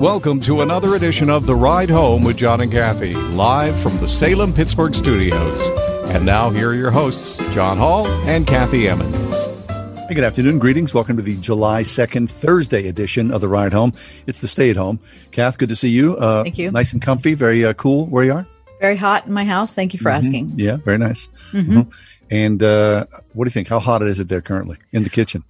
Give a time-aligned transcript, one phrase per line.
[0.00, 4.08] Welcome to another edition of The Ride Home with John and Kathy, live from the
[4.08, 5.60] Salem Pittsburgh studios.
[6.10, 9.14] And now, here are your hosts, John Hall and Kathy Emmons.
[10.08, 10.58] Hey, good afternoon.
[10.58, 10.94] Greetings.
[10.94, 13.92] Welcome to the July 2nd, Thursday edition of The Ride Home.
[14.26, 15.00] It's the stay at home.
[15.32, 16.16] Kath, good to see you.
[16.16, 16.70] Uh, Thank you.
[16.70, 18.46] Nice and comfy, very uh, cool where you are.
[18.80, 19.74] Very hot in my house.
[19.74, 20.54] Thank you for asking.
[20.56, 21.28] Yeah, very nice.
[21.52, 21.80] Mm-hmm.
[21.80, 21.92] Mhm.
[22.30, 23.68] And uh, what do you think?
[23.68, 25.44] How hot is it there currently in the kitchen?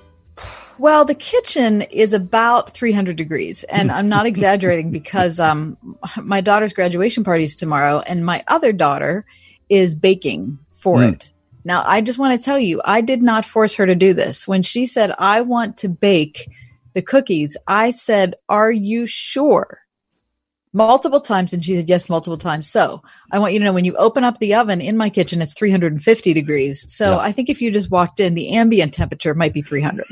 [0.81, 5.77] Well, the kitchen is about 300 degrees, and I'm not exaggerating because um,
[6.17, 9.27] my daughter's graduation party is tomorrow, and my other daughter
[9.69, 11.13] is baking for Mm.
[11.13, 11.33] it.
[11.67, 14.49] Now, I just want to tell you, I did not force her to do this.
[14.49, 16.49] When she said, I want to bake
[16.95, 19.80] the cookies, I said, Are you sure?
[20.73, 22.71] Multiple times, and she said yes, multiple times.
[22.71, 25.43] So I want you to know when you open up the oven in my kitchen,
[25.43, 26.87] it's 350 degrees.
[26.95, 27.19] So Yeah.
[27.19, 30.07] I think if you just walked in, the ambient temperature might be 300.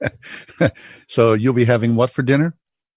[1.08, 2.54] So you'll be having what for dinner?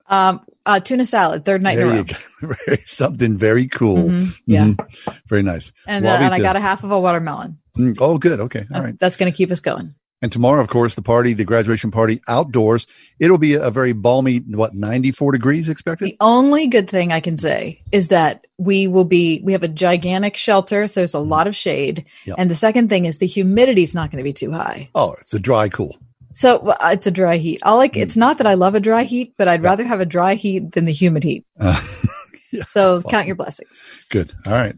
[0.07, 2.03] Um, uh, tuna salad, third night in a
[2.47, 2.75] row.
[2.85, 4.09] Something very cool.
[4.09, 4.65] Mhm, yeah.
[4.65, 5.13] Mhm.
[5.27, 5.71] Very nice.
[5.87, 7.59] And, uh, and I got a half of a watermelon.
[7.77, 8.39] Mm, Oh, good.
[8.41, 8.65] Okay.
[8.73, 8.97] All right.
[8.99, 9.95] That's going to keep us going.
[10.23, 12.87] And tomorrow, of course, the party, the graduation party outdoors.
[13.19, 16.05] It'll be a very balmy, what, 94 degrees expected?
[16.07, 19.67] The only good thing I can say is that we will be, we have a
[19.67, 20.87] gigantic shelter.
[20.87, 22.05] So there's a lot of shade.
[22.25, 22.37] Yep.
[22.39, 24.89] And the second thing is the humidity is not going to be too high.
[24.95, 25.97] Oh, it's a dry cool.
[26.35, 27.59] So well, it's a dry heat.
[27.63, 30.05] I like, it's not that I love a dry heat, but I'd rather have a
[30.05, 31.45] dry heat than the humid heat.
[31.59, 31.79] Uh,
[32.53, 33.11] yeah, So awesome.
[33.11, 33.83] count your blessings.
[34.09, 34.31] Good.
[34.47, 34.75] All right.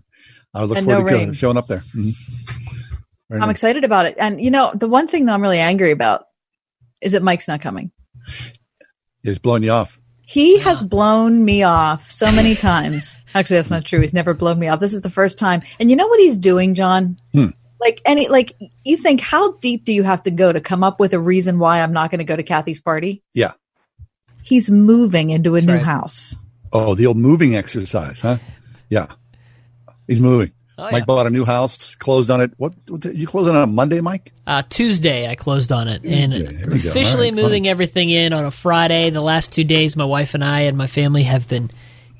[0.56, 1.33] I look And forward no to rain.
[1.33, 1.83] showing up there.
[1.95, 2.13] Mhm.
[3.30, 3.56] Very I'm nice.
[3.56, 4.16] excited about it.
[4.18, 6.25] And you know, the one thing that I'm really angry about
[7.02, 7.91] is that Mike's not coming.
[9.24, 10.00] He's blown you off.
[10.28, 13.19] He has blown me off so many times.
[13.34, 14.02] Actually, that's not true.
[14.02, 14.80] He's never blown me off.
[14.80, 15.62] This is the first time.
[15.80, 17.19] And you know what he's doing, John?
[17.34, 17.50] Hmm.
[17.80, 18.53] Like any like
[18.84, 21.59] you think how deep do you have to go to come up with a reason
[21.59, 23.24] why I'm not going to go to Kathy's party?
[23.34, 23.53] Yeah.
[24.44, 25.84] He's moving into a new right.
[25.84, 26.36] house.
[26.72, 28.38] Oh, the old moving exercise, huh?
[28.90, 29.07] Yeah.
[30.07, 30.52] He's moving.
[30.78, 31.06] Oh, Mike yeah.
[31.06, 32.52] bought a new house, closed on it.
[32.58, 34.34] What, what did- you closed on it on Monday, Mike?
[34.46, 36.90] Uh, Tuesday, I closed on it, and Tuesday, there we go.
[36.90, 39.09] officially All right, moving everything in on a Friday.
[39.09, 41.72] The last two days, my wife and I and my family have been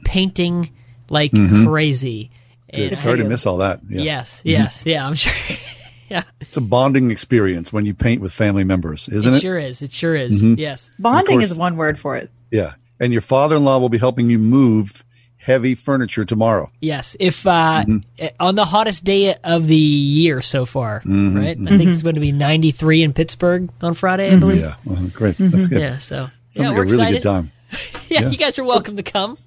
[0.06, 0.72] painting
[1.10, 1.68] like mm-hmm.
[1.68, 2.32] crazy.
[2.74, 2.92] Good.
[2.94, 3.82] And Sorry I- to miss all that.
[3.90, 4.02] Yeah.
[4.02, 4.50] Yes, mm-hmm.
[4.50, 5.08] yes, yeah.
[5.08, 5.34] I'm sure.
[6.10, 9.42] yeah, It's a bonding experience when you paint with family members, isn't it it?
[9.42, 9.82] sure is.
[9.82, 10.42] It sure is.
[10.44, 10.60] Mm-hmm.
[10.60, 10.92] Yes.
[11.00, 12.32] Bonding course- is one word for it.
[12.52, 12.74] Yeah.
[13.00, 15.05] And your father-in-law will be helping you move
[15.45, 16.72] heavy furniture tomorrow.
[16.81, 17.97] Yes, if uh, mm-hmm.
[18.17, 21.38] eh, on the hottest day of the year so far, mm-hmm.
[21.38, 21.57] right?
[21.57, 22.06] I think it's mm-hmm.
[22.06, 24.61] going to be 93 in Pittsburgh on Friday, I believe.
[24.61, 24.75] Yeah.
[24.83, 25.35] Well, great.
[25.38, 25.81] That's good.
[25.81, 27.23] Yeah, so Sounds yeah, like we're a really excited.
[27.23, 27.51] good time.
[28.09, 28.29] yeah, Yeah.
[28.29, 29.38] you guys are welcome to come.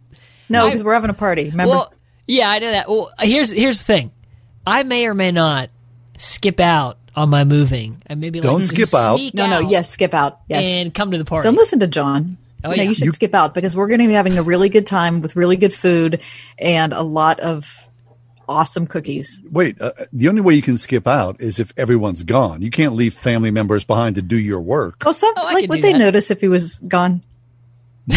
[0.49, 1.51] No, because we're having a party.
[1.51, 1.71] Remember?
[1.71, 1.95] Well,
[2.27, 2.89] yeah, I know that.
[2.89, 4.13] Well, here's here's the thing.
[4.67, 5.71] I may or may not
[6.17, 8.03] skip out on my moving.
[8.09, 9.17] I maybe Don't like skip out.
[9.17, 10.41] sneak no, no, yes, skip out.
[10.49, 10.63] Yes.
[10.63, 11.47] and come to the party.
[11.47, 12.39] Don't listen to John.
[12.65, 14.69] Oh, no, you should You- skip out because we're going to be having a really
[14.69, 16.21] good time with really good food
[16.59, 17.87] and a lot of
[18.49, 19.41] awesome cookies.
[19.53, 22.63] Wait, uh, the only way you can skip out is if everyone's gone.
[22.63, 25.03] You can't leave family members behind to do your work.
[25.05, 25.99] Well, some Oh, I like could would they that.
[25.99, 27.23] notice if he was gone?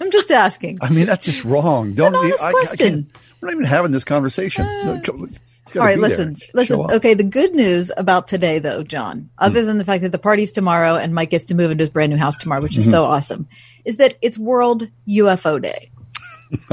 [0.00, 0.78] I'm just asking.
[0.82, 1.94] I mean, that's just wrong.
[1.94, 2.14] Don't.
[2.14, 2.76] honest I, I question.
[2.76, 3.06] can't-
[3.40, 4.64] we're not even having this conversation.
[4.66, 5.40] No, come- he's gotta
[5.76, 6.80] All right, listen, listen.
[6.80, 10.50] Okay, the good news about today, though, John, other than the fact that the party's
[10.50, 13.04] tomorrow and Mike gets to move into his brand new house tomorrow, which is so
[13.04, 13.46] awesome,
[13.84, 15.90] is that it's World UFO Day.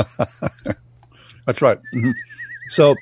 [1.46, 1.80] That's right.
[1.94, 2.14] Mhm.
[2.70, 2.96] So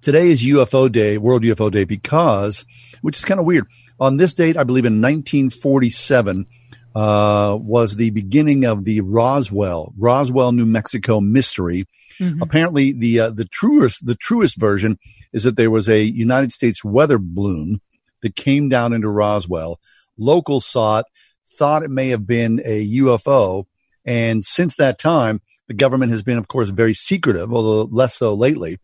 [0.00, 2.64] today is UFO Day, World UFO Day, because,
[3.02, 3.66] which is kind of weird.
[3.98, 6.46] On this date, I believe in 1947,
[6.94, 11.86] uh, was the beginning of the Roswell, Roswell, New Mexico mystery.
[12.42, 14.98] Apparently, the uh, the truest the truest version
[15.32, 17.80] is that there was a United States weather balloon
[18.22, 19.80] that came down into Roswell.
[20.18, 21.06] Locals saw it,
[21.46, 23.64] thought it may have been a UFO,
[24.04, 28.34] and since that time, the government has been, of course, very secretive, although less so
[28.34, 28.78] lately.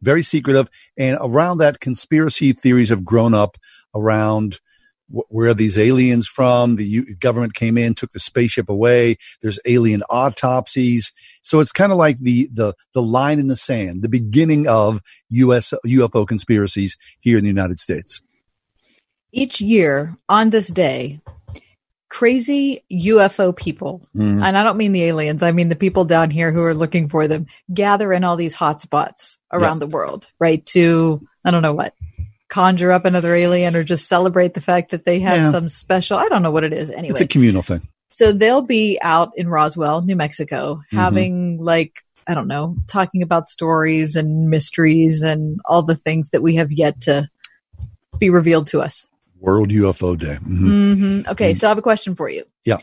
[0.00, 3.56] Very secretive, and around that, conspiracy theories have grown up
[3.94, 4.60] around
[5.08, 6.76] where are these aliens from?
[6.76, 9.16] The U- government came in, took the spaceship away.
[9.42, 11.12] There's alien autopsies.
[11.42, 15.00] So it's kind of like the, the, the line in the sand, the beginning of
[15.30, 18.20] US UFO conspiracies here in the United States.
[19.32, 21.20] Each year on this day,
[22.08, 24.42] crazy UFO people, Mm.
[24.42, 27.08] and I don't mean the aliens, I mean the people down here who are looking
[27.08, 30.64] for them, gather in all these hot spots around the world, right?
[30.66, 31.92] To, I don't know what,
[32.48, 35.50] conjure up another alien or just celebrate the fact that they have Yeah.
[35.50, 37.10] some special, I don't know what it is anyway.
[37.10, 37.86] It's a communal thing.
[38.12, 40.96] So they'll be out in Roswell, New Mexico, Mm-hmm.
[40.96, 41.92] having like,
[42.26, 46.72] I don't know, talking about stories and mysteries and all the things that we have
[46.72, 47.28] yet to
[48.18, 49.06] be revealed to us.
[49.40, 50.38] World UFO Day.
[50.42, 51.22] Mhm.
[51.24, 52.44] hmm Okay, so I have a question for you.
[52.64, 52.78] Yeah.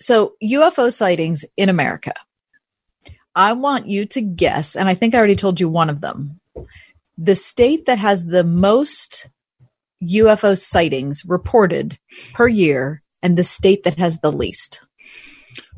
[0.00, 2.12] So UFO sightings in America.
[3.34, 6.40] I want you to guess, and I think I already told you one of them.
[7.18, 9.28] The state that has the most
[10.02, 11.98] UFO sightings reported
[12.32, 14.80] per year and the state that has the least.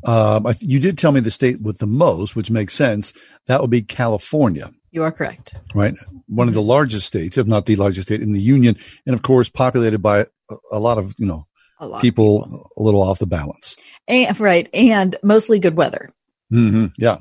[0.04, 3.12] Um, I th- you did tell me the state with the most, which makes sense.
[3.46, 5.54] That would be California, You are correct.
[5.74, 5.94] right?
[6.26, 8.76] One of the largest states, if not the largest state in the union,
[9.06, 11.46] and of course populated by a, a lot of you know
[11.80, 11.96] A lot.
[11.96, 13.76] of people a little off the balance.
[14.08, 14.68] And, right.
[14.74, 16.10] And mostly good weather.
[16.50, 17.18] hmm Yeah,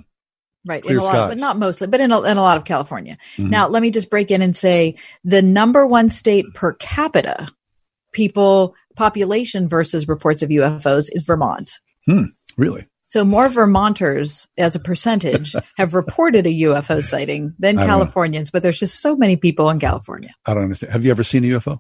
[0.65, 0.83] Right.
[0.83, 3.17] Clear in a lot, but not mostly, but in a, in a lot of California.
[3.37, 3.49] Mhm.
[3.49, 7.49] Now, let me just break in and say the number one state per capita
[8.11, 11.79] people population versus reports of UFOs is Vermont.
[12.57, 12.85] really.
[13.11, 17.91] So more Vermonters as a percentage have reported a UFO sighting than don't know.
[17.91, 20.33] Californians, but there's just so many people in California.
[20.45, 20.91] I don't understand.
[20.93, 21.79] Have you ever seen a UFO?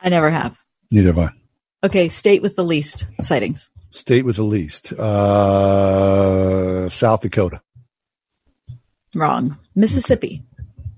[0.00, 0.56] I never have.
[0.90, 1.30] Neither have I.
[1.84, 2.08] Okay.
[2.08, 3.70] State with the least sightings.
[3.90, 7.60] State with the least, uh, South Dakota,
[9.14, 9.56] Wrong.
[9.74, 10.42] Mississippi.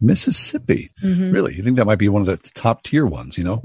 [0.00, 0.90] Mississippi.
[1.02, 1.32] Mhm.
[1.32, 3.38] Really, you think that might be one of the top tier ones?
[3.38, 3.62] You know,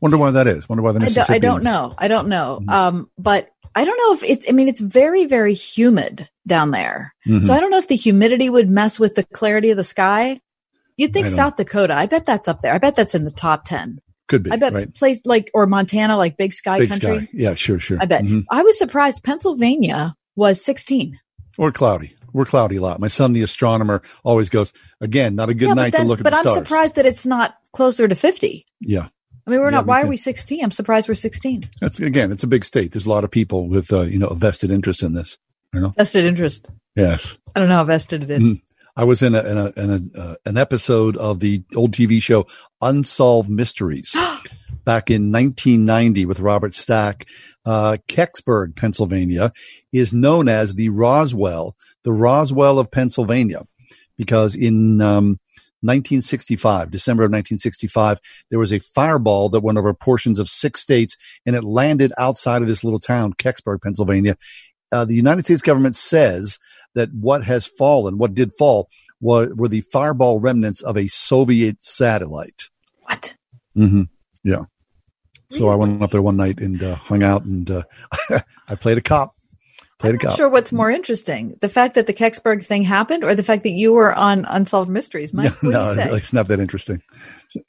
[0.00, 0.68] wonder why that is.
[0.68, 1.34] Wonder why the Mississippi.
[1.34, 1.94] I don't know.
[1.98, 2.58] I don't know.
[2.62, 2.70] Mm-hmm.
[2.70, 7.14] Um, but I don't know if it's, I mean, it's very, very humid down there.
[7.26, 7.44] Mm-hmm.
[7.44, 10.40] So I don't know if the humidity would mess with the clarity of the sky.
[10.96, 11.94] You'd think South Dakota.
[11.94, 12.74] I bet that's up there.
[12.74, 14.00] I bet that's in the top 10.
[14.28, 14.50] Could be.
[14.50, 14.94] I bet right.
[14.94, 17.18] place like, or Montana, like big sky Big country.
[17.20, 17.28] sky.
[17.32, 17.98] Yeah, sure, sure.
[18.00, 18.22] I bet.
[18.22, 18.44] Mhm.
[18.50, 19.22] I was surprised.
[19.22, 21.18] Pennsylvania was 16.
[21.58, 22.14] Or cloudy.
[22.32, 23.00] We're cloudy a lot.
[23.00, 26.20] My son, the astronomer, always goes, again, not a good yeah, night then, to look
[26.20, 26.44] at the stars.
[26.44, 28.64] but I'm surprised that it's not closer to 50.
[28.80, 29.08] Yeah.
[29.46, 30.06] I mean, we're Yeah, not, me why too.
[30.06, 30.62] are we 16?
[30.64, 31.68] I'm surprised we're 16.
[31.80, 32.92] That's again, it's a big state.
[32.92, 35.38] There's a lot of people with, uh, you know, a vested interest in this.
[35.72, 35.94] You know?
[35.96, 36.68] Vested interest.
[36.96, 37.36] Yes.
[37.54, 38.44] I don't know how vested it is.
[38.44, 38.60] Mhm.
[38.96, 42.20] I was in a, in a, in a uh, an episode of the old TV
[42.20, 42.46] show
[42.82, 44.14] Unsolved Mysteries
[44.84, 47.28] back in 1990 with Robert Stack.
[47.64, 49.52] Uh, Kecksburg, Pennsylvania
[49.92, 53.62] is known as the Roswell, the Roswell of Pennsylvania,
[54.16, 55.38] because in, um,
[55.82, 61.16] 1965, December of 1965, there was a fireball that went over portions of six states
[61.46, 64.36] and it landed outside of this little town, Kecksburg, Pennsylvania.
[64.92, 66.58] Uh, the United States government says
[66.94, 68.88] that what has fallen, what did fall,
[69.20, 72.64] were, were the fireball remnants of a Soviet satellite.
[73.02, 73.36] What?
[73.76, 74.02] Mm-hmm.
[74.44, 74.64] Yeah.
[75.50, 77.82] So I went up there one night and uh, hung out, and uh,
[78.68, 79.34] I played a cop.
[79.98, 80.36] Played I'm a not cop.
[80.36, 83.72] sure what's more interesting, the fact that the Kecksburg thing happened or the fact that
[83.72, 85.34] you were on Unsolved Mysteries.
[85.34, 86.10] Mike, what no, you say?
[86.12, 87.02] it's not that interesting.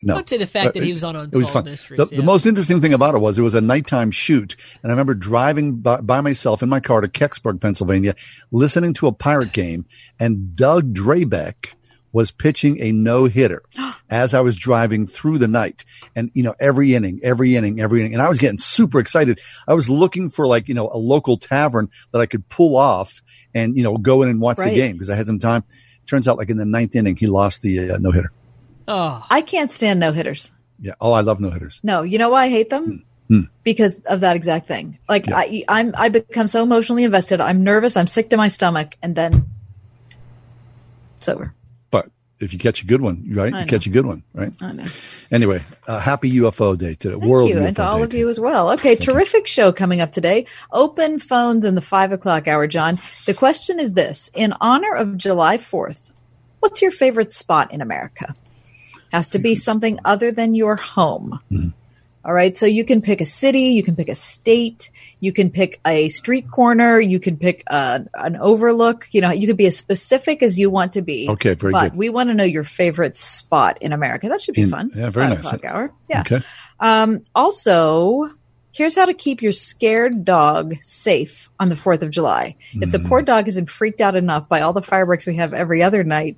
[0.03, 1.65] No, I'd say the fact that he was on it was Unsolved fun.
[1.65, 1.97] Mysteries.
[1.97, 2.17] The, yeah.
[2.17, 5.15] the most interesting thing about it was it was a nighttime shoot, and I remember
[5.15, 8.13] driving by, by myself in my car to Kecksburg, Pennsylvania,
[8.51, 9.85] listening to a pirate game,
[10.19, 11.73] and Doug Drabek
[12.13, 13.63] was pitching a no hitter
[14.09, 18.01] as I was driving through the night, and you know every inning, every inning, every
[18.01, 19.39] inning, and I was getting super excited.
[19.67, 23.21] I was looking for like you know a local tavern that I could pull off
[23.53, 24.69] and you know go in and watch Right.
[24.69, 25.63] the game because I had some time.
[26.07, 28.31] Turns out, like in the ninth inning, he lost the uh, no hitter.
[28.87, 30.51] oh, I can't stand no hitters.
[30.79, 30.93] Yeah.
[30.99, 31.79] Oh, I love no hitters.
[31.83, 33.05] No, you know why I hate them?
[33.29, 33.41] Hmm.
[33.63, 34.97] Because of that exact thing.
[35.07, 35.37] Like Yeah.
[35.37, 37.39] I, I'm, I become so emotionally invested.
[37.39, 37.95] I'm nervous.
[37.95, 39.45] I'm sick to my stomach, and then
[41.17, 41.53] it's over.
[42.41, 43.53] If you catch a good one, right?
[43.53, 44.51] You catch a good one, right?
[44.61, 44.85] I know.
[45.31, 47.13] Anyway, uh, happy UFO day today.
[47.13, 48.71] Thank World you, UFO and to all day of you as well.
[48.71, 50.45] Okay, terrific show coming up today.
[50.71, 52.97] Open phones in the five o'clock hour, John.
[53.25, 56.11] The question is this: In honor of July Fourth,
[56.59, 58.33] what's your favorite spot in America?
[59.11, 61.39] Has to be something other than your home.
[61.51, 61.69] Mm-hmm.
[62.23, 65.49] All right, so you can pick a city, you can pick a state, you can
[65.49, 69.07] pick a street corner, you can pick a, an overlook.
[69.11, 71.27] You know, you could be as specific as you want to be.
[71.29, 71.97] Okay, very but good.
[71.97, 74.29] we want to know your favorite spot in America.
[74.29, 74.91] That should be In- fun.
[74.95, 75.39] yeah, very nice.
[75.39, 75.93] O'clock hour.
[76.09, 76.21] Yeah.
[76.21, 76.41] Okay.
[76.79, 78.29] Um, also,
[78.71, 82.55] here's how to keep your scared dog safe on the 4th of July.
[82.73, 85.81] If the poor dog isn't freaked out enough by all the fireworks we have every
[85.81, 86.37] other night,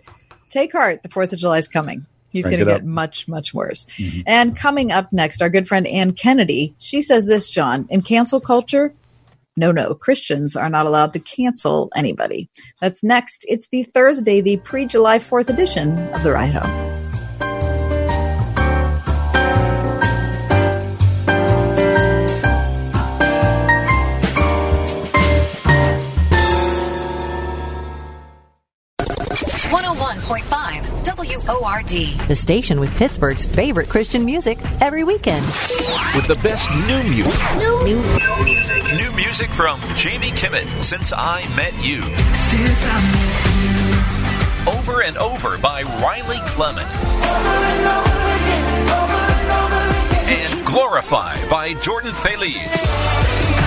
[0.49, 1.03] take heart.
[1.03, 2.05] The 4th of July is coming.
[2.33, 2.83] He's going to get up.
[2.83, 3.85] much, much worse.
[3.97, 4.21] Mm-hmm.
[4.25, 6.75] And coming up next, our good friend Anne Kennedy.
[6.79, 8.93] She says this, John, in cancel culture,
[9.55, 12.49] no, no, Christians are not allowed to cancel anybody.
[12.81, 13.45] That's next.
[13.47, 16.92] It's the Thursday, the pre July 4th edition of The Ride Home.
[31.47, 31.89] WORD.
[32.27, 35.45] The station with Pittsburgh's favorite Christian music every weekend.
[36.15, 37.41] with the best new music.
[38.95, 42.01] New music from Jamie Kimmett, Since I Met You.
[44.71, 46.87] Over and over by Riley Clemens.
[50.25, 53.62] And Glorify by Jordan Feliz.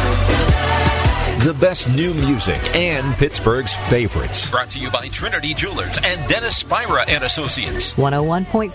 [1.47, 4.51] The best new music and Pittsburgh's favorites.
[4.51, 7.95] Brought to you by Trinity Jewelers and Dennis Spira and Associates.
[7.95, 8.75] 101.5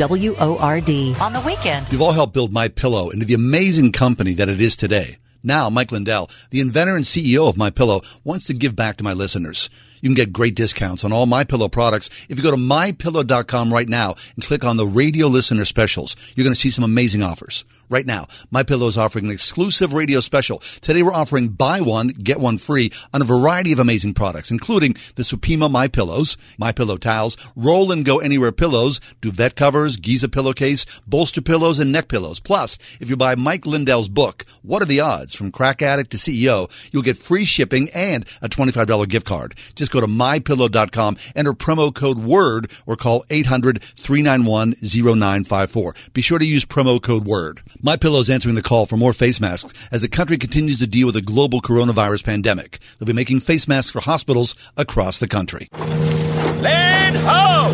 [0.00, 1.20] WORD.
[1.20, 1.92] On the weekend.
[1.92, 5.18] You've all helped build My Pillow into the amazing company that it is today.
[5.44, 9.04] Now, Mike Lindell, the inventor and CEO of My Pillow, wants to give back to
[9.04, 9.68] my listeners.
[10.06, 13.72] You can get great discounts on all My Pillow products if you go to mypillow.com
[13.72, 16.14] right now and click on the radio listener specials.
[16.36, 17.64] You're going to see some amazing offers.
[17.88, 20.58] Right now, My Pillow is offering an exclusive radio special.
[20.58, 24.92] Today we're offering buy one, get one free on a variety of amazing products, including
[25.16, 30.28] the Supima My Pillows, My Pillow towels, roll and go anywhere pillows, duvet covers, Giza
[30.28, 32.38] pillowcase, bolster pillows, and neck pillows.
[32.38, 35.34] Plus, if you buy Mike Lindell's book, What Are the Odds?
[35.34, 39.54] From Crack Addict to CEO, you'll get free shipping and a $25 gift card.
[39.74, 46.12] Just go to mypillow.com, enter promo code WORD, or call 800-391-0954.
[46.12, 47.62] Be sure to use promo code WORD.
[47.82, 50.86] My Pillow is answering the call for more face masks as the country continues to
[50.86, 52.78] deal with a global coronavirus pandemic.
[52.98, 55.68] They'll be making face masks for hospitals across the country.
[55.72, 57.72] Land ho!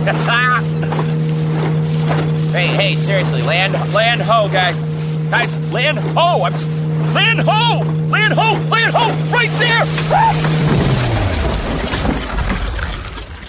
[2.52, 4.78] hey, hey, seriously, land, land ho, guys,
[5.30, 6.44] guys, land ho!
[6.44, 6.54] I'm
[7.14, 10.79] land ho, land ho, land ho, right there.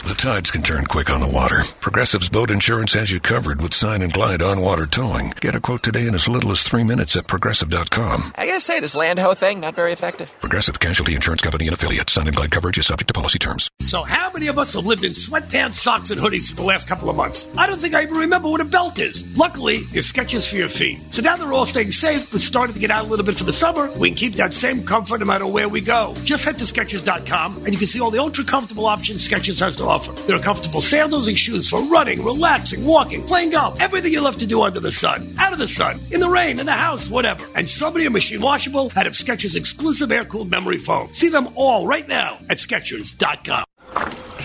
[0.07, 1.61] The tides can turn quick on the water.
[1.79, 5.31] Progressive's boat insurance has you covered with Sign and Glide on water towing.
[5.41, 8.33] Get a quote today in as little as three minutes at progressive.com.
[8.35, 10.33] I gotta say, this land ho thing not very effective.
[10.39, 12.13] Progressive Casualty Insurance Company and affiliates.
[12.13, 13.69] Sign and Glide coverage is subject to policy terms.
[13.85, 16.87] So, how many of us have lived in sweatpants, socks, and hoodies for the last
[16.87, 17.47] couple of months?
[17.55, 19.23] I don't think I even remember what a belt is.
[19.37, 20.99] Luckily, there's Skechers for your feet.
[21.11, 23.43] So now they're all staying safe, but starting to get out a little bit for
[23.43, 23.91] the summer.
[23.91, 26.15] We can keep that same comfort no matter where we go.
[26.23, 29.75] Just head to Skechers.com and you can see all the ultra comfortable options Skechers has
[29.75, 30.00] to offer.
[30.07, 34.37] There are comfortable sandals and shoes for running, relaxing, walking, playing golf, everything you love
[34.37, 37.09] to do under the sun, out of the sun, in the rain, in the house,
[37.09, 37.45] whatever.
[37.55, 41.13] And so many are machine washable out of Skechers exclusive air cooled memory foam.
[41.13, 43.65] See them all right now at Skechers.com.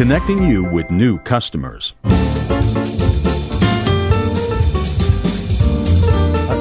[0.00, 1.92] Connecting you with new customers.
[2.04, 2.08] Uh,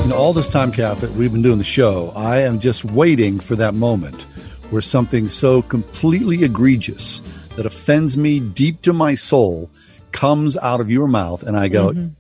[0.03, 2.83] you know, all this time, Kath, that we've been doing the show, I am just
[2.83, 4.23] waiting for that moment
[4.71, 7.21] where something so completely egregious
[7.55, 9.71] that offends me deep to my soul
[10.11, 12.15] comes out of your mouth, and I go, Mhm.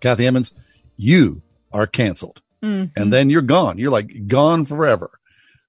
[0.00, 0.52] Kathy Emmons,
[0.98, 1.40] you
[1.72, 2.42] are canceled.
[2.62, 2.90] Mhm.
[2.94, 3.78] And then you're gone.
[3.78, 5.12] You're like gone forever.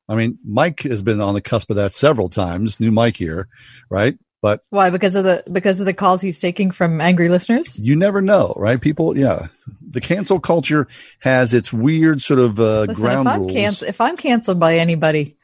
[0.10, 2.82] I mean, Mike has been on the cusp of that several times.
[2.82, 3.48] New Mike here,
[3.90, 4.18] right?
[4.42, 4.90] But Why?
[4.90, 7.78] Because of the because of the calls he's taking from angry listeners.
[7.78, 8.80] you never know, right?
[8.80, 9.48] People, yeah.
[9.92, 10.88] The cancel culture
[11.20, 13.54] has its weird sort of uh, Listen, ground if I'm rules.
[13.54, 15.36] canc- if I'm canceled by anybody,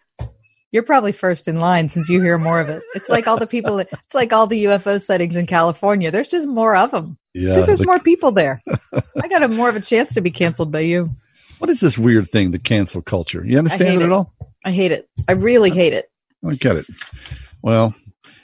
[0.71, 2.83] you're probably first in line since you hear more of it.
[2.95, 3.79] It's like all the people.
[3.79, 6.09] It's like all the UFO sightings in California.
[6.11, 7.17] There's just more of them.
[7.33, 8.61] Yeah, because there's the- more people there.
[9.21, 11.09] I got a more of a chance to be canceled by you.
[11.59, 13.43] What is this weird thing, the cancel culture?
[13.45, 14.33] You understand hate it at all?
[14.63, 15.09] I hate it.
[15.27, 16.09] I really hate it.
[16.45, 16.85] I get it.
[17.61, 17.93] Well,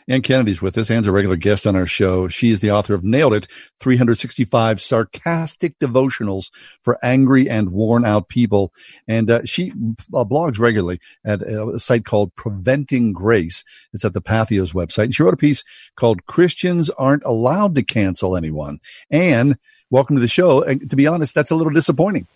[0.08, 0.90] Anne Kennedy's with us.
[0.90, 2.28] Anne's a regular guest on our show.
[2.28, 3.48] She is the author of Nailed It
[3.80, 6.52] 365 Sarcastic Devotionals
[6.84, 8.74] for Angry and Worn Out People.
[9.08, 9.72] And uh, she
[10.14, 13.64] uh, blogs regularly at a site called Preventing Grace.
[13.94, 15.06] It's at the Patheos website.
[15.06, 15.64] And she wrote a piece
[15.96, 18.80] called Christians Aren't Allowed to Cancel Anyone.
[19.10, 19.58] And
[19.90, 20.64] welcome to the show.
[20.64, 22.28] And to be honest, that's a little disappointing.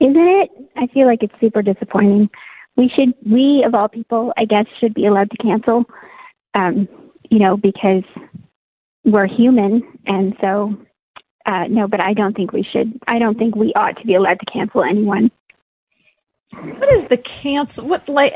[0.00, 0.50] Isn't it?
[0.76, 2.28] I feel like it's super disappointing.
[2.76, 5.84] We should, we of all people, I guess, should be allowed to cancel,
[6.54, 6.88] um,
[7.30, 8.02] you know, because
[9.04, 9.82] we're human.
[10.06, 10.76] And so
[11.46, 12.98] uh, no, but I don't think we should.
[13.06, 15.30] I don't think we ought to be allowed to cancel anyone.
[16.52, 17.86] What is the cancel?
[17.86, 18.34] What like?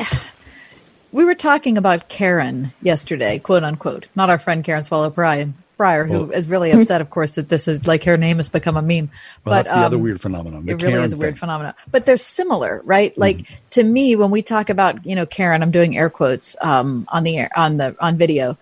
[1.10, 6.04] We were talking about Karen yesterday, quote unquote, not our friend Karen Swallow Prior Prior,
[6.04, 8.76] who Well- is really upset, of course, that this is like her name has become
[8.76, 9.10] a meme.
[9.44, 10.66] Well, that's the other um, weird phenomenon.
[10.66, 11.38] The it really Karen is a weird thing.
[11.40, 11.74] phenomenon.
[11.90, 13.12] But they're similar, right?
[13.12, 13.20] Mm-hmm.
[13.20, 17.06] Like to me, when we talk about, you know, Karen, I'm doing air quotes um,
[17.10, 18.58] on the air on the on video.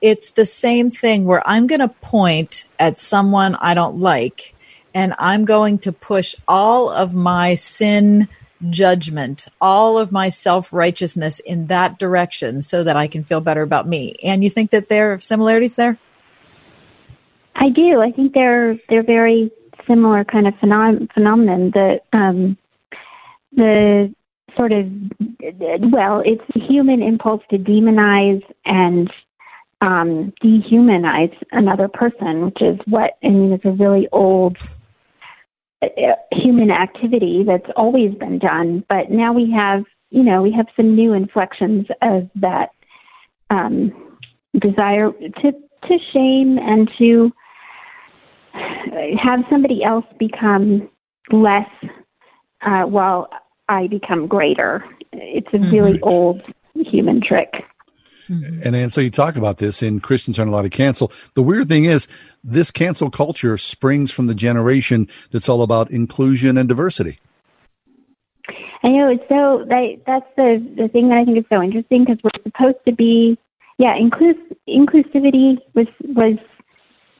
[0.00, 4.54] It's the same thing where I'm going to point at someone I don't like,
[4.92, 8.28] and I'm going to push all of my sin
[8.70, 13.62] judgment, all of my self righteousness in that direction, so that I can feel better
[13.62, 14.14] about me.
[14.22, 15.98] And you think that there are similarities there?
[17.56, 18.00] I do.
[18.00, 19.50] I think they're they're very
[19.86, 21.70] similar kind of phenom- phenomenon.
[21.72, 22.56] The um,
[23.52, 24.14] the
[24.56, 24.86] sort of
[25.92, 29.10] well, it's human impulse to demonize and
[29.80, 33.52] um, dehumanize another person, which is what I mean.
[33.52, 34.56] It's a really old
[35.82, 35.86] uh,
[36.32, 40.94] human activity that's always been done, but now we have you know we have some
[40.94, 42.70] new inflections of that
[43.50, 43.92] um,
[44.58, 47.30] desire to to shame and to
[48.54, 50.88] have somebody else become
[51.30, 51.68] less
[52.62, 53.28] uh, while
[53.68, 54.84] I become greater.
[55.12, 56.42] It's a really old
[56.74, 57.50] human trick.
[58.28, 61.12] And and so you talk about this in Christians aren't allowed to cancel.
[61.34, 62.08] The weird thing is
[62.42, 67.18] this cancel culture springs from the generation that's all about inclusion and diversity.
[68.82, 72.04] I know it's so that that's the the thing that I think is so interesting
[72.04, 73.38] because we're supposed to be
[73.78, 76.38] yeah inclus inclusivity was was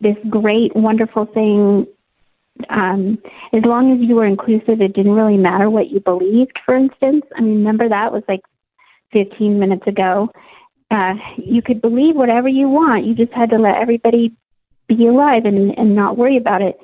[0.00, 1.86] this great wonderful thing.
[2.68, 3.18] Um,
[3.52, 6.58] as long as you were inclusive, it didn't really matter what you believed.
[6.64, 8.42] For instance, I mean, remember that was like
[9.12, 10.30] 15 minutes ago.
[10.90, 13.06] Uh, you could believe whatever you want.
[13.06, 14.32] You just had to let everybody
[14.86, 16.78] be alive and and not worry about it.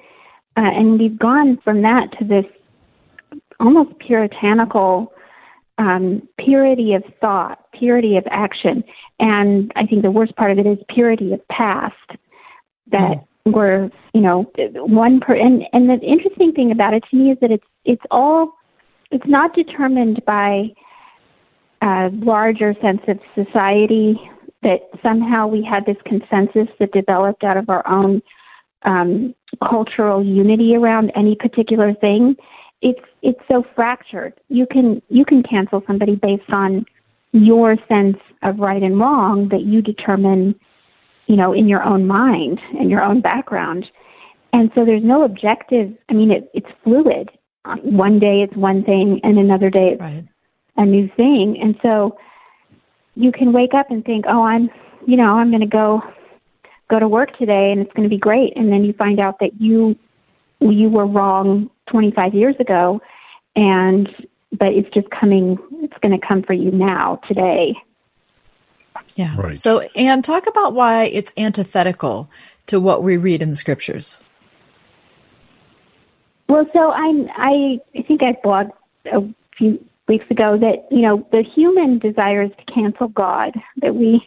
[0.57, 2.47] Uh, and we've gone from that to this
[3.59, 5.13] almost puritanical
[5.79, 8.85] um, purity of thought, purity of action,
[9.19, 11.95] and I think the worst part of it is purity of past.
[12.93, 17.31] That we're, you know, one per and and the interesting thing about it to me
[17.31, 18.53] is that it's it's all
[19.11, 20.69] it's not determined by
[21.83, 24.21] a larger sense of society
[24.63, 28.21] that somehow we had this consensus that developed out of our own
[28.83, 29.35] um,
[29.69, 32.37] cultural unity around any particular thing
[32.83, 34.35] it's it's so fractured.
[34.49, 36.87] You can you can cancel somebody based on
[37.33, 40.55] your sense of right and wrong that you determine,
[41.31, 43.87] you know, in your own mind and your own background.
[44.53, 45.97] And so there's no objective.
[46.09, 47.31] I mean, it, it's fluid.
[47.85, 50.03] One day it's one thing, and another day it's
[50.77, 51.57] a new thing.
[51.63, 52.19] And so
[53.15, 54.71] you can wake up and think, oh, I'm,
[55.07, 56.03] you know, I'm going to go
[56.91, 58.57] go to work today, and it's going to be great.
[58.57, 59.97] And then you find out that you
[60.59, 63.01] you were wrong 25 years ago
[63.57, 64.09] and
[64.53, 67.75] but it's just coming it's going to come for you now today
[69.21, 69.37] Yeah.
[69.37, 69.61] Right.
[69.61, 72.31] So, Anne, talk about why it's antithetical
[72.69, 74.23] to what we read in the scriptures.
[76.49, 78.71] well so i'm i i think i blogged
[79.13, 79.21] a
[79.57, 79.79] few
[80.09, 83.53] weeks ago that you know the human desires to cancel god
[83.83, 84.21] that we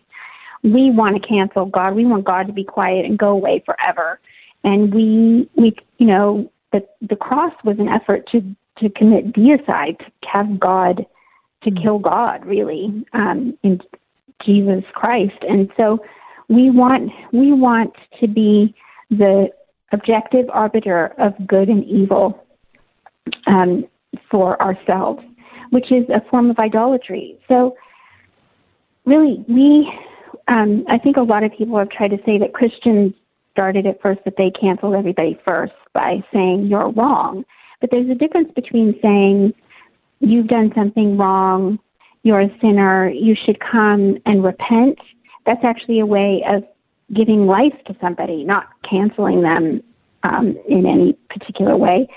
[0.63, 4.19] we want to cancel god we want god to be quiet and go away forever
[4.63, 8.39] and we we you know the the cross was an effort to
[8.77, 11.05] to commit deicide to have god
[11.63, 13.79] to kill god really um in
[14.45, 15.99] jesus christ and so
[16.49, 18.73] we want we want to be
[19.09, 19.47] the
[19.91, 22.45] objective arbiter of good and evil
[23.47, 23.85] um,
[24.29, 25.23] for ourselves
[25.69, 27.75] which is a form of idolatry so
[29.05, 29.91] really we
[30.47, 33.13] um, i think a lot of people have tried to say that christians
[33.53, 37.45] started at first that they canceled everybody first by saying you're wrong.
[37.79, 39.53] But there's a difference between saying
[40.19, 41.79] you've done something wrong,
[42.23, 44.97] you're a sinner, you should come and repent.
[45.45, 46.63] That's actually a way of
[47.13, 49.83] giving life to somebody, not canceling them
[50.23, 52.07] um, in any particular way.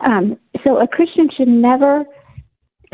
[0.00, 2.04] Um, so a Christian should never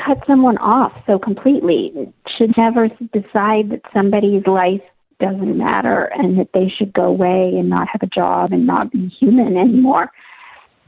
[0.04, 1.92] cut someone off so completely,
[2.38, 4.80] should never decide that somebody's life
[5.20, 8.90] doesn't matter and that they should go away and not have a job and not
[8.90, 10.11] be human anymore.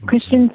[0.07, 0.51] Christians,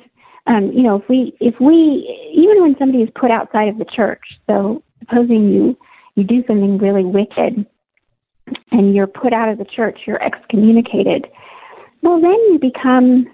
[0.46, 3.86] um, you know, if we, if we, even when somebody is put outside of the
[3.86, 5.76] church, so supposing you,
[6.14, 7.66] you do something really wicked
[8.72, 11.26] and you're put out of the church, you're excommunicated,
[12.02, 13.26] well, then you become,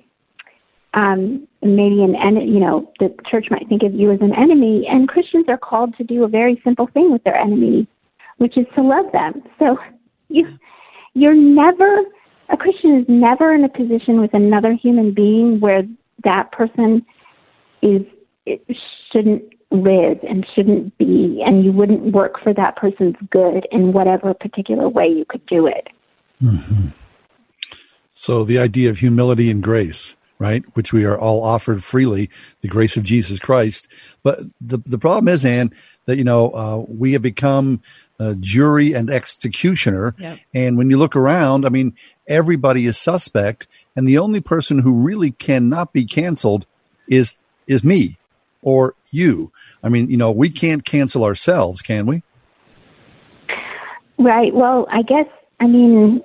[0.94, 4.86] um, maybe an enemy, you know, the church might think of you as an enemy
[4.88, 7.86] and Christians are called to do a very simple thing with their enemy,
[8.38, 9.42] which is to love them.
[9.58, 9.78] So
[10.28, 10.46] you
[11.14, 12.02] you're never
[12.48, 15.82] a Christian is never in a position with another human being where
[16.24, 17.04] that person
[17.82, 18.02] is
[18.44, 18.64] it
[19.12, 19.42] shouldn't
[19.82, 24.88] live and shouldn't be, and you wouldn't work for that person's good in whatever particular
[24.88, 25.88] way you could do it.
[26.42, 26.88] Mm-hmm.
[28.12, 32.28] So the idea of humility and grace, right, which we are all offered freely,
[32.60, 33.88] the grace of Jesus Christ.
[34.22, 35.72] But the the problem is, Anne,
[36.06, 37.80] that you know uh, we have become
[38.18, 40.14] uh, jury and executioner.
[40.18, 40.38] Yep.
[40.54, 41.94] And when you look around, I mean,
[42.26, 46.66] everybody is suspect, and the only person who really cannot be canceled
[47.08, 47.36] is
[47.66, 48.18] is me
[48.62, 49.52] or you.
[49.82, 52.22] I mean, you know, we can't cancel ourselves, can we?
[54.18, 54.54] Right.
[54.54, 55.26] Well, I guess
[55.60, 56.22] I mean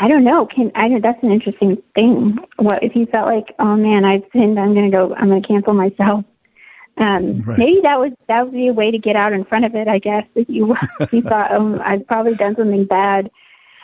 [0.00, 0.46] I don't know.
[0.46, 0.88] Can I?
[1.00, 2.38] That's an interesting thing.
[2.56, 4.58] What if you felt like, oh man, I've sinned.
[4.58, 5.14] I'm going to go.
[5.14, 6.24] I'm going to cancel myself.
[6.98, 7.58] Um, Right.
[7.58, 9.88] Maybe that would that would be a way to get out in front of it.
[9.88, 10.76] I guess if you
[11.10, 13.30] you thought, oh, I've probably done something bad.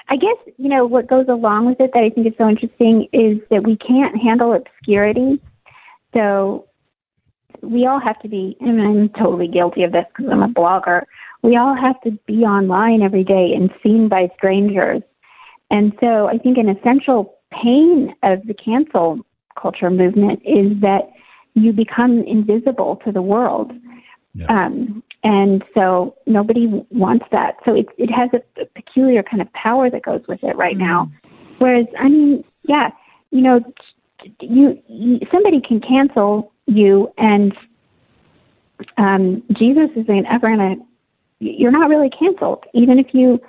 [0.08, 3.08] I guess you know what goes along with it that I think is so interesting
[3.12, 5.40] is that we can't handle obscurity.
[6.14, 6.67] So
[7.62, 11.02] we all have to be, and I'm totally guilty of this because I'm a blogger.
[11.42, 15.02] We all have to be online every day and seen by strangers.
[15.70, 19.20] And so I think an essential pain of the cancel
[19.60, 21.10] culture movement is that
[21.54, 23.72] you become invisible to the world.
[24.48, 27.56] Um, and so nobody wants that.
[27.64, 30.76] So it, it has a, a peculiar kind of power that goes with it right
[30.76, 31.10] now.
[31.58, 32.90] Whereas, I mean, yeah,
[33.30, 33.60] you know,
[34.40, 37.56] you, you somebody can cancel you and
[38.96, 40.76] um, Jesus is saying, ever
[41.40, 42.64] you're not really canceled.
[42.74, 43.40] Even if you,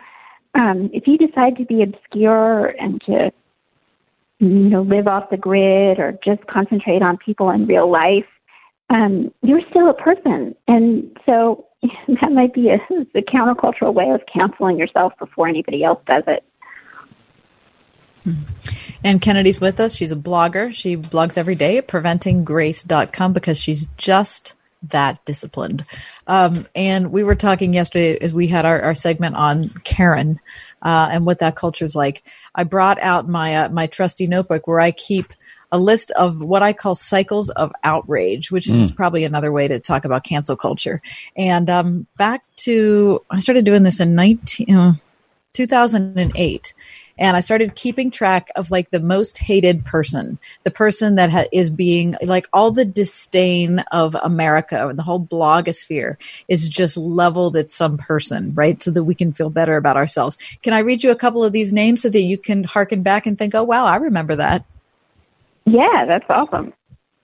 [0.56, 3.32] um, if you decide to be obscure and to,
[4.40, 8.26] you know, live off the grid or just concentrate on people in real life,
[8.90, 10.56] um, you're still a person.
[10.68, 11.66] And so
[12.22, 12.76] that might be a,
[13.16, 16.44] a countercultural way of canceling yourself before anybody else does it.
[19.04, 19.96] Anne Kennedy's with us.
[19.96, 20.74] She's a blogger.
[20.74, 25.86] She blogs every day at preventinggrace.com because she's just that disciplined.
[26.28, 30.40] Um, and we were talking yesterday as we had our, our segment on Karen
[30.82, 32.24] uh, and what that culture is like.
[32.56, 35.34] I brought out my uh, my trusty notebook where I keep
[35.72, 38.96] a list of what I call cycles of outrage, which is Mm.
[38.96, 41.02] probably another way to talk about cancel culture.
[41.38, 44.94] And um, back to I started doing this in 19, uh,
[45.54, 46.74] 2008
[47.20, 51.46] and I started keeping track of like the most hated person, the person that ha-
[51.52, 56.16] is being like all the disdain of America and the whole blogosphere
[56.48, 58.82] is just leveled at some person, right?
[58.82, 60.38] So that we can feel better about ourselves.
[60.64, 63.28] Can I read you a couple of these names so that you can harken back
[63.28, 64.66] and think, oh, wow, I remember that?
[65.66, 66.74] Yeah, that's awesome.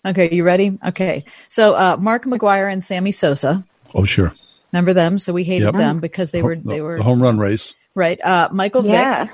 [0.05, 0.77] Okay, you ready?
[0.85, 1.23] Okay.
[1.49, 3.63] So uh, Mark McGwire and Sammy Sosa,
[3.95, 4.33] Oh, sure.
[4.71, 5.17] remember them?
[5.17, 5.77] So we hated Yep.
[5.77, 7.73] them because they were, The- they were, the home run race.
[7.95, 8.19] right.
[8.21, 9.23] Uh, Michael Yeah.
[9.23, 9.33] Vick.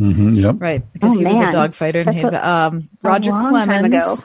[0.00, 0.56] Mm-hmm, yep.
[0.58, 3.30] Right, because Oh, he was a dog fighter and That's hated, a- um, a Roger
[3.30, 3.94] long time Clemens.
[3.94, 4.16] ago.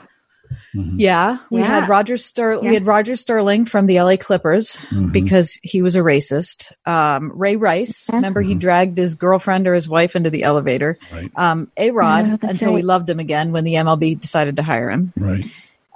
[0.74, 1.66] Yeah, we Yeah.
[1.66, 2.68] had Roger Ster- Yeah.
[2.68, 5.12] we had Roger Sterling from the LA Clippers Mm-hmm.
[5.12, 6.72] because he was a racist.
[6.86, 10.98] Um, Ray Rice, remember he dragged his girlfriend or his wife into the elevator.
[11.12, 11.30] Right.
[11.36, 14.62] Um, A Rod Yeah, that's until we loved him again when the MLB decided to
[14.64, 15.12] hire him.
[15.16, 15.44] Right.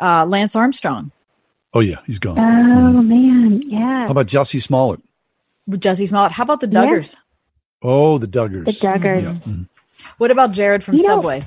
[0.00, 1.10] Uh, Lance Armstrong,
[1.76, 2.38] Oh, yeah, he's gone.
[2.38, 4.04] Oh man, yeah.
[4.04, 5.00] How about Jesse Smollett?
[5.78, 6.30] Jesse Smollett.
[6.32, 6.84] How about the Yeah.
[6.86, 7.16] Duggars?
[7.84, 8.64] Oh, the Duggars.
[8.64, 9.22] The Duggars.
[9.22, 9.32] Yeah.
[9.34, 9.68] mhm.
[10.18, 11.44] What about Jared from You know- Subway?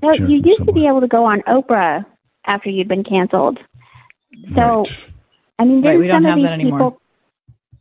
[0.00, 0.72] Jared you from used Subway.
[0.72, 2.04] to be able to go on Oprah
[2.46, 3.58] after you'd been canceled.
[4.54, 5.10] So, Right.
[5.58, 6.78] I mean, Right, didn't we don't some have of these that anymore.
[6.78, 7.00] people?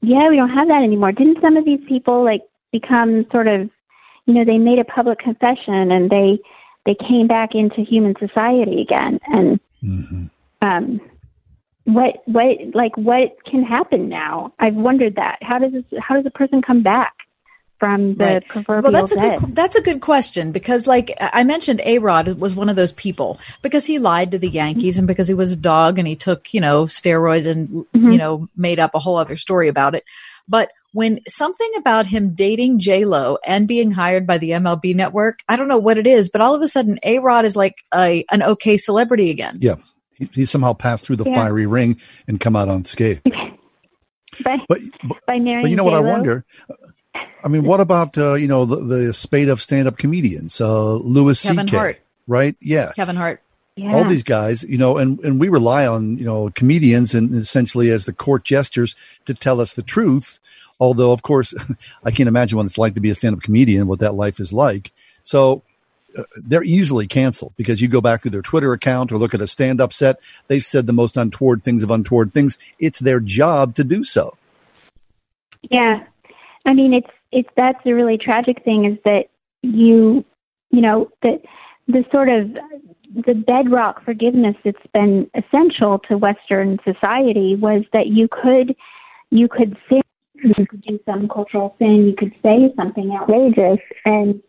[0.02, 1.12] Yeah, we don't have that anymore.
[1.12, 3.69] Didn't some of these people like become sort of,
[4.25, 6.39] you know, they made a public confession and they
[6.86, 10.25] they came back into human society again and Mm-hmm.
[10.62, 10.99] um
[11.86, 16.25] what what like what can happen now i've wondered that how does this, how does
[16.25, 17.13] a person come back
[17.80, 18.48] from the Right.
[18.48, 22.28] proverbial well, that's a good that's a good question because, like I mentioned, A Rod
[22.39, 25.54] was one of those people because he lied to the Yankees and because he was
[25.54, 28.12] a dog and he took you know steroids and Mm-hmm.
[28.12, 30.04] you know made up a whole other story about it.
[30.48, 35.39] But when something about him dating J Lo and being hired by the MLB Network,
[35.48, 37.76] I don't know what it is, but all of a sudden, A Rod is like
[37.94, 39.60] a an okay celebrity again.
[39.62, 39.76] Yeah.
[40.15, 41.36] He, he somehow passed through the Yeah.
[41.36, 43.22] fiery ring and come out unscathed.
[44.44, 44.80] by, But,
[45.28, 46.12] by marrying but you know what I J-Lo?
[46.12, 46.46] wonder?
[47.43, 50.60] I mean, what about, uh, you know, the, the spate of stand up comedians?
[50.60, 52.02] Uh, Louis Kevin C.K., Hart.
[52.28, 52.56] right?
[52.62, 52.91] Yeah.
[52.95, 53.41] Kevin Hart.
[53.75, 53.93] yeah.
[53.93, 57.89] all these guys, you know, and, and we rely on, you know, comedians and essentially
[57.91, 60.39] as the court jesters to tell us the truth.
[60.80, 61.54] Although, of course,
[62.04, 64.39] I can't imagine what it's like to be a stand up comedian, what that life
[64.39, 64.91] is like.
[65.23, 65.62] So
[66.17, 69.41] uh, they're easily canceled because you go back to their Twitter account or look at
[69.41, 70.19] a stand up set.
[70.47, 72.58] They've said the most untoward things of untoward things.
[72.80, 74.38] It's their job to do so.
[75.69, 76.04] Yeah.
[76.65, 79.26] I mean, it's, it's, that's the really tragic thing is that
[79.62, 80.24] you,
[80.72, 81.42] you know, that
[81.88, 82.52] the sort of
[83.26, 88.76] the bedrock forgiveness that's been essential to Western society was that you could
[89.32, 90.02] you could sin,
[90.36, 94.42] you could do some cultural sin, you could say something outrageous, and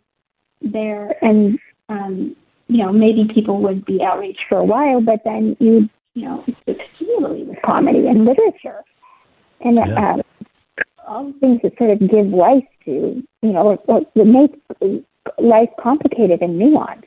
[0.60, 2.36] there and um,
[2.68, 6.44] you know maybe people would be outraged for a while, but then you you know
[6.66, 8.82] succeed with comedy and literature,
[9.60, 10.16] and Yeah.
[10.16, 10.22] uh,
[11.20, 15.04] all the things that sort of give life to you know or, or that make
[15.38, 17.04] life complicated and nuanced.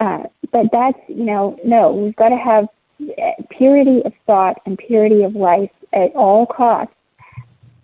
[0.00, 2.64] Uh, but that's you know no, we've got to have
[3.02, 6.94] uh, purity of thought and purity of life at all costs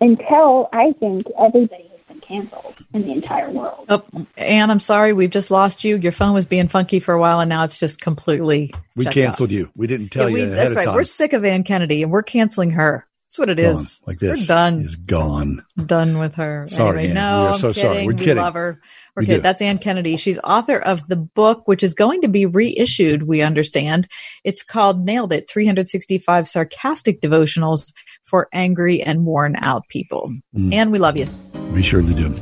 [0.01, 3.85] until I think everybody has been canceled in the entire world.
[3.89, 4.03] Oh,
[4.37, 5.95] Anne, I'm sorry, we've just lost you.
[5.97, 8.73] Your phone was being funky for a while, and now it's just completely.
[8.95, 9.53] We canceled out.
[9.53, 9.69] you.
[9.75, 10.85] We didn't tell Yeah, we- you ahead that's of right.
[10.85, 10.95] time.
[10.95, 13.07] We're sick of Anne Kennedy, and we're canceling her.
[13.35, 14.01] That's what it Gone, is.
[14.07, 14.41] like this.
[14.41, 14.81] We're done.
[14.81, 15.63] Is gone.
[15.85, 16.65] Done with her.
[16.67, 17.15] Sorry, anyway, Anne.
[17.15, 17.93] no, We are I'm so sorry.
[17.93, 18.07] kidding.
[18.07, 18.43] We're we kidding.
[18.43, 18.81] love her.
[19.15, 19.39] We're We kidding.
[19.39, 19.43] do.
[19.43, 20.15] That's Anne Kennedy.
[20.17, 23.23] She's author of the book, which is going to be reissued.
[23.23, 24.07] We understand.
[24.45, 27.91] It's called "Nailed It: 365 Sarcastic Devotionals
[28.23, 30.73] for Angry and Worn Out People." Mm.
[30.73, 31.27] Anne, we love you.
[31.71, 32.33] We surely do.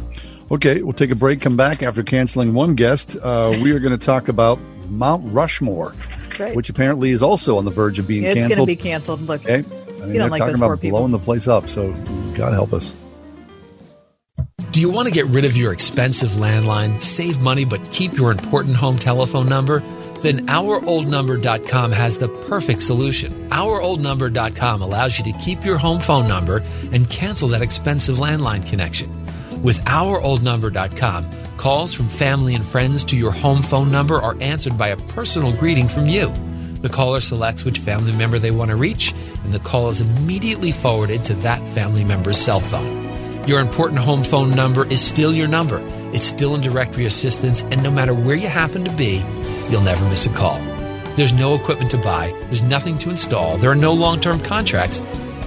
[0.51, 1.41] Okay, we'll take a break.
[1.41, 3.15] Come back after canceling one guest.
[3.15, 5.93] Uh, we are going to talk about Mount Rushmore,
[6.39, 6.55] right.
[6.55, 9.21] which apparently is also on the verge of being It's going to be canceled.
[9.21, 9.63] Look, Okay,
[10.03, 10.99] I mean, you they're don't like talking those about people.
[10.99, 11.69] blowing the place up.
[11.69, 11.93] So
[12.35, 12.93] God help us.
[14.71, 18.31] Do you want to get rid of your expensive landline, save money, but keep your
[18.31, 19.79] important home telephone number?
[20.21, 23.49] Then OurOldNumber.com has the perfect solution.
[23.49, 29.11] OurOldNumber.com allows you to keep your home phone number and cancel that expensive landline connection.
[29.61, 34.89] With OurOldNumber.com, calls from family and friends to your home phone number are answered by
[34.89, 36.33] a personal greeting from you.
[36.83, 39.13] The caller selects which family member they want to reach,
[39.45, 43.09] and the call is immediately forwarded to that family member's cell phone.
[43.47, 45.81] Your important home phone number is still your number.
[46.11, 49.23] It's still in directory assistance, and no matter where you happen to be,
[49.69, 50.59] you'll never miss a call.
[51.15, 54.99] There's no equipment to buy, there's nothing to install, there are no long term contracts,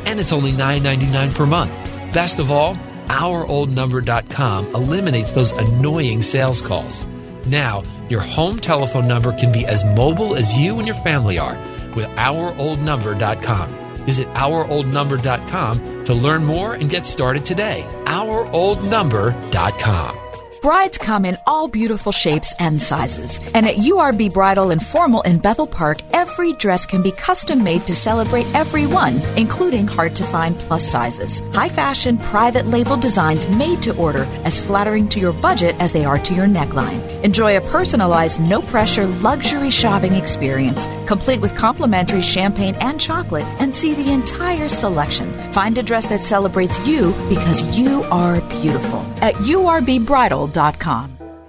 [0.07, 1.73] and it's only $9.99 per month.
[2.15, 2.77] Best of all,
[3.09, 7.05] OurOldNumber.com eliminates those annoying sales calls.
[7.47, 11.57] Now, your home telephone number can be as mobile as you and your family are
[11.95, 14.05] with OurOldNumber.com.
[14.05, 17.85] Visit OurOldNumber.com to learn more and get started today.
[18.05, 20.26] OurOldNumber.com.
[20.63, 23.41] Brides come in all beautiful shapes and sizes.
[23.55, 27.83] And at URB Bridal and Formal in Bethel Park, every dress can be custom made
[27.83, 31.41] to celebrate everyone, including hard to find plus sizes.
[31.55, 36.05] High fashion, private label designs made to order, as flattering to your budget as they
[36.05, 37.01] are to your neckline.
[37.23, 43.75] Enjoy a personalized, no pressure luxury shopping experience, complete with complimentary champagne and chocolate, and
[43.75, 45.33] see the entire selection.
[45.53, 49.35] Find a dress that celebrates you because you are beautiful at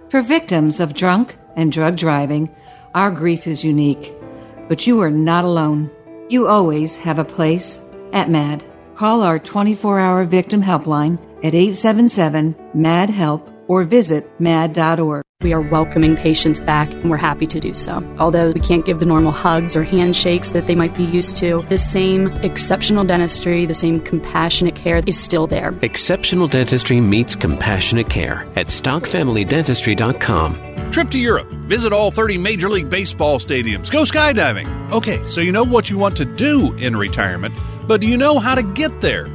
[0.10, 2.50] For victims of drunk and drug driving,
[2.96, 4.14] our grief is unique.
[4.68, 5.90] But you are not alone.
[6.30, 7.80] You always have a place
[8.14, 8.64] at MADD.
[8.96, 15.24] Call our 24 hour victim helpline at 877 MADD HELP or visit MADD.org.
[15.42, 18.02] We are welcoming patients back, and we're happy to do so.
[18.18, 21.64] Although we can't give the normal hugs or handshakes that they might be used to,
[21.70, 25.78] the same exceptional dentistry, the same compassionate care is still there.
[25.84, 30.90] Exceptional dentistry meets compassionate care at stockfamilydentistry.com.
[30.90, 31.48] Trip to Europe.
[31.68, 33.92] Visit all 30 Major League Baseball stadiums.
[33.92, 34.92] Go skydiving.
[34.92, 37.54] Okay, so you know what you want to do in retirement,
[37.88, 39.28] but do you know how to get there?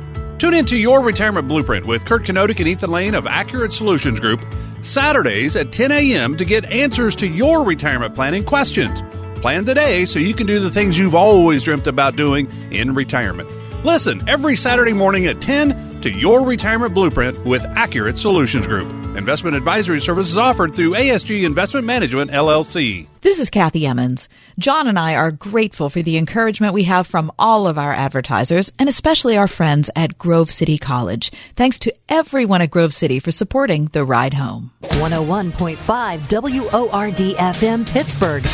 [0.42, 4.44] Tune into Your Retirement Blueprint with Kurt Kenodik and Ethan Lane of Accurate Solutions Group
[4.80, 6.36] Saturdays at 10 a.m.
[6.36, 9.04] to get answers to your retirement planning questions.
[9.40, 13.48] Plan today so you can do the things you've always dreamt about doing in retirement.
[13.84, 18.88] Listen every Saturday morning at 10 to Your Retirement Blueprint with Accurate Solutions Group.
[19.16, 23.08] Investment advisory services offered through ASG Investment Management, LLC.
[23.22, 24.28] This is Kathy Emmons.
[24.56, 28.70] John and I are grateful for the encouragement we have from all of our advertisers
[28.78, 31.32] and especially our friends at Grove City College.
[31.56, 34.70] Thanks to everyone at Grove City for supporting the ride home.
[34.82, 35.76] 101.5
[36.30, 38.44] WORD FM Pittsburgh.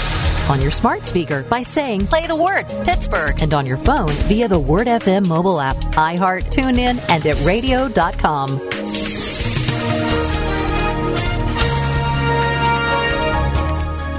[0.48, 4.48] On your smart speaker by saying play the word Pittsburgh and on your phone via
[4.48, 8.58] the Word FM mobile app, iHeart, TuneIn, and at radio.com.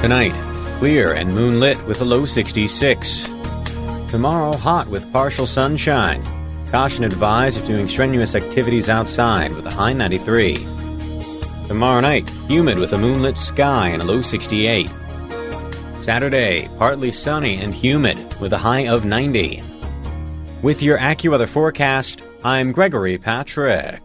[0.01, 0.33] Tonight,
[0.77, 3.23] clear and moonlit with a low 66.
[4.09, 6.23] Tomorrow, hot with partial sunshine.
[6.69, 10.57] Caution advised if doing strenuous activities outside with a high 93.
[11.67, 14.89] Tomorrow night, humid with a moonlit sky and a low 68.
[16.01, 19.61] Saturday, partly sunny and humid with a high of 90.
[20.61, 24.01] With your AccuWeather forecast, I'm Gregory Patrick.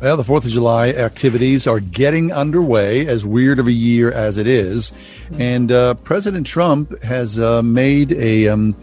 [0.00, 4.36] Well, the 4th of July activities are getting underway, as weird of a year as
[4.36, 4.92] it is.
[5.38, 8.48] And uh, President Trump has uh, made a.
[8.48, 8.76] Um,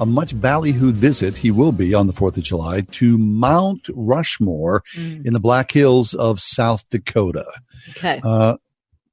[0.00, 1.38] a much ballyhooed visit.
[1.38, 5.26] He will be on the Fourth of July to Mount Rushmore Mm.
[5.26, 7.46] in the Black Hills of South Dakota.
[7.90, 8.20] Okay.
[8.24, 8.56] Uh,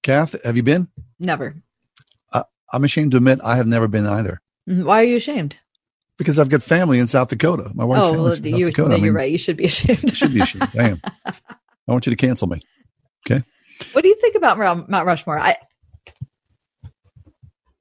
[0.02, 0.88] Kath, have you been?
[1.20, 1.56] Never.
[2.32, 5.58] Uh, I'm ashamed to admit I have never been either Mm, Why are you ashamed?
[6.18, 7.70] because I've got family in South Dakota.
[7.76, 8.90] My wife's oh, family well, in South you, Dakota.
[8.90, 9.32] no, I you're right.
[9.32, 10.16] You should be ashamed.
[10.16, 10.68] should be ashamed.
[10.80, 11.02] I am.
[11.26, 12.60] I want you to cancel me.
[13.30, 13.44] Okay.
[13.94, 15.38] what do you think about Mount Mount Rushmore?
[15.40, 15.56] I,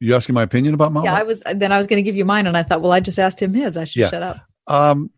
[0.00, 1.06] You asking my opinion about Mount?
[1.06, 1.40] yeah, I was.
[1.40, 3.40] Then I was going to give you mine, and I thought, well, I just asked
[3.40, 3.76] him his.
[3.76, 4.10] I should Yeah.
[4.10, 4.40] shut up.
[4.66, 5.10] Um,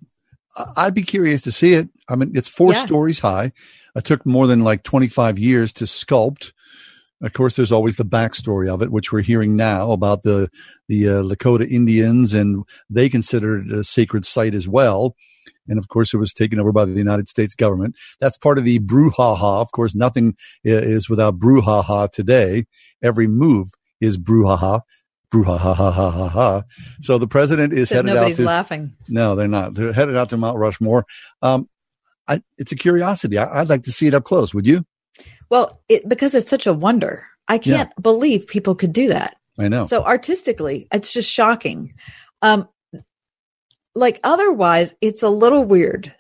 [0.77, 1.89] I'd be curious to see it.
[2.09, 2.85] I mean, it's four Yeah.
[2.85, 3.53] stories high.
[3.97, 6.53] It took more than like 25 years to sculpt.
[7.21, 10.49] Of course, there's always the backstory of it, which we're hearing now about the
[10.89, 15.17] the uh, Lakota Indians, and they considered it a sacred site as well.
[15.67, 17.97] And of course, it was taken over by the United States government.
[18.21, 19.61] That's part of the brouhaha.
[19.61, 22.67] Of course, nothing is without brouhaha today.
[23.03, 24.83] Every move is brouhaha,
[25.33, 26.63] brouhaha, ha ha ha ha.
[27.01, 28.97] So the president is headed out nobody's laughing.
[29.09, 29.75] No, they're not.
[29.75, 31.05] They're headed out to Mount Rushmore.
[31.43, 31.69] Um,
[32.27, 33.39] I, it's a curiosity.
[33.39, 34.55] I, I'd like to see it up close.
[34.55, 34.85] Would you?
[35.51, 37.27] Well, it, because it's such a wonder.
[37.49, 39.37] I can't believe people could do that.
[39.59, 39.85] I know.
[39.85, 41.95] So artistically, it's just shocking.
[42.43, 42.69] Um,
[43.95, 46.15] like otherwise, it's a little weird.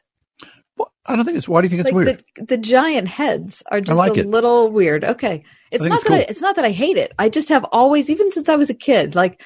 [1.08, 1.48] I don't think it's.
[1.48, 2.22] Why do you think it's like weird?
[2.36, 4.26] The, the giant heads are just like a it.
[4.26, 5.04] little weird.
[5.04, 7.14] Okay, it's not it's that I, it's not that I hate it.
[7.18, 9.42] I just have always, even since I was a kid, like,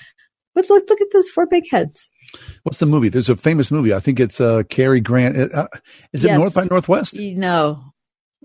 [0.55, 2.11] but look, look at those four big heads.
[2.63, 3.09] What's the movie?
[3.09, 3.93] There's a famous movie.
[3.95, 5.37] I think it's uh, Cary Grant.
[5.37, 5.67] Uh, uh,
[6.13, 6.39] is it Yes.
[6.39, 7.17] North by Northwest?
[7.19, 7.93] No,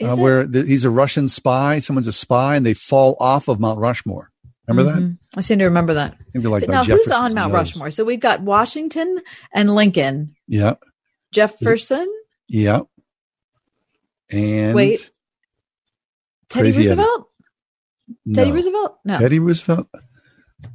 [0.01, 1.79] Uh, where the, he's a Russian spy.
[1.79, 4.29] Someone's a spy, and they fall off of Mount Rushmore.
[4.67, 5.01] Remember that?
[5.01, 5.17] Mhm.
[5.37, 6.17] I seem to remember that.
[6.35, 7.53] Like But now, who's on Mount.
[7.53, 7.89] Rushmore?
[7.89, 9.21] So we've got Washington
[9.53, 10.73] and Lincoln, Yeah,
[11.31, 12.07] Jefferson,
[12.49, 12.81] yeah.
[14.31, 15.11] And Wait.
[16.49, 17.01] Teddy Crazy Eddie.
[17.01, 17.29] Roosevelt,
[18.33, 18.99] Teddy Roosevelt.
[19.05, 19.87] No, Teddy Roosevelt.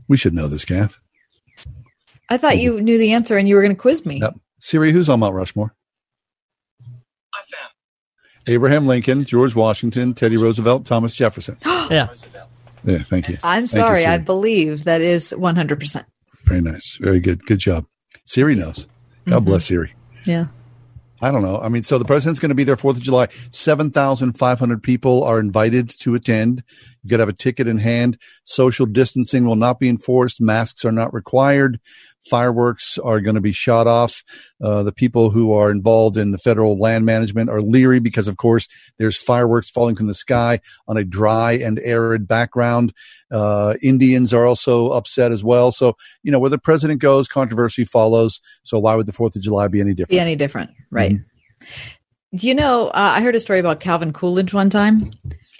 [0.08, 1.00] We should know this, Gaff.
[2.28, 4.20] I thought you knew the answer and you were going to quiz me.
[4.20, 4.34] Yep.
[4.60, 5.74] Siri, who's on Mount Rushmore?
[8.48, 11.56] Abraham Lincoln, George Washington, Teddy Roosevelt, Thomas Jefferson.
[11.64, 12.08] yeah.
[12.84, 13.36] Yeah, thank you.
[13.44, 14.04] I'm Thank you, sorry.
[14.06, 15.78] I believe that is 100.
[15.78, 16.06] percent
[16.46, 16.96] Very nice.
[17.00, 17.46] Very good.
[17.46, 17.86] Good job.
[18.24, 18.88] Siri knows.
[19.28, 19.46] God Mhm.
[19.46, 19.94] bless Siri.
[20.26, 20.46] Yeah.
[21.22, 21.60] I don't know.
[21.60, 23.28] I mean, so the president's going to be there Fourth of July.
[23.50, 26.64] Seven thousand five hundred people are invited to attend.
[27.02, 28.18] You got to have a ticket in hand.
[28.44, 30.40] Social distancing will not be enforced.
[30.40, 31.78] Masks are not required.
[32.28, 34.22] Fireworks are going to be shot off.
[34.62, 38.36] Uh, the people who are involved in the federal land management are leery because, of
[38.36, 42.92] course, there's fireworks falling from the sky on a dry and arid background.
[43.30, 45.72] Uh, Indians are also upset as well.
[45.72, 48.40] So, you know, where the president goes, controversy follows.
[48.62, 50.10] So, why would the Fourth of July be any different?
[50.10, 51.12] Be any different, right?
[51.12, 52.36] Mm-hmm.
[52.36, 52.88] Do you know?
[52.88, 55.10] Uh, I heard a story about Calvin Coolidge one time,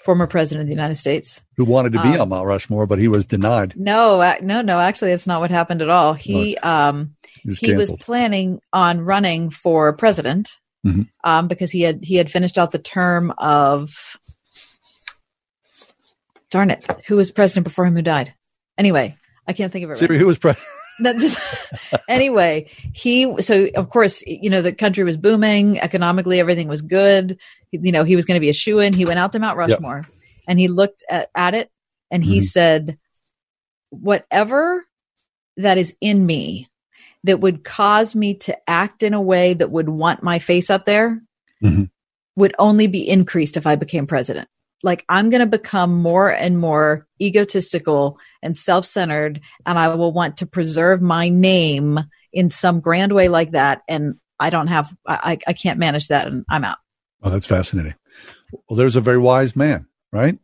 [0.03, 1.41] former president of the United States.
[1.57, 3.73] who wanted to be Um, on Mount Rushmore, but he was denied.
[3.77, 4.79] No, no, no.
[4.79, 6.13] Actually, that's not what happened at all.
[6.13, 10.51] He um He was he was planning on running for president
[10.85, 11.07] Mhm.
[11.23, 14.17] um because he had he had finished out the term of
[16.51, 18.33] darn it who was president before him who died.
[18.77, 19.97] Anyway, I can't think of it.
[19.97, 20.67] Siri, right who was president?
[20.99, 21.71] That's,
[22.07, 27.37] anyway, he so of course you know the country was booming economically, everything was good.
[27.71, 28.93] You know he was going to be a shoe in.
[28.93, 29.69] He went out to Mount Yep.
[29.69, 30.07] Rushmore
[30.47, 31.69] and he looked at, at it
[32.11, 32.43] and he Mm-hmm.
[32.43, 32.47] Mhm.
[32.47, 32.97] said,
[33.89, 34.85] "Whatever
[35.57, 36.67] that is in me
[37.23, 40.85] that would cause me to act in a way that would want my face up
[40.85, 41.21] there
[41.63, 41.89] Mhm.
[42.35, 44.47] would only be increased if I became president."
[44.83, 50.37] Like I'm going to become more and more egotistical and self-centered and I will want
[50.37, 51.99] to preserve my name
[52.31, 56.27] in some grand way like that and I don't have I I can't manage that
[56.27, 56.77] and I'm out.
[57.23, 57.95] Oh, that's fascinating.
[58.67, 60.37] Well, there's a very wise man, right?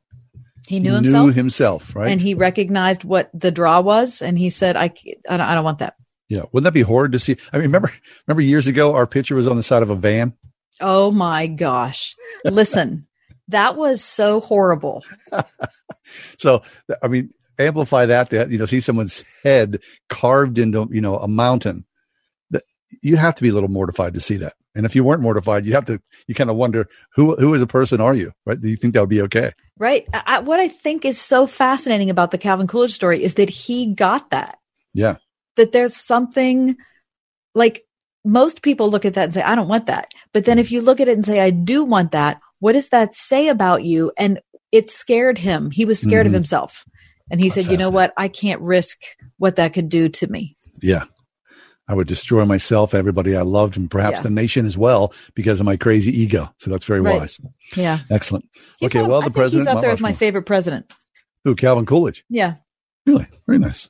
[0.68, 2.12] He knew himself himself, right?
[2.12, 4.94] and he recognized what the draw was and he said I
[5.30, 5.96] I don't, I don't want that.
[6.30, 6.44] yeah.
[6.52, 7.36] Wouldn't that be horrid to see?
[7.52, 7.92] I mean, remember,
[8.28, 10.38] remember years ago, our picture was on the side of a van.
[10.80, 12.16] Oh my gosh.
[12.46, 13.08] Listen,
[13.50, 15.04] that was so horrible.
[16.38, 16.64] So,
[17.04, 21.28] I mean, amplify that to, you know, see someone's head carved into, you know, a
[21.28, 21.86] mountain.
[22.50, 22.64] That
[23.02, 24.54] you have to be a little mortified to see that.
[24.76, 27.62] And if you weren't mortified, you have to, you kind of wonder who, who as
[27.62, 28.60] a person are you, right?
[28.60, 29.52] Do you think that would be okay?
[29.78, 30.08] Right?
[30.14, 33.50] I, I- what I think is so fascinating about the Calvin Coolidge story is that
[33.50, 34.58] he got that.
[34.94, 35.18] Yeah.
[35.56, 36.76] that there's something
[37.54, 37.86] like
[38.26, 40.12] most people look at that and say, I don't want that.
[40.34, 40.62] But then hmm.
[40.62, 43.48] if you look at it and say, I do want that, what does that say
[43.48, 44.12] about you?
[44.18, 44.40] And
[44.72, 45.72] it scared him.
[45.72, 46.36] He was scared of Mhm.
[46.36, 46.86] himself.
[47.32, 48.14] And he said, you know what?
[48.18, 48.98] I can't risk
[49.38, 50.56] what that could do to me.
[50.82, 51.04] Yeah.
[51.88, 54.24] I would destroy myself, everybody I loved, and perhaps Yeah.
[54.24, 56.54] the nation as well because of my crazy ego.
[56.60, 57.20] So that's very Right.
[57.20, 57.40] wise.
[57.76, 58.00] Yeah.
[58.12, 58.46] Excellent.
[58.80, 59.68] He's okay, well, the president.
[59.68, 60.92] He's up there with my favorite president.
[61.46, 62.24] Who, Calvin Coolidge.
[62.30, 62.56] Yeah.
[63.08, 63.26] Really?
[63.48, 63.90] Very nice.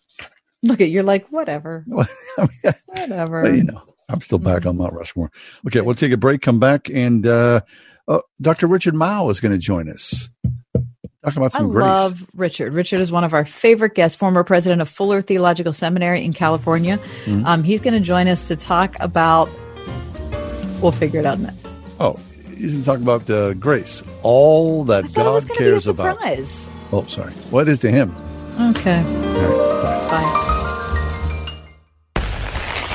[0.63, 1.84] Look at you're like whatever.
[2.86, 3.43] whatever.
[3.43, 5.32] Well, you know, I'm still back on Mount Rushmore.
[5.67, 7.61] Okay, we'll take a break, come back, and uh,
[8.10, 8.68] uh, Dr.
[8.68, 10.30] Richard Mouw is going to join us.
[11.24, 11.84] Talk about I some grace.
[11.84, 12.74] I love Richard.
[12.74, 16.97] Richard is one of our favorite guests, former president of Fuller Theological Seminary in California.
[17.26, 17.45] Mhm.
[17.45, 19.49] Um, he's going to join us to talk about.
[20.82, 21.68] We'll figure it out next.
[21.99, 22.18] Oh,
[22.57, 25.68] he's going to talk about uh, grace, all that Thought it was God be a
[25.68, 26.18] cares about.
[26.91, 27.34] Oh, sorry.
[27.51, 28.16] What is to him?
[28.60, 29.03] Okay.
[29.03, 30.45] Bye.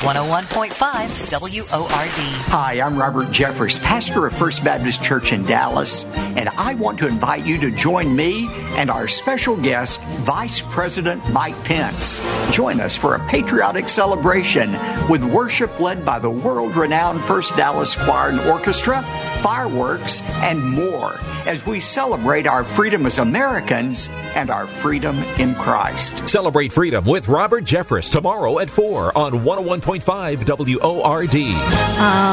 [0.04, 2.18] 101.5 WORD.
[2.50, 6.04] Hi, I'm Robert Jeffress, pastor of First Baptist Church in Dallas,
[6.36, 8.46] and I want to invite you to join me
[8.76, 12.20] and our special guest, Vice President Mike Pence.
[12.50, 14.72] Join us for a patriotic celebration
[15.08, 19.02] with worship led by the world renowned First Dallas Choir and Orchestra,
[19.40, 26.28] fireworks, and more as we celebrate our freedom as Americans and our freedom in Christ.
[26.28, 30.44] Celebrate freedom with Robert Jeffress tomorrow at 4 on 101.5
[30.80, 31.34] WORD.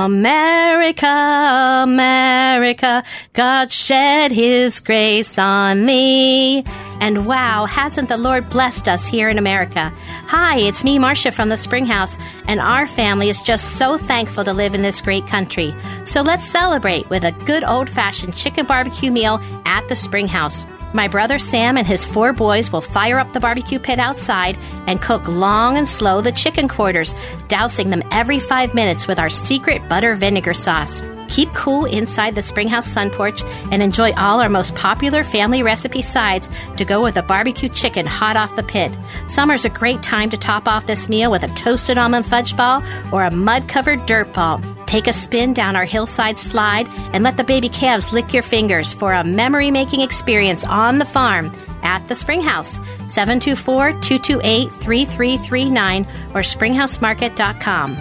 [0.06, 3.04] America, America,
[3.34, 6.64] God shed his grace on thee.
[7.02, 9.92] And wow, hasn't the Lord blessed us here in America?
[10.28, 14.54] Hi, it's me, Marcia from the Springhouse, and our family is just so thankful to
[14.54, 15.76] live in this great country.
[16.06, 20.64] So let's celebrate with a good old fashioned chicken barbecue meal at the Springhouse.
[20.94, 25.02] My brother Sam and his four boys will fire up the barbecue pit outside and
[25.02, 27.16] cook long and slow the chicken quarters,
[27.48, 31.02] dousing them every five minutes with our secret butter vinegar sauce.
[31.30, 36.02] Keep cool inside the Springhouse Sun Porch and enjoy all our most popular family recipe
[36.02, 38.92] sides to go with the barbecue chicken hot off the pit.
[39.28, 42.84] Summer's a great time to top off this meal with a toasted almond fudge ball
[43.14, 44.60] or a mud covered dirt ball.
[44.92, 48.92] Take a spin down our hillside slide and let the baby calves lick your fingers
[48.92, 51.50] for a memory making experience on the farm
[51.82, 52.74] at the Springhouse.
[53.08, 57.94] 724 228 3339 or springhousemarket.com.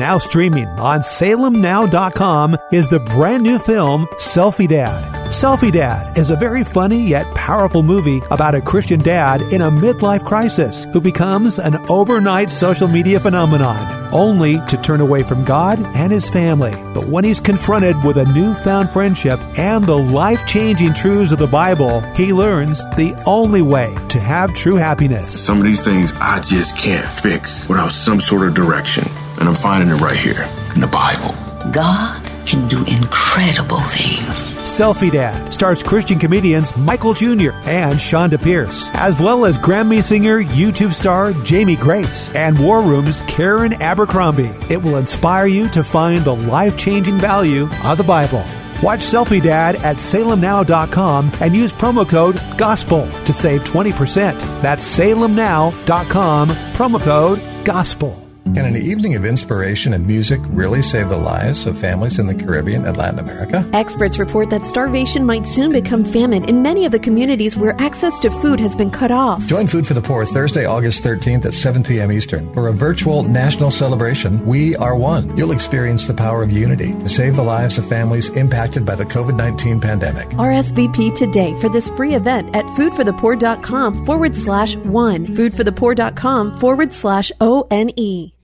[0.00, 5.25] Now streaming on salemnow.com is the brand new film Selfie Dad.
[5.36, 9.70] Selfie Dad is a very funny yet powerful movie about a Christian dad in a
[9.70, 13.76] midlife crisis who becomes an overnight social media phenomenon,
[14.14, 16.72] only to turn away from God and his family.
[16.94, 21.46] But when he's confronted with a newfound friendship and the life changing truths of the
[21.46, 25.38] Bible, he learns the only way to have true happiness.
[25.38, 29.04] Some of these things I just can't fix without some sort of direction.
[29.38, 31.34] And I'm finding it right here in the Bible.
[31.72, 34.44] God can do incredible things.
[34.62, 37.50] Selfie Dad stars Christian comedians Michael Jr.
[37.66, 43.22] and Chonda Pierce, as well as Grammy singer, YouTube star Jamie Grace, and War Room's
[43.22, 44.54] Karen Abercrombie.
[44.70, 48.44] It will inspire you to find the life changing value of the Bible.
[48.82, 54.38] Watch Selfie Dad at salemnow.com and use promo code GOSPEL to save 20%.
[54.62, 58.25] That's salemnow.com, promo code GOSPEL.
[58.54, 62.34] Can an evening of inspiration and music really save the lives of families in the
[62.34, 63.68] Caribbean and Latin America?
[63.72, 68.20] Experts report that starvation might soon become famine in many of the communities where access
[68.20, 69.44] to food has been cut off.
[69.48, 72.12] Join Food for the Poor Thursday, August 13th at 7 p.m.
[72.12, 74.44] Eastern for a virtual national celebration.
[74.46, 75.36] We are one.
[75.36, 79.04] You'll experience the power of unity to save the lives of families impacted by the
[79.04, 80.28] COVID 19 pandemic.
[80.28, 85.26] RSVP today for this free event at foodforthepoor.com forward slash one.
[85.26, 88.35] Foodforthepoor.com forward slash O N E.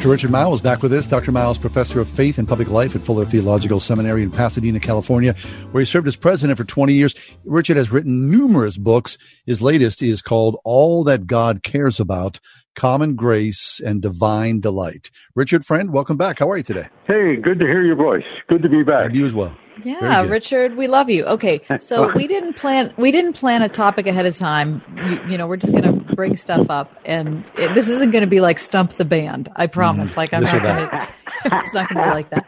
[0.00, 0.08] Dr.
[0.08, 1.06] Richard Mouw's back with us.
[1.06, 1.30] Dr.
[1.30, 5.34] Mouw, professor of faith and public life at Fuller Theological Seminary in Pasadena, California,
[5.72, 7.14] where he served as president for 20 years.
[7.44, 9.18] Richard has written numerous books.
[9.44, 12.40] His latest is called All That God Cares About
[12.74, 15.10] Common Grace and Divine Delight.
[15.34, 16.38] Richard, friend, welcome back.
[16.38, 16.88] How are you today?
[17.06, 18.24] Hey, good to hear your voice.
[18.48, 19.12] Good to be back.
[19.12, 19.54] You as well.
[19.84, 21.24] Yeah, Richard, we love you.
[21.26, 24.82] Okay, so we didn't plan we didn't plan a topic ahead of time.
[25.08, 28.20] You, you know, we're just going to bring stuff up, and it, this isn't going
[28.20, 29.48] to be like stump the band.
[29.56, 30.18] I promise.
[30.18, 31.08] Like I'm not going to.
[31.46, 32.46] It's not going to be like that.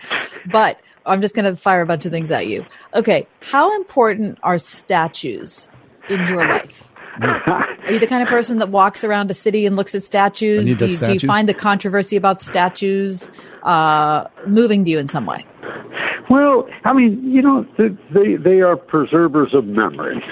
[0.51, 2.67] But I'm just going to fire a bunch of things at you.
[2.95, 5.71] Okay, how important are statues
[6.11, 6.91] in your life?
[7.23, 10.65] Are you the kind of person that walks around a city and looks at statues?
[10.65, 13.31] Do you, do you find the controversy about statues
[13.65, 15.45] uh, moving to you in some way?
[16.31, 20.23] Well, I mean, you know, they they are preservers of memory,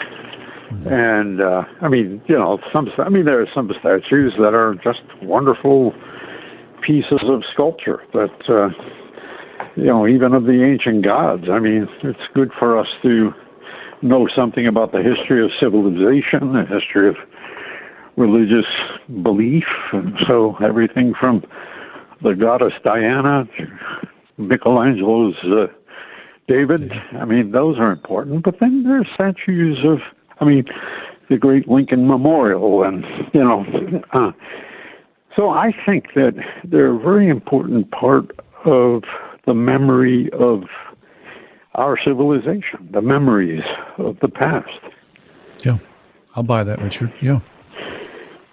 [0.86, 2.88] and uh, I mean, you know, some.
[2.98, 5.92] I mean, there are some statues that are just wonderful
[6.86, 8.68] pieces of sculpture that, uh,
[9.76, 11.44] you know, even of the ancient gods.
[11.50, 13.30] I mean, it's good for us to
[14.02, 17.16] know something about the history of civilization, the history of
[18.16, 18.66] religious
[19.22, 21.42] belief, and so everything from
[22.22, 23.66] the goddess Diana to
[24.38, 25.66] Michelangelo's uh,
[26.48, 26.92] David.
[27.12, 28.44] I mean, those are important.
[28.44, 29.98] But then there are statues of,
[30.40, 30.64] I mean,
[31.28, 33.64] the great Lincoln Memorial, and you know.
[34.12, 34.32] Uh,
[35.36, 36.34] so I think that
[36.64, 38.30] they're a very important part
[38.64, 39.04] of
[39.46, 40.64] the memory of
[41.76, 43.62] our civilization, the memories
[43.98, 44.68] of the past.
[45.64, 45.78] Yeah,
[46.34, 47.12] I'll buy that, Richard.
[47.20, 47.40] Yeah.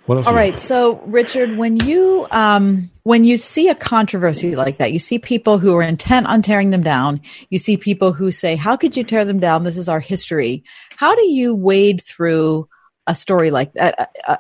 [0.07, 0.27] What else?
[0.27, 0.57] All right.
[0.57, 5.59] So, Richard, when you um, when you see a controversy like that, you see people
[5.59, 7.19] who are intent on tearing them down.
[7.49, 9.65] You see people who say, "How could you tear them down?
[9.65, 10.63] This is our history."
[10.95, 12.69] How do you wade through
[13.05, 14.39] a story like that, a,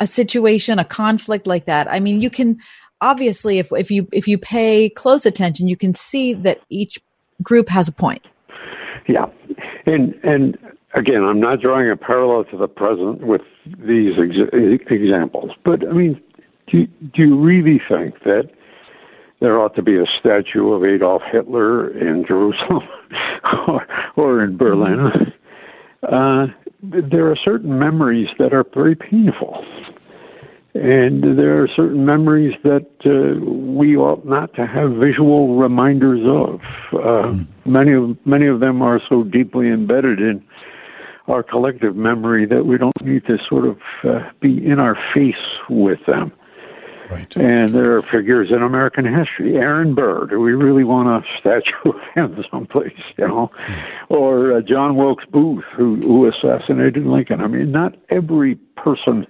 [0.00, 1.88] a situation, a conflict like that?
[1.88, 2.58] I mean, you can
[3.00, 6.98] obviously, if if you if you pay close attention, you can see that each
[7.40, 8.26] group has a point.
[9.06, 9.26] Yeah,
[9.86, 10.58] and and
[10.94, 15.92] again, I'm not drawing a parallel to the present with these ex- examples, but I
[15.92, 16.20] mean,
[16.68, 18.50] do you, do you really think that
[19.40, 22.88] there ought to be a statue of Adolf Hitler in Jerusalem
[23.68, 23.86] or,
[24.16, 25.32] or in Berlin?
[26.02, 26.46] Uh,
[26.82, 29.64] there are certain memories that are very painful.
[30.74, 36.60] And there are certain memories that uh, we ought not to have visual reminders of.
[36.92, 37.46] Uh, mm.
[37.64, 40.44] Many of many of them are so deeply embedded in
[41.28, 45.34] our collective memory that we don't need to sort of uh, be in our face
[45.68, 46.32] with them.
[47.10, 47.36] Right.
[47.36, 49.56] And there are figures in American history.
[49.56, 53.50] Aaron Burr, do we really want a statue of him someplace, you know?
[53.68, 53.84] Mm.
[54.08, 57.40] Or uh, John Wilkes Booth, who, who assassinated Lincoln.
[57.40, 59.26] I mean, not every person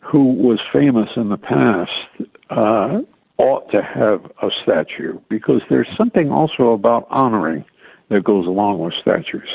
[0.00, 1.90] who was famous in the past
[2.48, 3.00] uh,
[3.36, 7.64] ought to have a statue because there's something also about honoring
[8.08, 9.48] that goes along with statues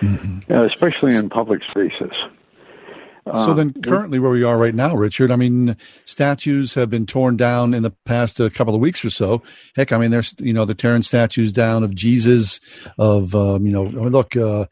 [0.00, 0.52] mm-hmm.
[0.52, 2.12] uh, especially in public spaces.
[3.26, 7.06] So uh, then, currently, where we are right now, Richard, I mean, statues have been
[7.06, 9.42] torn down in the past a couple of weeks or so.
[9.74, 12.60] Heck, I mean, there's you know they're tearing statues down of Jesus,
[12.98, 14.66] of um, you know, look, uh,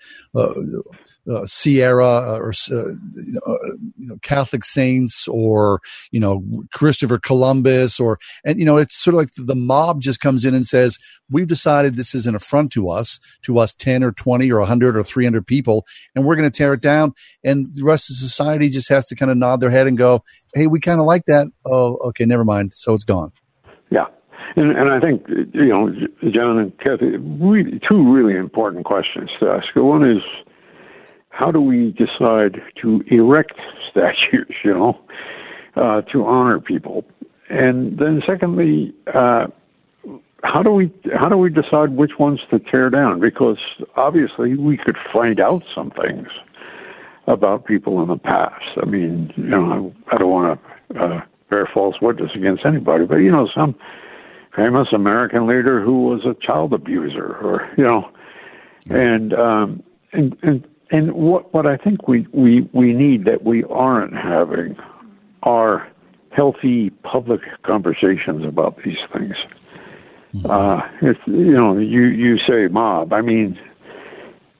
[1.30, 3.56] uh, Serra uh, or uh, uh,
[3.96, 9.14] you know Catholic saints or you know Christopher Columbus or and you know it's sort
[9.14, 10.98] of like the mob just comes in and says
[11.30, 14.96] we've decided this is an affront to us to us 10 or 20 or 100
[14.96, 17.12] or 300 people and we're going to tear it down.
[17.44, 20.24] And the rest of society just has to kind of nod their head and go
[20.54, 21.48] hey we kind of like that.
[21.64, 22.72] Oh okay never mind.
[22.74, 23.32] So it's gone.
[23.90, 24.06] Yeah.
[24.56, 25.90] And, and I think you know,
[26.30, 29.64] John and Kathy, really, two really important questions to ask.
[29.74, 30.22] One is,
[31.32, 33.54] how do we decide to erect
[33.90, 35.00] statues, you know,
[35.76, 37.04] uh, to honor people?
[37.48, 39.46] And then secondly, uh,
[40.44, 43.20] how do we how do we decide which ones to tear down?
[43.20, 43.58] Because
[43.96, 46.28] obviously we could find out some things
[47.26, 48.64] about people in the past.
[48.80, 50.60] I mean, you know, I, I don't want
[50.92, 53.76] to uh, bear false witness against anybody, but you know, some
[54.56, 58.10] famous American leader who was a child abuser, or you know,
[58.90, 63.64] and um, and and and what what I think we we we need that we
[63.64, 64.76] aren't having
[65.42, 65.88] are
[66.30, 69.34] healthy public conversations about these things.
[70.34, 70.50] Mm-hmm.
[70.50, 73.12] Uh, it's you know you you say mob.
[73.12, 73.58] I mean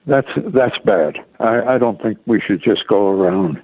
[0.06, 1.18] that's that's bad.
[1.38, 3.62] I, I don't think we should just go around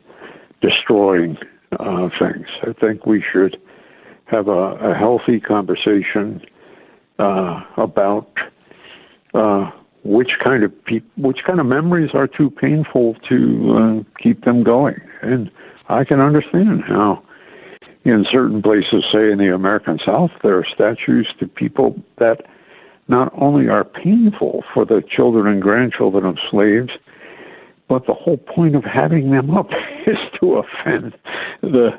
[0.61, 1.39] destroying
[1.79, 2.47] uh, things.
[2.63, 3.61] I think we should
[4.27, 6.43] have a, a healthy conversation
[7.19, 8.31] uh, about
[9.33, 9.71] uh,
[10.05, 14.63] which kind of pe- which kind of memories are too painful to uh, keep them
[14.63, 15.01] going.
[15.23, 15.51] And
[15.89, 17.23] I can understand how,
[18.05, 22.43] in certain places, say in the American South, there are statues to people that
[23.09, 26.91] not only are painful for the children and grandchildren of slaves,
[27.89, 29.69] but the whole point of having them up
[30.07, 31.17] is to offend
[31.63, 31.91] the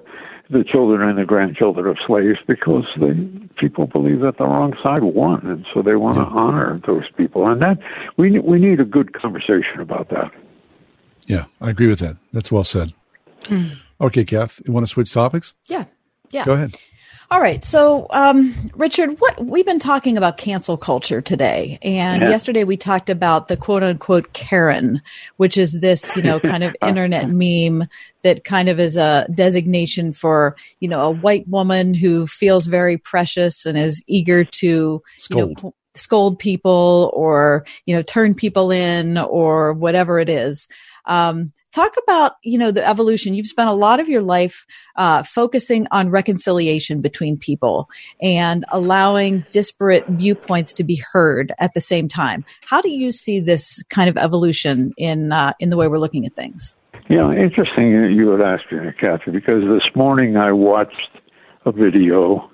[0.50, 5.04] the children and the grandchildren of slaves because the people believe that the wrong side
[5.04, 7.48] won, and so they want to honor those people.
[7.48, 7.78] And that
[8.18, 10.32] we we need a good conversation about that.
[11.28, 12.18] Yeah, I agree with that.
[12.34, 12.94] That's well said.
[13.44, 13.78] Mm.
[14.02, 15.54] Okay, Kath, you want to switch topics?
[15.68, 15.86] Yeah,
[16.32, 16.46] yeah.
[16.46, 16.76] Go ahead.
[17.32, 17.64] All right.
[17.64, 21.78] So, um, Richard, what we've been talking about cancel culture today.
[21.84, 22.30] And yeah.
[22.30, 25.04] yesterday we talked about the quote unquote Karen,
[25.38, 27.88] which is this, you know, kind of internet meme
[28.24, 32.98] that kind of is a designation for, you know, a white woman who feels very
[32.98, 35.50] precious and is eager to, scold.
[35.50, 40.68] you know, scold people or, you know, turn people in or whatever it is.
[41.06, 43.36] Um, Talk about, you know, the evolution.
[43.36, 44.66] You've spent a lot of your life
[44.96, 47.90] uh, focusing on reconciliation between people
[48.22, 52.44] and allowing disparate viewpoints to be heard at the same time.
[52.66, 56.26] How do you see this kind of evolution in uh, in the way we're looking
[56.26, 56.76] at things?
[57.08, 61.10] Yeah, interesting you would ask me, Kathy, because this morning I watched
[61.66, 62.50] a video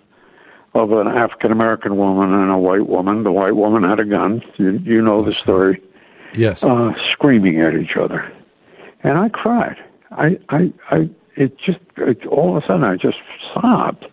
[0.73, 3.23] of an African American woman and a white woman.
[3.23, 4.41] The white woman had a gun.
[4.57, 5.81] You, you know the story.
[6.33, 6.63] Yes.
[6.63, 8.29] Uh, screaming at each other,
[9.05, 9.77] and I cried.
[10.11, 11.09] I, I, I.
[11.37, 13.17] It just it, all of a sudden I just
[13.53, 14.05] sobbed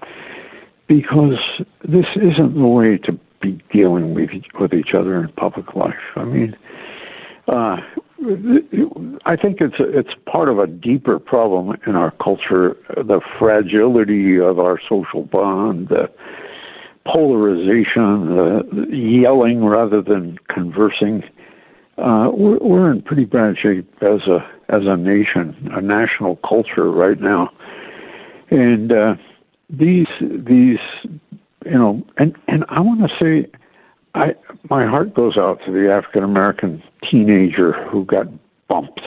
[0.88, 1.38] because
[1.82, 5.94] this isn't the way to be dealing with each, with each other in public life.
[6.16, 6.56] I mean,
[7.48, 7.76] uh,
[9.24, 14.58] I think it's it's part of a deeper problem in our culture: the fragility of
[14.58, 16.10] our social bond, the
[17.06, 21.22] polarization, the yelling rather than conversing.
[22.02, 26.90] Uh, we're, we're in pretty bad shape as a as a nation, a national culture
[26.90, 27.48] right now,
[28.50, 29.14] and uh,
[29.70, 30.80] these these
[31.64, 33.48] you know, and and I want to say
[34.16, 34.34] I
[34.68, 38.26] my heart goes out to the African American teenager who got
[38.66, 39.02] bumped,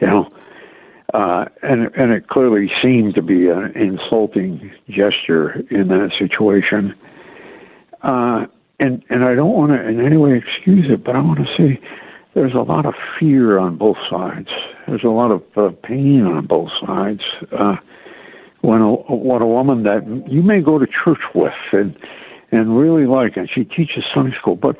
[0.00, 0.32] you know,
[1.14, 6.96] uh, and and it clearly seemed to be an insulting gesture in that situation.
[8.02, 8.46] Uh,
[8.80, 11.56] and and I don't want to in any way excuse it, but I want to
[11.56, 11.80] say
[12.34, 14.48] there's a lot of fear on both sides.
[14.86, 17.22] There's a lot of uh, pain on both sides.
[17.52, 17.76] Uh,
[18.62, 21.96] when a when a woman that you may go to church with and
[22.52, 24.76] and really like, and she teaches Sunday school, but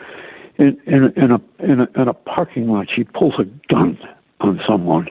[0.59, 3.99] in in, in a in a in a parking lot, she pulls a gun
[4.41, 5.09] on someone.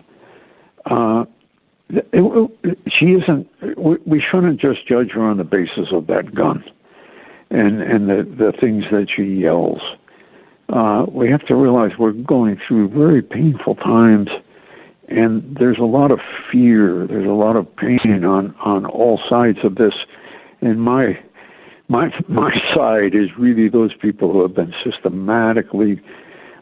[0.85, 1.25] Uh,
[1.89, 2.05] it,
[2.63, 3.47] it, she isn't.
[3.77, 6.63] We, we shouldn't just judge her on the basis of that gun,
[7.49, 9.81] and and the the things that she yells.
[9.81, 9.95] Uh,
[11.11, 14.29] we have to realize we're going through very painful times,
[15.07, 16.19] and there's a lot of
[16.51, 17.07] fear.
[17.07, 19.93] There's a lot of pain on on all sides of this.
[20.61, 21.19] And my
[21.87, 26.01] my my side is really those people who have been systematically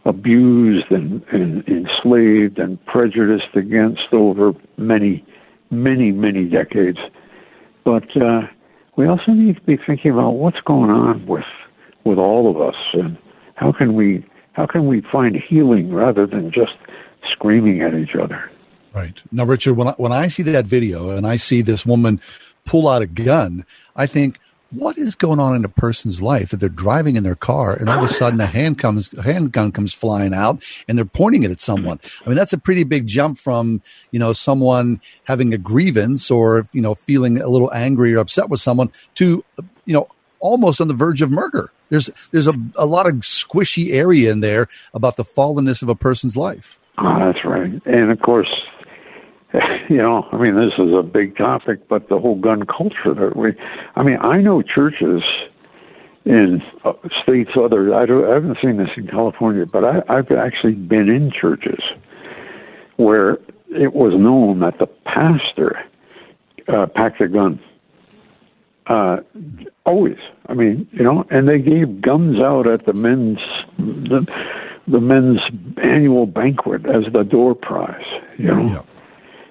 [0.06, 5.26] abused and, and enslaved and prejudiced against over many,
[5.70, 7.00] many, many decades.
[7.84, 8.44] But uh,
[8.96, 11.44] we also need to be thinking about what's going on with
[12.06, 13.18] with all of us and
[13.58, 16.74] how can we how can we find healing rather than just
[17.32, 18.50] screaming at each other.
[18.94, 19.76] Right now, Richard.
[19.76, 22.20] When I, when I see that video and I see this woman
[22.66, 24.40] pull out a gun, I think,
[24.72, 27.88] what is going on in a person's life that they're driving in their car and
[27.88, 31.44] all of a sudden a hand comes a handgun comes flying out and they're pointing
[31.44, 33.82] it at someone i mean that's a pretty big jump from
[34.12, 38.50] you know someone having a grievance or you know feeling a little angry or upset
[38.50, 39.42] with someone to
[39.86, 40.06] you know
[40.42, 44.40] almost on the verge of murder there's there's a, a lot of squishy area in
[44.40, 48.50] there about the fallenness of a person's life oh, that's right and of course
[49.90, 53.36] you know, I mean, this is a big topic, but the whole gun culture that
[53.36, 53.54] we,
[53.96, 55.24] I mean, I know churches
[56.26, 60.32] in uh, states other, I, don't, I haven't seen this in California, but I, I've
[60.32, 61.80] actually been in churches
[62.98, 63.38] where
[63.70, 65.80] it was known that the pastor
[66.68, 67.60] uh, packed a gun.
[68.88, 69.18] Uh,
[69.88, 70.18] always.
[70.48, 73.40] I mean, you know, and they gave guns out at the men's,
[73.78, 74.28] the,
[74.88, 75.40] the men's
[75.82, 78.06] annual banquet as the door prize,
[78.38, 78.68] you know.
[78.68, 78.82] Yeah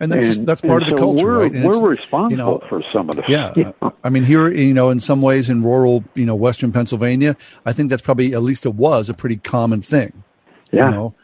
[0.00, 1.24] and that's and, that's part of the so culture.
[1.24, 1.52] We're, right?
[1.52, 3.24] we're responsible you know, for some of this.
[3.28, 3.72] Yeah, yeah.
[4.04, 7.72] I mean, here, you know, in some ways, in rural, you know, Western Pennsylvania, I
[7.72, 10.22] think that's probably at least it was a pretty common thing.
[10.70, 10.86] Yeah.
[10.86, 11.14] You know,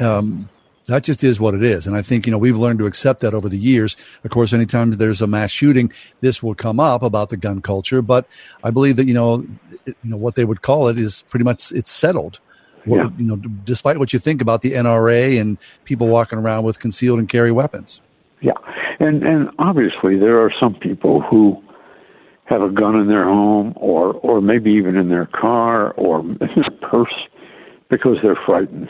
[0.00, 0.48] um,
[0.86, 3.20] that just is what it is, and I think you know we've learned to accept
[3.20, 3.96] that over the years.
[4.24, 8.02] Of course, anytime there's a mass shooting, this will come up about the gun culture.
[8.02, 8.26] But
[8.62, 9.46] I believe that you know,
[9.84, 12.40] it, you know what they would call it is pretty much it's settled.
[12.86, 13.10] Yeah.
[13.18, 17.18] You know, despite what you think about the NRA and people walking around with concealed
[17.18, 18.00] and carry weapons.
[18.40, 18.52] Yeah,
[19.00, 21.62] and and obviously there are some people who
[22.44, 26.38] have a gun in their home or or maybe even in their car or in
[26.38, 27.14] their purse
[27.88, 28.88] because they're frightened,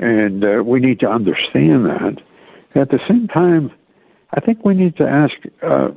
[0.00, 2.16] and uh, we need to understand that.
[2.74, 3.70] At the same time,
[4.32, 5.88] I think we need to ask uh,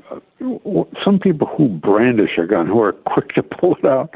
[1.04, 4.10] some people who brandish a gun, who are quick to pull it out,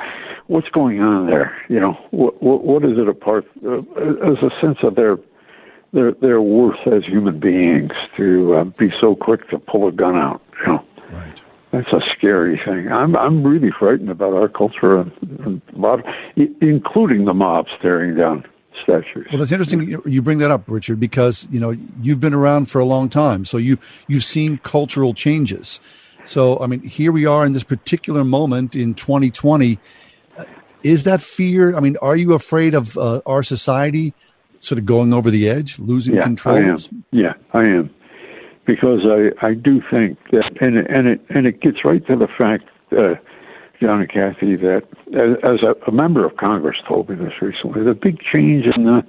[0.47, 1.55] what's going on there?
[1.69, 5.17] You know, what what, what is it apart uh, as a sense of their
[5.93, 10.15] their their worth as human beings to uh, be so quick to pull a gun
[10.15, 10.41] out.
[10.61, 11.41] You know, right.
[11.71, 12.91] That's a scary thing.
[12.91, 15.11] I'm I'm really frightened about our culture, and,
[15.45, 16.01] and of,
[16.35, 18.45] including the mob staring down
[18.83, 19.27] statues.
[19.31, 21.71] Well, that's interesting you bring that up, Richard, because you know
[22.01, 25.79] you've been around for a long time, so you you've seen cultural changes.
[26.27, 29.79] So, I mean, here we are in this particular moment in 2020.
[30.83, 31.75] Is that fear?
[31.75, 34.13] I mean, are you afraid of uh, our society
[34.59, 36.55] sort of going over the edge, losing yeah, control?
[36.55, 36.77] I am.
[37.11, 37.89] Yeah, I am,
[38.65, 42.27] because I I do think that, and and it and it gets right to the
[42.37, 43.15] fact, uh,
[43.81, 44.83] John and Kathy, that
[45.43, 49.05] as, a, member of Congress told me this recently, the big change in the,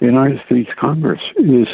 [0.00, 1.68] the United States Congress is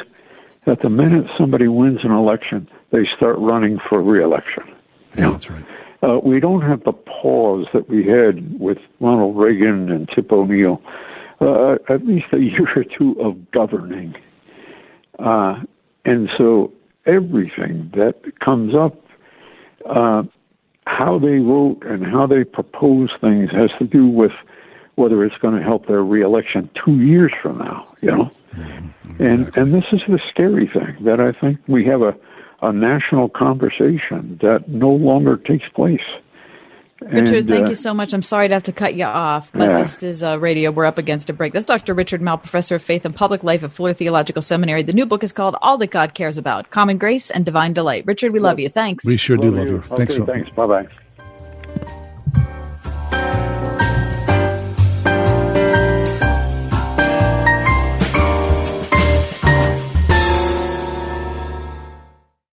[0.66, 4.64] that the minute somebody wins an election, they start running for reelection.
[5.16, 5.64] Yeah, that's right.
[6.02, 10.82] Uh, we don't have the pause that we had with Ronald Reagan and Tip O'Neill,
[11.40, 14.14] uh, at least a year or two of governing.
[15.18, 15.60] Uh,
[16.04, 16.72] and so
[17.06, 19.00] everything that comes up,
[19.88, 20.24] uh,
[20.86, 24.32] how they vote and how they propose things has to do with
[24.96, 28.30] whether it's going to help their reelection two years from now, you know?
[28.54, 29.22] Mm-hmm.
[29.22, 32.14] And and this is the scary thing that I think we have a,
[32.60, 36.00] a national conversation that no longer takes place.
[37.12, 38.12] Richard, And, thank uh, you so much.
[38.12, 39.82] I'm sorry to have to cut you off, but Yeah.
[39.82, 40.70] this is uh, radio.
[40.70, 41.52] We're up against a break.
[41.52, 41.94] That's Dr.
[41.94, 44.82] Richard Mouw, Professor of Faith and Public Life at Fuller Theological Seminary.
[44.82, 48.04] The new book is called All That God Cares About Common Grace and Divine Delight.
[48.06, 48.68] Richard, we love you.
[48.68, 49.04] Thanks.
[49.04, 49.80] We sure do love you.
[49.82, 50.50] Thanks Okay, so thanks.
[50.50, 50.86] Bye bye.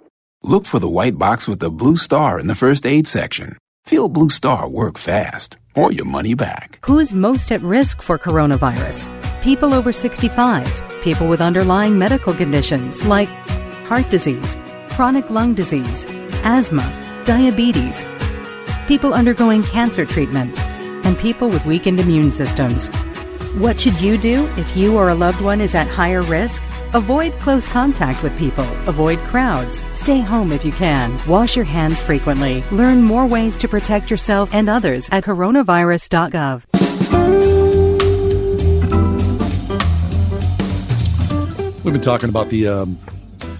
[0.44, 3.58] Look for the white box with the blue star in the first aid section.
[3.86, 6.80] Feel Blue Star work fast or your money back.
[6.86, 9.10] Who's most at risk for coronavirus?
[9.42, 13.30] People over 65, people with underlying medical conditions like
[13.88, 14.58] heart disease,
[14.90, 16.06] chronic lung disease,
[16.44, 16.86] asthma,
[17.26, 18.06] diabetes,
[18.88, 20.60] people undergoing cancer treatment,
[21.06, 22.90] and people with weakened immune systems.
[23.58, 26.62] What should you do if you or a loved one is at higher risk?
[26.93, 28.66] Avoid close contact with people.
[28.86, 29.84] Avoid crowds.
[29.93, 31.20] Stay home if you can.
[31.28, 32.64] Wash your hands frequently.
[32.72, 36.66] Learn more ways to protect yourself and others at coronavirus.gov.
[41.84, 42.99] We've been talking about the um,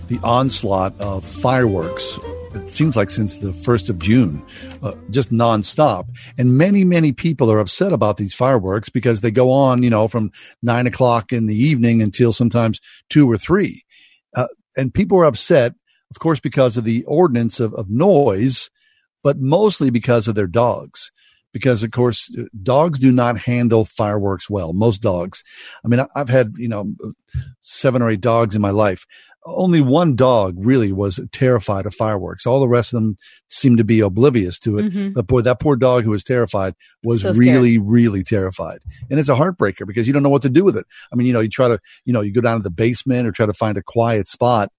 [0.09, 2.19] the onslaught of fireworks
[2.53, 4.43] it seems like since the 1st of June,
[4.81, 6.05] uh, just nonstop.
[6.37, 10.07] And many, many people are upset about these fireworks because they go on, you know,
[10.07, 10.31] from
[10.61, 12.79] nine o'clock in the evening until sometimes
[13.09, 13.83] two or three.
[14.35, 15.73] Uh, and people are upset,
[16.11, 18.69] of course, because of the ordinance of, of noise,
[19.23, 21.11] but mostly because of their dogs
[21.53, 25.43] because of course dogs do not handle fireworks well most dogs
[25.83, 26.93] i mean i've had you know
[27.61, 29.05] seven or eight dogs in my life
[29.47, 32.45] only one dog really was terrified of fireworks.
[32.45, 33.17] All the rest of them
[33.49, 34.85] seemed to be oblivious to it.
[34.85, 35.13] Mm-hmm.
[35.13, 38.79] but boy that poor dog who was terrified was So really really terrified.
[39.09, 40.85] And it's a heartbreaker because you don't know what to do with it.
[41.11, 43.27] I mean you know you try to you know you go down to the basement
[43.27, 44.71] or try to find a quiet spot.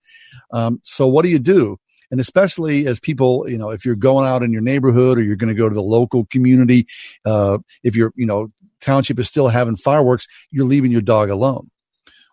[0.52, 1.78] Um, so what do you do?
[2.10, 5.36] And especially as people you know if you're going out in your neighborhood or you're
[5.36, 6.86] going to go to the local community
[7.24, 8.48] uh, if you're you know
[8.80, 11.70] township is still having fireworks you're leaving your dog alone.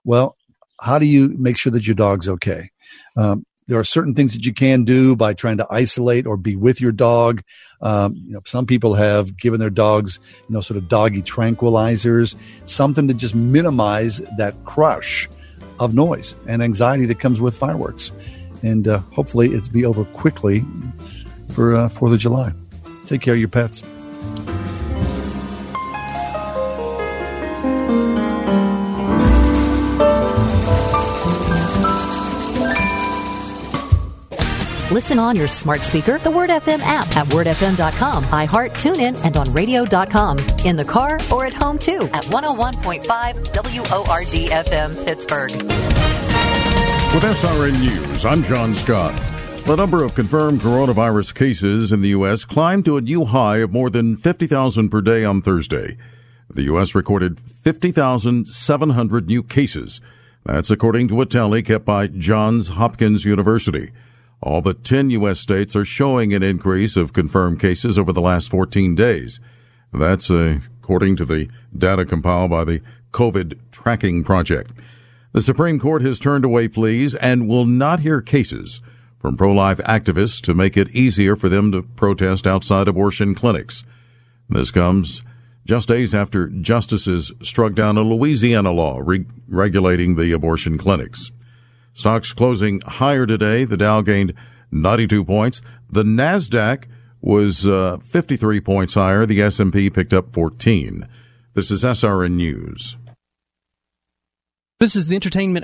[0.04, 0.35] Well
[0.80, 2.70] how do you make sure that your dog's okay
[3.18, 6.56] um, there are certain things that you can do by trying to isolate or be
[6.56, 7.42] with your dog.
[7.82, 12.36] Um, you know, some people have given their dogs, you know, sort of doggy tranquilizers,
[12.68, 15.28] something to just minimize that crush
[15.80, 18.12] of noise and anxiety that comes with fireworks.
[18.64, 20.64] And uh, hopefully, it'll be over quickly
[21.50, 22.54] for uh, Fourth of July.
[23.06, 23.84] Take care of your pets.
[34.96, 39.52] Listen on your smart speaker, the Word FM app at wordfm.com, iHeart, TuneIn, and on
[39.52, 40.40] radio.com.
[40.64, 45.52] In the car or at home too at 101.5 WORD FM Pittsburgh.
[45.52, 49.14] With SRN News, I'm John Scott.
[49.66, 52.46] The number of confirmed coronavirus cases in the U.S.
[52.46, 55.98] climbed to a new high of more than 50,000 per day on Thursday.
[56.50, 56.96] The U.S.
[56.96, 60.00] recorded 50,700 new cases.
[60.46, 63.92] That's according to a tally kept by Johns Hopkins University.
[64.46, 65.40] All but 10 U.S.
[65.40, 69.40] states are showing an increase of confirmed cases over the last 14 days.
[69.92, 72.82] That's uh, according to the data compiled by the
[73.12, 74.72] COVID Tracking Project.
[75.32, 78.82] The Supreme Court has turned away pleas and will not hear cases
[79.18, 83.84] from pro-life activists to make it easier for them to protest outside abortion clinics.
[84.48, 85.24] This comes
[85.66, 91.32] just days after justices struck down a Louisiana law re- regulating the abortion clinics.
[91.96, 93.64] Stocks closing higher today.
[93.64, 94.34] The Dow gained
[94.70, 95.62] 92 points.
[95.90, 96.88] The Nasdaq
[97.22, 99.26] was uh, 53 points higher.
[99.26, 101.08] The S&P picked up 14.
[101.54, 102.98] This is SRN News.
[104.82, 105.64] This is the entertainment.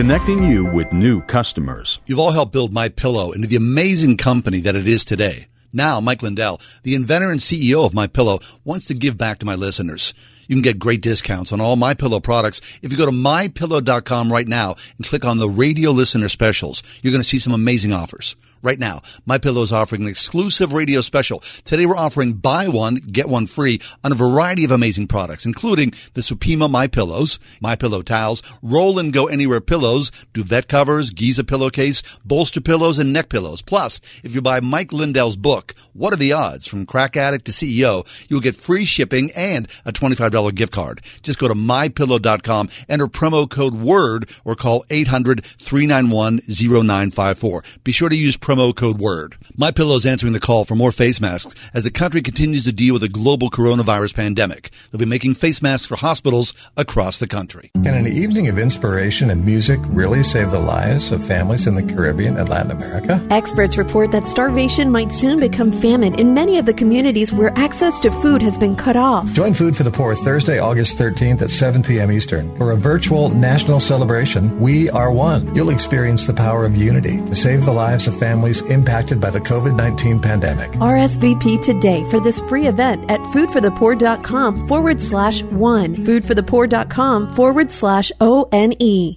[0.00, 1.98] Connecting you with new customers.
[2.06, 5.48] You've all helped build My Pillow into the amazing company that it is today.
[5.74, 9.44] Now, Mike Lindell, the inventor and CEO of My Pillow, wants to give back to
[9.44, 10.14] my listeners.
[10.50, 14.32] You can get great discounts on all My Pillow products if you go to mypillow.com
[14.32, 16.82] right now and click on the radio listener specials.
[17.04, 18.34] You're going to see some amazing offers.
[18.62, 21.38] Right now, My Pillow is offering an exclusive radio special.
[21.38, 25.92] Today we're offering buy one, get one free on a variety of amazing products, including
[26.12, 31.44] the Supima My Pillows, My Pillow towels, roll and go anywhere pillows, duvet covers, Giza
[31.44, 33.62] pillowcase, bolster pillows, and neck pillows.
[33.62, 36.66] Plus, if you buy Mike Lindell's book, What Are the Odds?
[36.66, 41.02] From Crack Addict to CEO, you'll get free shipping and a $25 gift card.
[41.20, 47.84] Just go to mypillow.com, enter promo code WORD, or call 800-391-0954.
[47.84, 49.36] Be sure to use promo code WORD.
[49.56, 52.72] My Pillow is answering the call for more face masks as the country continues to
[52.72, 54.70] deal with a global coronavirus pandemic.
[54.90, 57.70] They'll be making face masks for hospitals across the country.
[57.74, 61.82] Can an evening of inspiration and music really save the lives of families in the
[61.82, 63.20] Caribbean and Latin America?
[63.30, 68.00] Experts report that starvation might soon become famine in many of the communities where access
[68.00, 69.32] to food has been cut off.
[69.32, 72.12] Join Food for the Poor Thursday, August 13th at 7 p.m.
[72.12, 74.60] Eastern for a virtual national celebration.
[74.60, 75.52] We are one.
[75.56, 79.40] You'll experience the power of unity to save the lives of families impacted by the
[79.40, 80.70] COVID 19 pandemic.
[80.78, 85.96] RSVP today for this free event at foodforthepoor.com forward slash one.
[85.96, 89.16] Foodforthepoor.com forward slash O N E.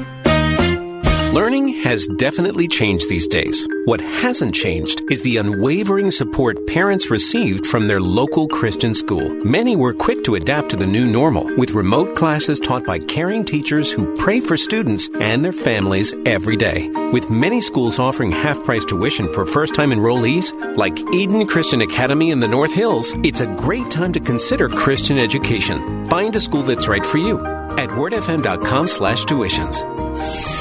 [1.31, 3.65] Learning has definitely changed these days.
[3.85, 9.33] What hasn't changed is the unwavering support parents received from their local Christian school.
[9.45, 13.45] Many were quick to adapt to the new normal with remote classes taught by caring
[13.45, 16.89] teachers who pray for students and their families every day.
[17.13, 22.31] With many schools offering half price tuition for first time enrollees, like Eden Christian Academy
[22.31, 26.03] in the North Hills, it's a great time to consider Christian education.
[26.07, 27.39] Find a school that's right for you
[27.77, 30.60] at wordfm.com slash tuitions.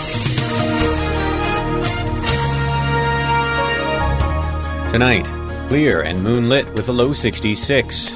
[4.93, 5.25] Tonight,
[5.69, 8.11] clear and moonlit with a low 66.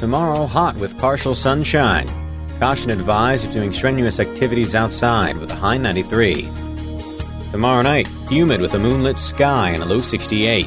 [0.00, 2.08] Tomorrow, hot with partial sunshine.
[2.58, 6.48] Caution advised if doing strenuous activities outside with a high 93.
[7.50, 10.66] Tomorrow night, humid with a moonlit sky and a low 68.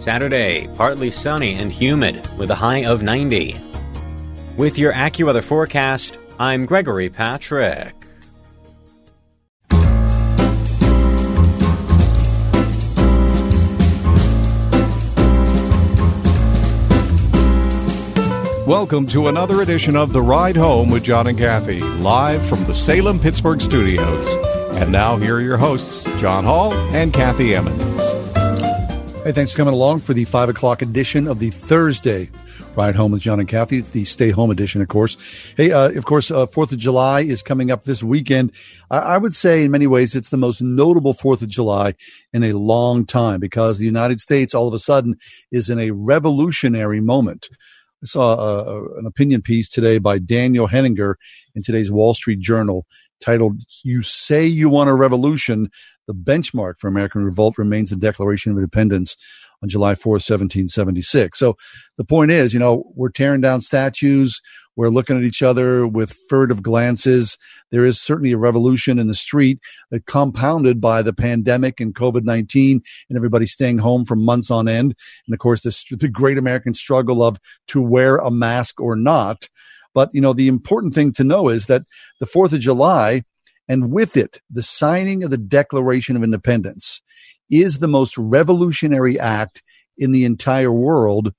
[0.00, 3.58] Saturday, partly sunny and humid with a high of 90.
[4.58, 8.01] With your AccuWeather forecast, I'm Gregory Patrick.
[18.72, 22.74] Welcome to another edition of The Ride Home with John and Kathy, live from the
[22.74, 24.26] Salem Pittsburgh studios.
[24.78, 27.82] And now, here are your hosts, John Hall and Kathy Emmons.
[29.24, 32.30] Hey, thanks for coming along for the 5 o'clock edition of the Thursday
[32.74, 33.76] Ride Home with John and Kathy.
[33.76, 35.18] It's the Stay Home edition, of course.
[35.54, 38.52] Hey, uh, of course, uh, 4th of July is coming up this weekend.
[38.90, 41.94] I-, I would say, in many ways, it's the most notable 4th of July
[42.32, 45.16] in a long time because the United States all of a sudden
[45.50, 47.50] is in a revolutionary moment.
[48.02, 51.16] I saw a, an opinion piece today by Daniel Henninger
[51.54, 52.84] in today's Wall Street Journal
[53.20, 55.70] titled, You Say You Want a Revolution.
[56.08, 59.16] The benchmark for American revolt remains the Declaration of Independence
[59.62, 61.38] on July 4th, 1776.
[61.38, 61.56] So
[61.96, 64.40] the point is, you know, we're tearing down statues.
[64.74, 67.36] We're looking at each other with furtive glances.
[67.70, 69.60] There is certainly a revolution in the street
[69.94, 74.94] uh, compounded by the pandemic and COVID-19 and everybody staying home for months on end.
[75.26, 77.38] And of course, this, the great American struggle of
[77.68, 79.48] to wear a mask or not.
[79.94, 81.82] But, you know, the important thing to know is that
[82.18, 83.24] the 4th of July
[83.68, 87.02] and with it, the signing of the Declaration of Independence
[87.52, 89.62] is the most revolutionary act
[89.96, 91.34] in the entire world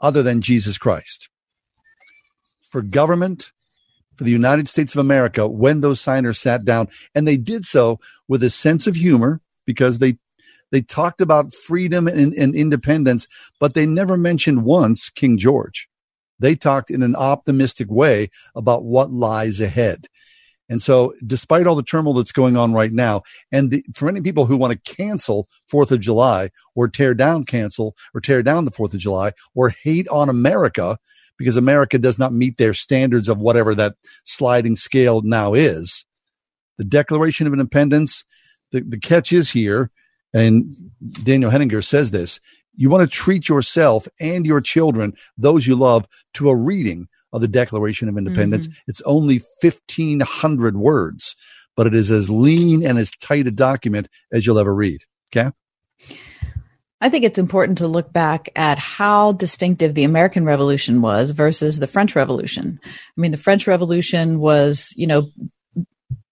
[0.00, 1.30] other than Jesus Christ.
[2.60, 3.50] For government,
[4.14, 7.98] for the United States of America, when those signers sat down, and they did so
[8.28, 10.18] with a sense of humor because they
[10.70, 13.28] they talked about freedom and, and independence,
[13.60, 15.86] but they never mentioned once King George.
[16.38, 20.06] They talked in an optimistic way about what lies ahead.
[20.72, 24.22] And so, despite all the turmoil that's going on right now, and the, for many
[24.22, 28.64] people who want to cancel Fourth of July or tear down cancel or tear down
[28.64, 30.96] the Fourth of July or hate on America
[31.36, 36.06] because America does not meet their standards of whatever that sliding scale now is,
[36.78, 38.24] the Declaration of Independence,
[38.70, 39.90] the, the catch is here,
[40.32, 40.74] and
[41.22, 42.40] Daniel Henninger says this.
[42.76, 47.40] You want to treat yourself and your children, those you love, to a reading of
[47.40, 48.66] the Declaration of Independence.
[48.66, 48.80] Mm-hmm.
[48.88, 51.36] It's only 1,500 words,
[51.76, 55.02] but it is as lean and as tight a document as you'll ever read.
[55.34, 55.50] Okay.
[57.00, 61.80] I think it's important to look back at how distinctive the American Revolution was versus
[61.80, 62.78] the French Revolution.
[62.84, 65.30] I mean, the French Revolution was, you know,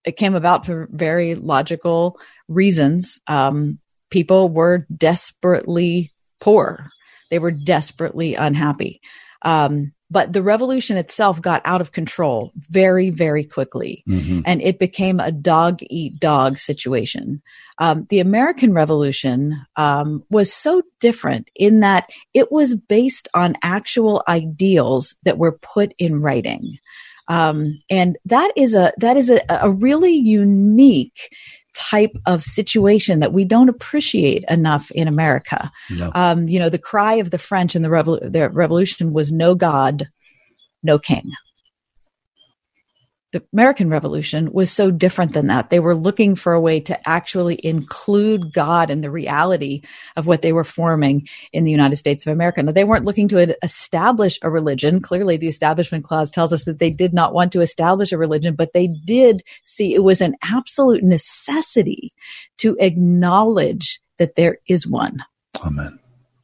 [0.04, 3.20] it came about for very logical reasons.
[3.26, 3.80] Um,
[4.10, 6.90] people were desperately poor.
[7.30, 9.00] They were desperately unhappy.
[9.42, 14.02] Um, but the revolution itself got out of control very, very quickly.
[14.08, 14.40] Mm-hmm.
[14.44, 17.42] And it became a dog eat dog situation.
[17.78, 24.22] Um, the American Revolution um, was so different in that it was based on actual
[24.28, 26.78] ideals that were put in writing.
[27.28, 31.32] Um, and that is a that is a, a really unique
[31.74, 35.70] type of situation that we don't appreciate enough in America.
[35.90, 36.10] No.
[36.14, 39.54] Um, you know, the cry of the French in the, revol- the revolution was no
[39.54, 40.08] God,
[40.82, 41.30] no king.
[43.32, 45.70] The American Revolution was so different than that.
[45.70, 49.82] They were looking for a way to actually include God in the reality
[50.16, 52.60] of what they were forming in the United States of America.
[52.60, 55.00] Now, they weren't looking to establish a religion.
[55.00, 58.56] Clearly, the Establishment Clause tells us that they did not want to establish a religion,
[58.56, 62.10] but they did see it was an absolute necessity
[62.58, 65.24] to acknowledge that there is one.
[65.64, 65.99] Amen.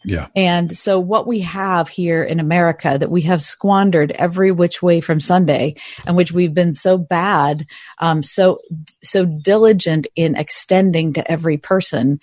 [0.07, 0.29] Yeah.
[0.37, 5.01] And so what we have here in America that we have squandered every which way
[5.01, 5.75] from Sunday
[6.07, 7.67] and which we've been so bad,
[7.99, 8.61] um, so,
[9.03, 12.21] so diligent in extending to every person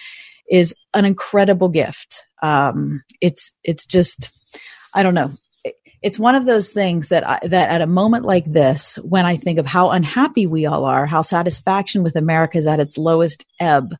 [0.49, 2.25] is an incredible gift.
[2.41, 4.31] Um, it's it's just
[4.93, 5.31] I don't know.
[6.01, 9.37] It's one of those things that I, that at a moment like this, when I
[9.37, 13.45] think of how unhappy we all are, how satisfaction with America is at its lowest
[13.59, 13.95] ebb,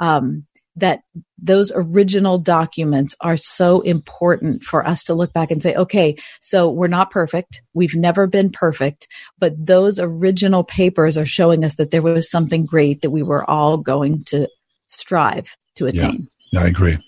[0.00, 0.46] um,
[0.76, 1.02] that
[1.36, 6.68] those original documents are so important for us to look back and say, okay, so
[6.70, 7.60] we're not perfect.
[7.74, 9.06] We've never been perfect,
[9.38, 13.48] but those original papers are showing us that there was something great that we were
[13.50, 14.48] all going to
[14.88, 16.28] strive to attain.
[16.52, 16.98] Yeah, I agree.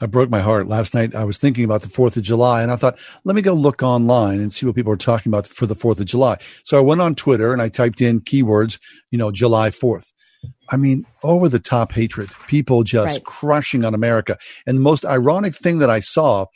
[0.00, 1.14] I broke my heart last night.
[1.14, 3.82] I was thinking about the 4th of July and I thought, let me go look
[3.82, 6.36] online and see what people are talking about for the 4th of July.
[6.64, 8.78] So I went on Twitter and I typed in keywords,
[9.10, 10.12] you know, July 4th.
[10.70, 13.24] I mean, over the top hatred, people just right.
[13.24, 14.36] crushing on America.
[14.66, 16.46] And the most ironic thing that I saw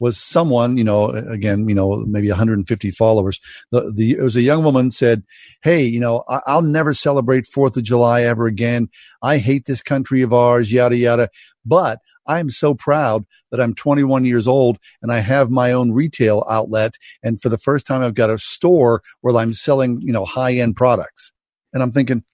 [0.00, 3.40] was someone, you know, again, you know, maybe 150 followers.
[3.70, 5.22] The, the it was a young woman said,
[5.62, 8.88] "Hey, you know, I, I'll never celebrate Fourth of July ever again.
[9.22, 11.28] I hate this country of ours, yada yada.
[11.64, 16.44] But I'm so proud that I'm 21 years old and I have my own retail
[16.50, 16.96] outlet.
[17.22, 20.54] And for the first time, I've got a store where I'm selling, you know, high
[20.54, 21.32] end products.
[21.72, 22.24] And I'm thinking,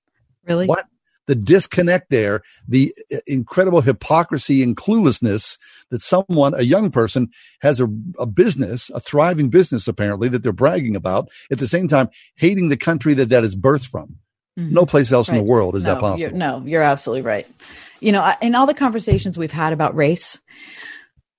[0.44, 0.86] really, what?
[1.31, 5.59] The disconnect there, the uh, incredible hypocrisy and cluelessness
[5.91, 7.28] that someone, a young person,
[7.61, 11.87] has a, a business, a thriving business apparently that they're bragging about, at the same
[11.87, 14.16] time hating the country that that is birthed from.
[14.59, 14.74] Mm-hmm.
[14.74, 15.39] No place else right.
[15.39, 16.31] in the world is no, that possible.
[16.31, 17.47] You're, no, you're absolutely right.
[18.01, 20.41] You know, in all the conversations we've had about race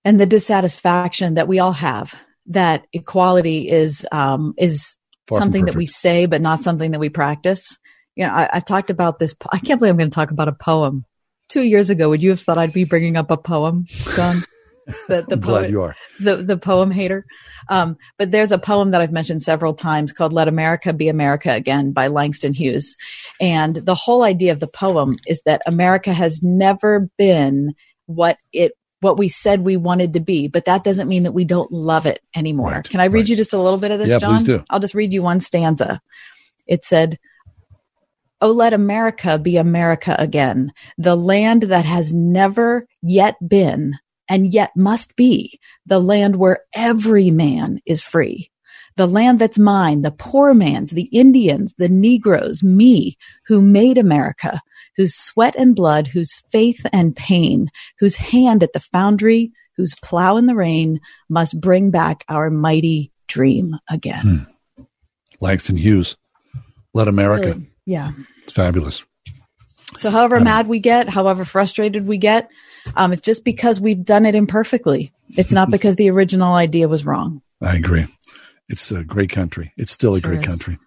[0.06, 2.16] and the dissatisfaction that we all have,
[2.46, 4.96] that equality is um, is
[5.28, 7.78] Far something that we say, but not something that we practice
[8.22, 9.36] you know, I, have talked about this.
[9.52, 11.06] I can't believe I'm going to talk about a poem.
[11.50, 14.38] Two years ago, would you have thought I'd be bringing up a poem, John?
[15.08, 15.96] The, the I'm poet, glad you are.
[16.20, 17.26] The, the poem hater.
[17.70, 21.52] Um, but there's a poem that I've mentioned several times called Let America Be America
[21.52, 22.98] Again by Langston Hughes.
[23.40, 27.74] And the whole idea of the poem is that America has never been
[28.08, 31.46] what it what we said we wanted to be, but that doesn't mean that we
[31.46, 32.72] don't love it anymore.
[32.72, 33.30] Right, Can I read right.
[33.30, 34.38] you just a little bit of this, yeah, John?
[34.38, 34.64] Please do.
[34.70, 36.02] I'll just read you one stanza.
[36.68, 37.18] It said,
[38.44, 44.72] Oh, let America be America again, the land that has never yet been and yet
[44.76, 48.50] must be, the land where every man is free.
[48.98, 53.16] The land that's mine, the poor man's, the Indians, the Negroes, me,
[53.46, 54.62] who made America,
[54.98, 57.70] whose sweat and blood, whose faith and pain,
[58.00, 63.12] whose hand at the foundry, whose plow in the rain must bring back our mighty
[63.28, 64.48] dream again.
[64.78, 64.84] Hmm.
[65.40, 66.18] Langston Hughes,
[66.94, 67.54] let America.
[67.54, 67.71] Really?
[67.86, 68.12] Yeah.
[68.44, 69.06] It's fabulous.
[69.98, 72.50] So, however um, mad we get, however frustrated we get,
[72.96, 75.12] um, it's just because we've done it imperfectly.
[75.30, 77.42] It's not because the original idea was wrong.
[77.62, 78.06] I agree.
[78.70, 79.74] It's a great country.
[79.78, 80.48] It's still a sure great is.
[80.48, 80.78] country.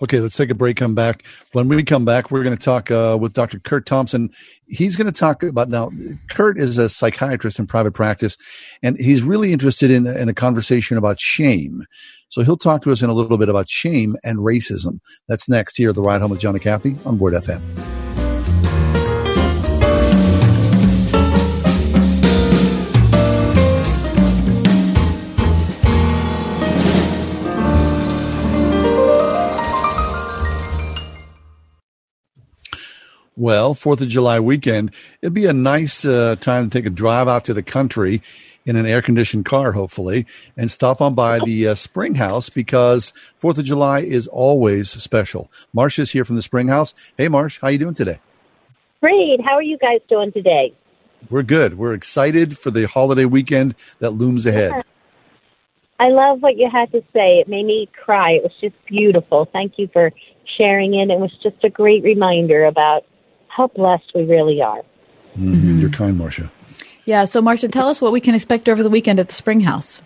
[0.00, 0.76] Okay, let's take a break.
[0.76, 1.24] Come back.
[1.52, 3.58] When we come back, we're going to talk uh, with Dr.
[3.58, 4.30] Curt Thompson.
[4.68, 5.90] He's going to talk about now.
[6.30, 8.36] Curt is a psychiatrist in private practice,
[8.80, 11.84] and he's really interested in, in a conversation about shame.
[12.30, 15.00] So he'll talk to us in a little bit about shame and racism.
[15.28, 17.97] That's next here, the ride home with John and Kathy on Word FM.
[33.38, 37.28] Well, Fourth of July weekend, it'd be a nice uh, time to take a drive
[37.28, 38.20] out to the country
[38.66, 40.26] in an air conditioned car, hopefully,
[40.56, 45.52] and stop on by the uh, Spring House because Fourth of July is always special.
[45.72, 46.94] Marcia's here from the Spring House.
[47.16, 48.18] Hey, Marsh, how you doing today?
[49.00, 49.40] Great.
[49.44, 50.74] How are you guys doing today?
[51.30, 51.78] We're good.
[51.78, 54.72] We're excited for the holiday weekend that looms ahead.
[54.74, 54.82] Yeah.
[56.00, 57.38] I love what you had to say.
[57.38, 58.32] It made me cry.
[58.32, 59.48] It was just beautiful.
[59.52, 60.10] Thank you for
[60.56, 61.08] sharing it.
[61.08, 63.04] It was just a great reminder about
[63.58, 64.82] how blessed we really are.
[65.36, 65.80] Mm-hmm.
[65.80, 66.50] You're kind, Marcia.
[67.04, 67.24] Yeah.
[67.24, 70.00] So, Marcia, tell us what we can expect over the weekend at the Spring House.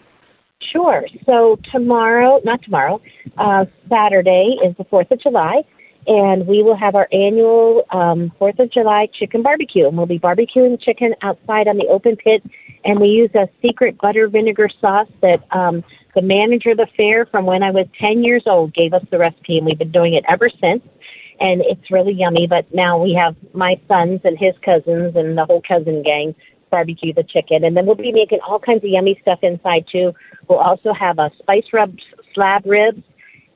[0.73, 1.07] Sure.
[1.27, 3.01] So, tomorrow, not tomorrow,
[3.39, 5.63] uh, Saturday is the 4th of July,
[6.07, 9.87] and we will have our annual um, 4th of July chicken barbecue.
[9.87, 12.43] And we'll be barbecuing chicken outside on the open pit,
[12.85, 15.85] and we use a secret butter vinegar sauce that um,
[16.15, 19.19] the manager of the fair from when I was 10 years old gave us the
[19.19, 20.83] recipe, and we've been doing it ever since.
[21.41, 25.45] And it's really yummy, but now we have my sons and his cousins and the
[25.45, 26.35] whole cousin gang
[26.71, 27.65] barbecue the chicken.
[27.65, 30.13] And then we'll be making all kinds of yummy stuff inside too.
[30.49, 31.95] We'll also have a spice rub
[32.35, 33.03] slab ribs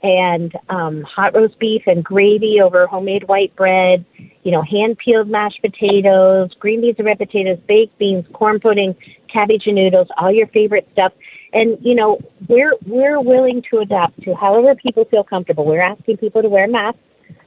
[0.02, 4.04] and um, hot roast beef and gravy over homemade white bread,
[4.44, 8.94] you know, hand peeled mashed potatoes, green beans and red potatoes, baked beans, corn pudding,
[9.32, 11.12] cabbage and noodles, all your favorite stuff.
[11.52, 15.64] And you know, we're we're willing to adapt to however people feel comfortable.
[15.64, 17.00] We're asking people to wear masks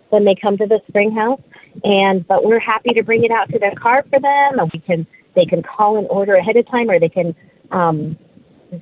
[0.10, 1.42] when they come to the spring house
[1.84, 4.80] And but we're happy to bring it out to their car for them, and we
[4.80, 7.36] can they can call and order ahead of time, or they can
[7.72, 8.18] um,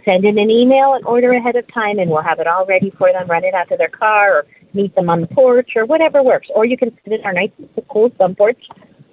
[0.05, 2.91] send in an email and order ahead of time, and we'll have it all ready
[2.97, 3.27] for them.
[3.27, 6.47] Run it out to their car, or meet them on the porch, or whatever works.
[6.55, 7.51] Or you can sit in our nice,
[7.89, 8.61] cool sun porch,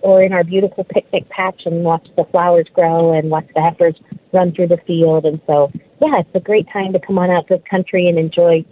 [0.01, 3.95] or in our beautiful picnic patch and watch the flowers grow and watch the heifers
[4.33, 5.25] run through the field.
[5.25, 5.71] And so,
[6.01, 8.65] yeah, it's a great time to come on out to the country and enjoy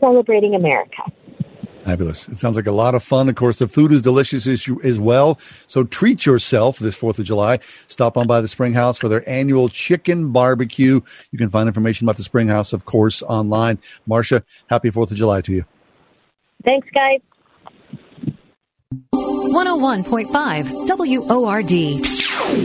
[0.00, 1.02] celebrating America.
[1.86, 2.26] Fabulous.
[2.26, 3.28] It sounds like a lot of fun.
[3.28, 5.36] Of course, the food is delicious as, you, as well.
[5.68, 7.60] So treat yourself this 4th of July.
[7.86, 11.00] Stop on by the Spring House for their annual chicken barbecue.
[11.30, 13.78] You can find information about the Spring House, of course, online.
[14.04, 15.64] Marcia, happy 4th of July to you.
[16.64, 17.20] Thanks, guys.
[19.14, 20.88] 101.5
[21.28, 21.70] WORD.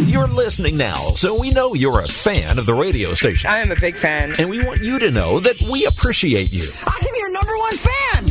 [0.09, 3.51] You're listening now, so we know you're a fan of the radio station.
[3.51, 4.33] I am a big fan.
[4.39, 6.67] And we want you to know that we appreciate you.
[6.87, 7.50] I'm your number one fan.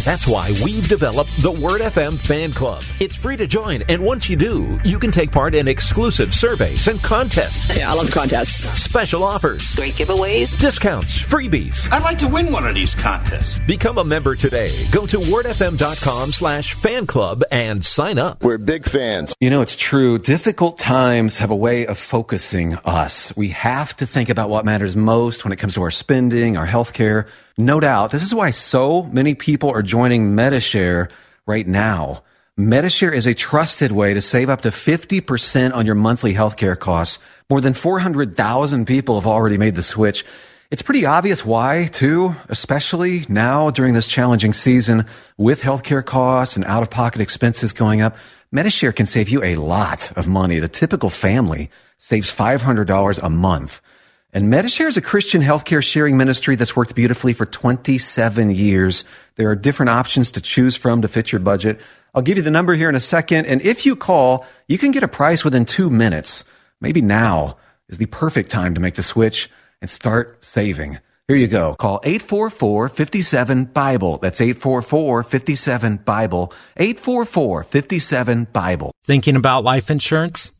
[0.04, 2.82] That's why we've developed the Word FM Fan Club.
[3.00, 6.88] It's free to join, and once you do, you can take part in exclusive surveys
[6.88, 7.76] and contests.
[7.76, 8.82] Yeah, I love contests.
[8.82, 9.74] Special offers.
[9.74, 10.58] Great giveaways.
[10.58, 11.20] Discounts.
[11.22, 11.92] Freebies.
[11.92, 13.58] I'd like to win one of these contests.
[13.66, 14.72] Become a member today.
[14.90, 18.42] Go to wordfm.com slash fan club and sign up.
[18.42, 19.34] We're big fans.
[19.40, 20.18] You know, it's true.
[20.18, 23.36] Difficult times have a way of focusing us.
[23.36, 26.66] We have to think about what matters most when it comes to our spending, our
[26.66, 27.26] health care.
[27.60, 28.10] No doubt.
[28.10, 31.10] This is why so many people are joining Medi-Share
[31.44, 32.22] right now.
[32.56, 37.18] Medi-Share is a trusted way to save up to 50% on your monthly healthcare costs.
[37.50, 40.24] More than 400,000 people have already made the switch.
[40.70, 45.04] It's pretty obvious why, too, especially now during this challenging season
[45.36, 48.16] with healthcare costs and out of pocket expenses going up.
[48.50, 50.60] Medi-Share can save you a lot of money.
[50.60, 53.82] The typical family saves $500 a month.
[54.32, 59.02] And Medi-Share is a Christian healthcare sharing ministry that's worked beautifully for 27 years.
[59.34, 61.80] There are different options to choose from to fit your budget.
[62.14, 63.46] I'll give you the number here in a second.
[63.46, 66.44] And if you call, you can get a price within two minutes.
[66.80, 67.56] Maybe now
[67.88, 69.50] is the perfect time to make the switch
[69.80, 71.00] and start saving.
[71.26, 71.74] Here you go.
[71.74, 74.18] Call 844-57-BIBLE.
[74.18, 76.52] That's 844-57-BIBLE.
[76.76, 78.92] 844-57-BIBLE.
[79.04, 80.59] Thinking about life insurance?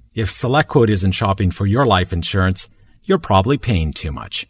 [0.13, 2.67] if SelectQuote isn't shopping for your life insurance,
[3.03, 4.47] you're probably paying too much.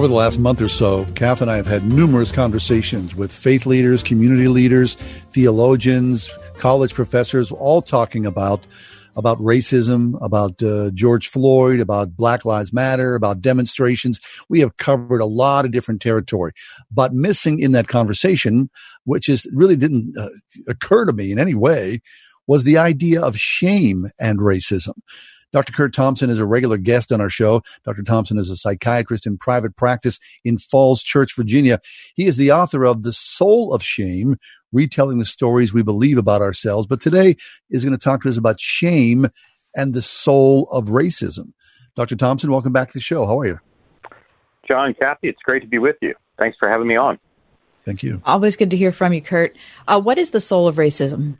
[0.00, 3.66] Over the last month or so, Kath and I have had numerous conversations with faith
[3.66, 8.66] leaders, community leaders, theologians, college professors, all talking about
[9.14, 14.20] about racism, about uh, George Floyd, about Black Lives Matter, about demonstrations.
[14.48, 16.52] We have covered a lot of different territory,
[16.90, 18.70] but missing in that conversation,
[19.04, 20.30] which is really didn't uh,
[20.66, 22.00] occur to me in any way,
[22.46, 24.94] was the idea of shame and racism.
[25.52, 25.72] Dr.
[25.72, 27.62] Curt Thompson is a regular guest on our show.
[27.84, 28.02] Dr.
[28.02, 31.80] Thompson is a psychiatrist in private practice in Falls Church, Virginia.
[32.14, 34.36] He is the author of The Soul of Shame,
[34.72, 36.86] retelling the stories we believe about ourselves.
[36.86, 37.36] But today
[37.68, 39.28] is going to talk to us about shame
[39.74, 41.52] and the soul of racism.
[41.96, 42.16] Dr.
[42.16, 43.26] Thompson, welcome back to the show.
[43.26, 43.60] How are you?
[44.66, 46.14] John, Kathy, it's great to be with you.
[46.38, 47.18] Thanks for having me on.
[47.84, 48.22] Thank you.
[48.24, 49.56] Always good to hear from you, Curt.
[49.88, 51.34] Uh, what is the soul of racism?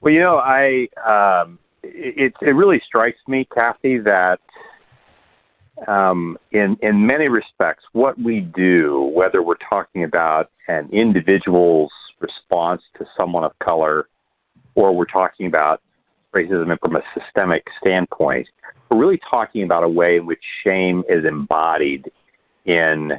[0.00, 1.58] Well, you know, I um,
[1.94, 4.40] it it really strikes me, Kathy, that
[5.86, 12.82] um, in in many respects, what we do, whether we're talking about an individual's response
[12.98, 14.08] to someone of color,
[14.74, 15.80] or we're talking about
[16.34, 18.48] racism from a systemic standpoint,
[18.90, 22.10] we're really talking about a way in which shame is embodied
[22.64, 23.12] in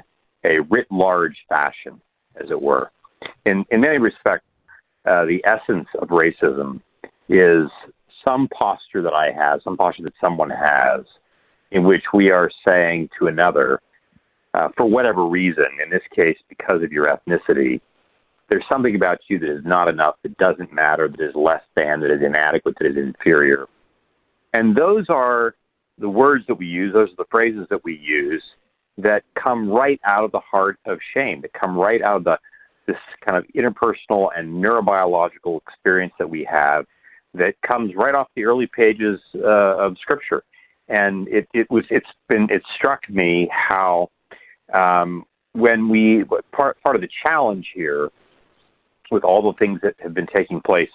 [0.43, 2.01] a writ large fashion,
[2.41, 2.91] as it were.
[3.45, 4.47] In, in many respects,
[5.05, 6.81] uh, the essence of racism
[7.29, 7.69] is
[8.23, 11.05] some posture that I have, some posture that someone has,
[11.71, 13.81] in which we are saying to another,
[14.53, 17.81] uh, for whatever reason, in this case, because of your ethnicity,
[18.49, 22.01] there's something about you that is not enough, that doesn't matter, that is less than,
[22.01, 23.67] that is inadequate, that is inferior.
[24.53, 25.55] And those are
[25.97, 28.43] the words that we use, those are the phrases that we use
[28.97, 32.37] that come right out of the heart of shame, that come right out of the
[32.85, 36.85] this kind of interpersonal and neurobiological experience that we have
[37.33, 40.43] that comes right off the early pages uh, of scripture.
[40.87, 44.09] And it, it was it's been it struck me how
[44.73, 45.23] um,
[45.53, 48.09] when we part part of the challenge here
[49.11, 50.89] with all the things that have been taking place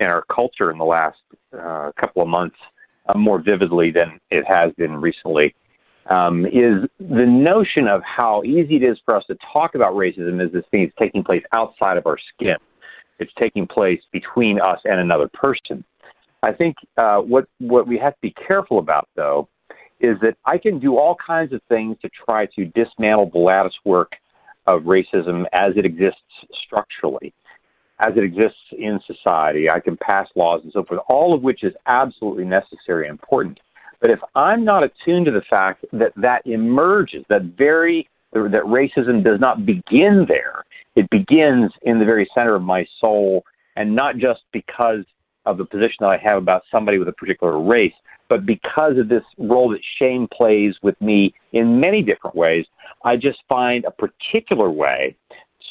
[0.00, 1.18] in our culture in the last
[1.58, 2.56] uh, couple of months
[3.08, 5.54] uh, more vividly than it has been recently
[6.10, 10.44] um, is the notion of how easy it is for us to talk about racism
[10.44, 12.56] as this thing is taking place outside of our skin.
[13.18, 15.84] It's taking place between us and another person.
[16.42, 19.48] I think uh, what what we have to be careful about, though,
[20.00, 23.74] is that I can do all kinds of things to try to dismantle the lattice
[23.84, 24.12] work
[24.66, 26.20] of racism as it exists
[26.64, 27.32] structurally,
[27.98, 29.68] as it exists in society.
[29.68, 33.58] I can pass laws and so forth, all of which is absolutely necessary and important.
[34.00, 39.24] But if I'm not attuned to the fact that that emerges, that very that racism
[39.24, 40.64] does not begin there,
[40.98, 43.44] it begins in the very center of my soul,
[43.76, 45.04] and not just because
[45.46, 47.94] of the position that I have about somebody with a particular race,
[48.28, 52.66] but because of this role that shame plays with me in many different ways,
[53.04, 55.16] I just find a particular way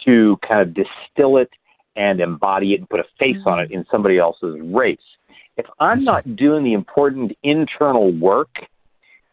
[0.05, 1.49] to kind of distill it
[1.95, 3.49] and embody it and put a face mm-hmm.
[3.49, 4.99] on it in somebody else's race
[5.57, 8.55] if I'm not doing the important internal work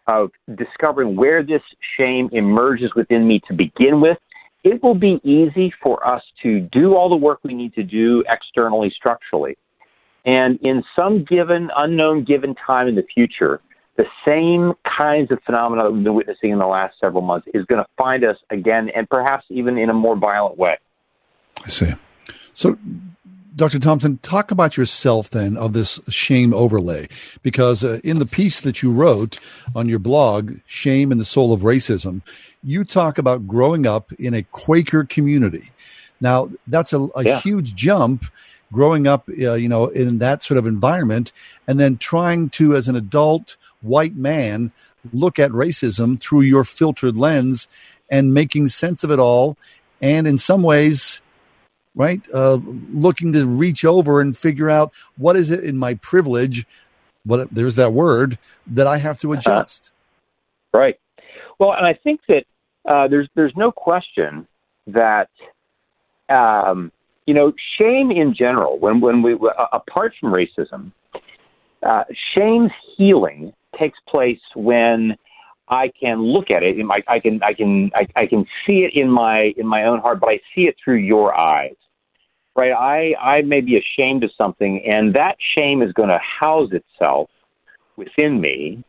[0.06, 1.62] of discovering where this
[1.96, 4.18] shame emerges within me to begin with,
[4.64, 8.24] it will be easy for us to do all the work we need to do
[8.28, 9.56] externally, structurally.
[10.24, 13.60] And in some given, unknown given time in the future,
[13.96, 17.64] the same kinds of phenomena that we've been witnessing in the last several months is
[17.66, 20.78] going to find us again, and perhaps even in a more violent way.
[21.64, 21.92] I see.
[22.54, 22.78] So,
[23.56, 23.78] Dr.
[23.78, 27.08] Thompson, talk about yourself then of this shame overlay,
[27.42, 29.38] because uh, in the piece that you wrote
[29.76, 32.22] on your blog, Shame and the Soul of Racism,
[32.64, 35.70] you talk about growing up in a Quaker community.
[36.20, 37.40] Now, that's a, a yeah.
[37.40, 38.24] huge jump
[38.72, 41.30] growing up, uh, you know, in that sort of environment,
[41.68, 44.72] and then trying to, as an adult white man,
[45.12, 47.68] look at racism through your filtered lens
[48.10, 49.56] and making sense of it all.
[50.00, 51.22] And in some ways,
[51.94, 52.20] right?
[52.32, 52.58] Uh,
[52.92, 56.66] looking to reach over and figure out what is it in my privilege,
[57.24, 59.38] what there's that word that I have to uh-huh.
[59.38, 59.90] adjust.
[60.72, 61.00] Uh, right.
[61.58, 62.44] Well, and I think that
[62.88, 64.46] uh, there's there's no question
[64.88, 65.30] that
[66.28, 66.90] um,
[67.26, 70.92] you know shame in general, when when we uh, apart from racism,
[71.82, 72.04] uh,
[72.34, 75.16] shame's healing takes place when
[75.68, 76.78] I can look at it.
[76.78, 79.84] In My, I can I can I, I can see it in my in my
[79.84, 81.76] own heart, but I see it through your eyes
[82.56, 82.72] right?
[82.72, 87.28] I, I may be ashamed of something, and that shame is going to house itself
[87.96, 88.82] within me.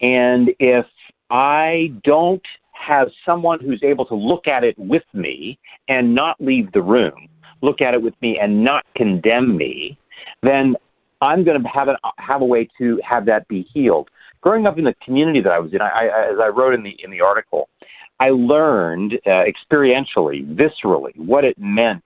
[0.00, 0.86] And if
[1.30, 2.42] I don't
[2.72, 5.58] have someone who's able to look at it with me
[5.88, 7.28] and not leave the room,
[7.62, 9.96] look at it with me and not condemn me,
[10.42, 10.74] then
[11.20, 14.08] I'm going to have a, have a way to have that be healed.
[14.40, 16.82] Growing up in the community that I was in, I, I, as I wrote in
[16.82, 17.68] the in the article,
[18.18, 22.02] I learned uh, experientially, viscerally, what it meant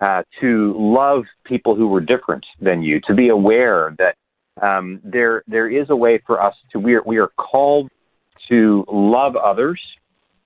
[0.00, 4.16] uh, to love people who were different than you, to be aware that
[4.62, 7.90] um, there there is a way for us to we are we are called
[8.48, 9.80] to love others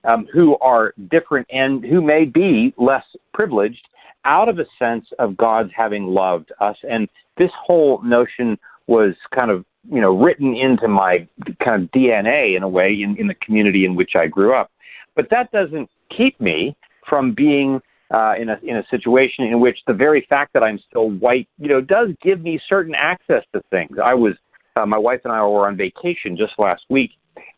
[0.03, 3.87] um, who are different and who may be less privileged
[4.25, 6.77] out of a sense of God's having loved us.
[6.83, 8.57] And this whole notion
[8.87, 11.27] was kind of you know written into my
[11.63, 14.71] kind of DNA in a way in, in the community in which I grew up.
[15.15, 16.75] But that doesn't keep me
[17.07, 17.81] from being
[18.13, 21.47] uh, in a in a situation in which the very fact that I'm still white,
[21.57, 23.97] you know, does give me certain access to things.
[24.03, 24.33] I was
[24.75, 27.11] uh, my wife and I were on vacation just last week,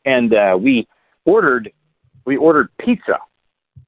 [0.06, 0.88] and uh, we
[1.26, 1.72] ordered
[2.26, 3.19] we ordered pizza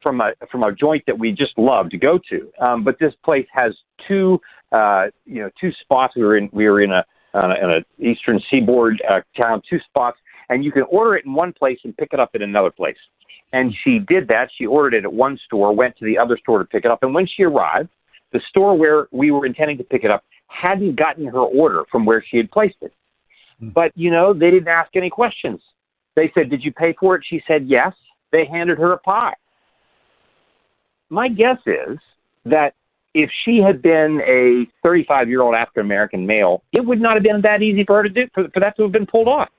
[0.03, 2.51] from a from a joint that we just love to go to.
[2.59, 3.73] Um, but this place has
[4.07, 4.39] two
[4.71, 6.15] uh, you know two spots.
[6.15, 9.79] We were in we were in a uh, in a eastern seaboard uh, town, two
[9.87, 10.17] spots,
[10.49, 12.97] and you can order it in one place and pick it up in another place.
[13.53, 14.49] And she did that.
[14.57, 16.99] She ordered it at one store, went to the other store to pick it up.
[17.01, 17.89] And when she arrived,
[18.33, 22.05] the store where we were intending to pick it up hadn't gotten her order from
[22.05, 22.93] where she had placed it.
[23.59, 23.69] Hmm.
[23.69, 25.61] But, you know, they didn't ask any questions.
[26.15, 27.23] They said, Did you pay for it?
[27.27, 27.93] She said, Yes.
[28.31, 29.35] They handed her a pie.
[31.09, 31.97] My guess is
[32.45, 32.73] that
[33.13, 37.23] if she had been a 35 year old African American male, it would not have
[37.23, 39.49] been that easy for her to do, for, for that to have been pulled off.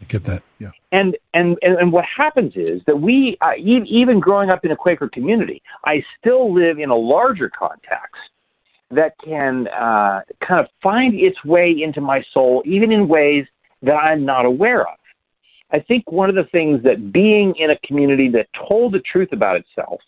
[0.00, 0.42] I get that.
[0.60, 0.70] Yeah.
[0.92, 4.76] And and and, and what happens is that we, uh, even growing up in a
[4.76, 8.20] Quaker community, I still live in a larger context
[8.90, 13.46] that can uh, kind of find its way into my soul, even in ways
[13.82, 14.98] that I'm not aware of.
[15.72, 19.28] I think one of the things that being in a community that told the truth
[19.32, 20.00] about itself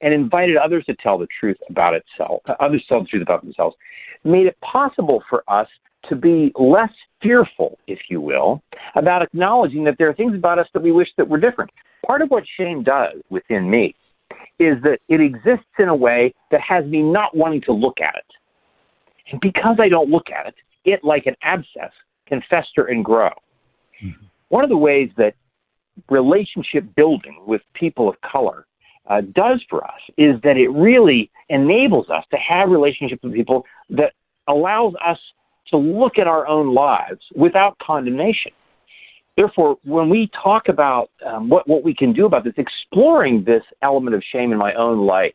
[0.00, 3.42] and invited others to tell the truth about itself, uh, others tell the truth about
[3.42, 3.76] themselves,
[4.24, 5.68] made it possible for us
[6.08, 6.90] to be less
[7.24, 8.62] fearful, if you will,
[8.94, 11.70] about acknowledging that there are things about us that we wish that were different.
[12.06, 13.96] Part of what shame does within me
[14.60, 18.14] is that it exists in a way that has me not wanting to look at
[18.14, 18.24] it.
[19.32, 21.90] And because I don't look at it, it, like an abscess,
[22.28, 23.30] can fester and grow.
[24.48, 25.34] One of the ways that
[26.10, 28.66] relationship building with people of color
[29.08, 33.64] uh, does for us is that it really enables us to have relationships with people
[33.90, 34.12] that
[34.48, 35.18] allows us
[35.68, 38.52] to look at our own lives without condemnation.
[39.36, 43.62] Therefore, when we talk about um, what, what we can do about this, exploring this
[43.82, 45.34] element of shame in my own life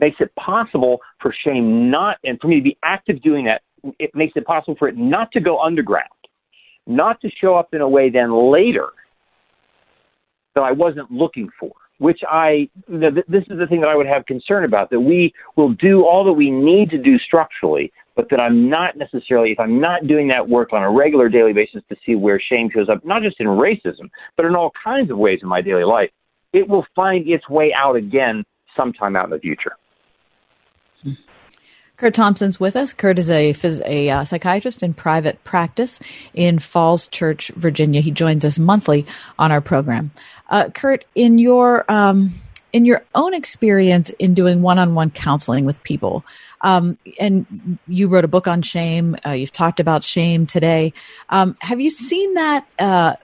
[0.00, 3.62] makes it possible for shame not, and for me to be active doing that,
[3.98, 6.08] it makes it possible for it not to go underground,
[6.86, 8.88] not to show up in a way then later
[10.54, 11.72] that I wasn't looking for.
[11.98, 15.74] Which I, this is the thing that I would have concern about that we will
[15.74, 19.80] do all that we need to do structurally, but that I'm not necessarily, if I'm
[19.80, 23.04] not doing that work on a regular daily basis to see where shame shows up,
[23.04, 26.10] not just in racism, but in all kinds of ways in my daily life,
[26.52, 28.44] it will find its way out again
[28.76, 29.72] sometime out in the future.
[31.96, 32.94] Curt Thompson's with us.
[32.94, 36.00] Curt is a, phys- a uh, psychiatrist in private practice
[36.32, 38.00] in Falls Church, Virginia.
[38.00, 39.04] He joins us monthly
[39.38, 40.10] on our program.
[40.48, 42.32] Uh, Curt, in your um,
[42.72, 46.24] in your own experience in doing one-on-one counseling with people,
[46.60, 49.16] um, and you wrote a book on shame.
[49.26, 50.92] Uh, you've talked about shame today.
[51.28, 53.14] Um, have you seen that uh,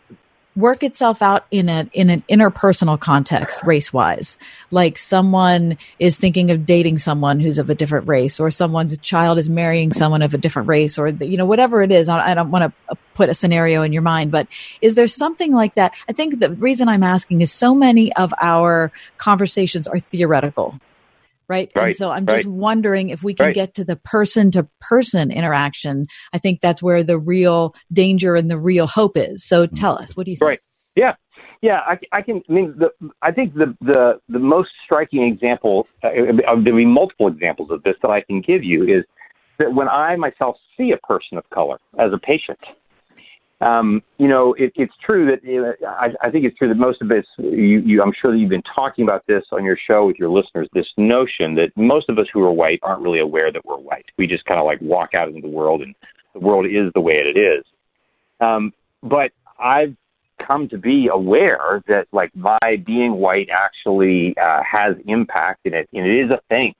[0.56, 4.38] work itself out in a in an interpersonal context race wise
[4.70, 9.38] like someone is thinking of dating someone who's of a different race or someone's child
[9.38, 12.08] is marrying someone of a different race or you know whatever it is.
[12.08, 14.48] I, I don't want to uh, put a scenario in your mind but
[14.80, 15.94] is there something like that?
[16.08, 20.80] I think the reason i'm asking is so many of our conversations are theoretical
[21.48, 21.70] right?
[21.74, 22.52] Right, And so I'm just right.
[22.52, 23.54] wondering if we can Right.
[23.54, 26.06] get to the person to person interaction.
[26.32, 29.46] I think that's where the real danger and the real hope is.
[29.46, 30.48] So tell us, what do you think?
[30.48, 30.60] Right.
[30.94, 31.14] Yeah.
[31.62, 32.42] Yeah, I, I can.
[32.48, 32.90] I mean, the,
[33.22, 37.82] I think the the the most striking example, uh, uh, there be multiple examples of
[37.82, 39.04] this that I can give you, is
[39.58, 42.58] that when I myself see a person of color as a patient,
[43.60, 47.00] um, you know, it, it's true that uh, I, I think it's true that most
[47.00, 50.06] of us, you, you, I'm sure that you've been talking about this on your show
[50.06, 50.68] with your listeners.
[50.74, 54.04] This notion that most of us who are white aren't really aware that we're white.
[54.18, 55.94] We just kind of like walk out into the world, and
[56.34, 57.64] the world is the way it is.
[58.40, 58.72] Um,
[59.02, 59.96] but I've
[60.46, 65.88] come to be aware that like my being white actually uh, has impact in it,
[65.94, 66.74] and it is a thing.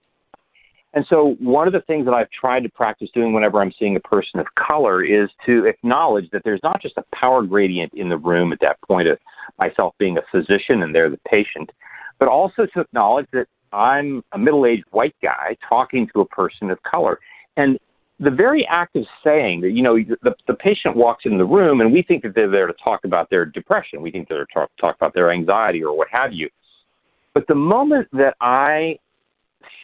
[0.96, 3.96] And so, one of the things that I've tried to practice doing whenever I'm seeing
[3.96, 8.08] a person of color is to acknowledge that there's not just a power gradient in
[8.08, 9.18] the room at that point of
[9.58, 11.70] myself being a physician and they're the patient,
[12.18, 16.70] but also to acknowledge that I'm a middle aged white guy talking to a person
[16.70, 17.18] of color.
[17.58, 17.78] And
[18.18, 21.82] the very act of saying that, you know, the, the patient walks in the room
[21.82, 24.66] and we think that they're there to talk about their depression, we think they're there
[24.66, 26.48] to talk about their anxiety or what have you.
[27.34, 28.98] But the moment that I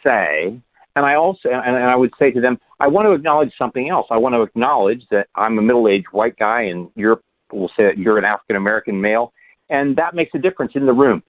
[0.03, 0.59] say,
[0.95, 3.89] and I also, and, and I would say to them, I want to acknowledge something
[3.89, 4.07] else.
[4.11, 7.21] I want to acknowledge that I'm a middle-aged white guy, and you're,
[7.51, 9.33] we'll say that you're an African American male,
[9.69, 11.23] and that makes a difference in the room.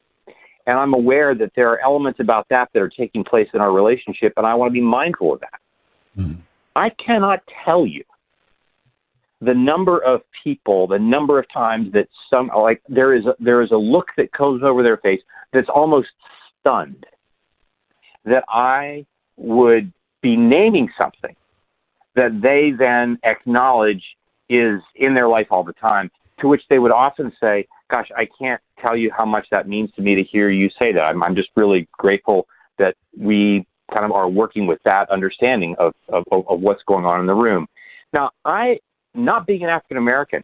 [0.66, 3.72] And I'm aware that there are elements about that that are taking place in our
[3.72, 5.60] relationship, and I want to be mindful of that.
[6.18, 6.40] Mm-hmm.
[6.76, 8.04] I cannot tell you
[9.40, 13.62] the number of people, the number of times that some like there is a, there
[13.62, 15.20] is a look that comes over their face
[15.52, 16.08] that's almost
[16.60, 17.06] stunned
[18.24, 19.04] that I
[19.36, 19.92] would
[20.22, 21.36] be naming something
[22.14, 24.02] that they then acknowledge
[24.48, 28.26] is in their life all the time, to which they would often say, Gosh, I
[28.38, 31.00] can't tell you how much that means to me to hear you say that.
[31.00, 32.46] I'm, I'm just really grateful
[32.78, 37.20] that we kind of are working with that understanding of, of, of what's going on
[37.20, 37.66] in the room.
[38.12, 38.78] Now, I,
[39.14, 40.42] not being an African American,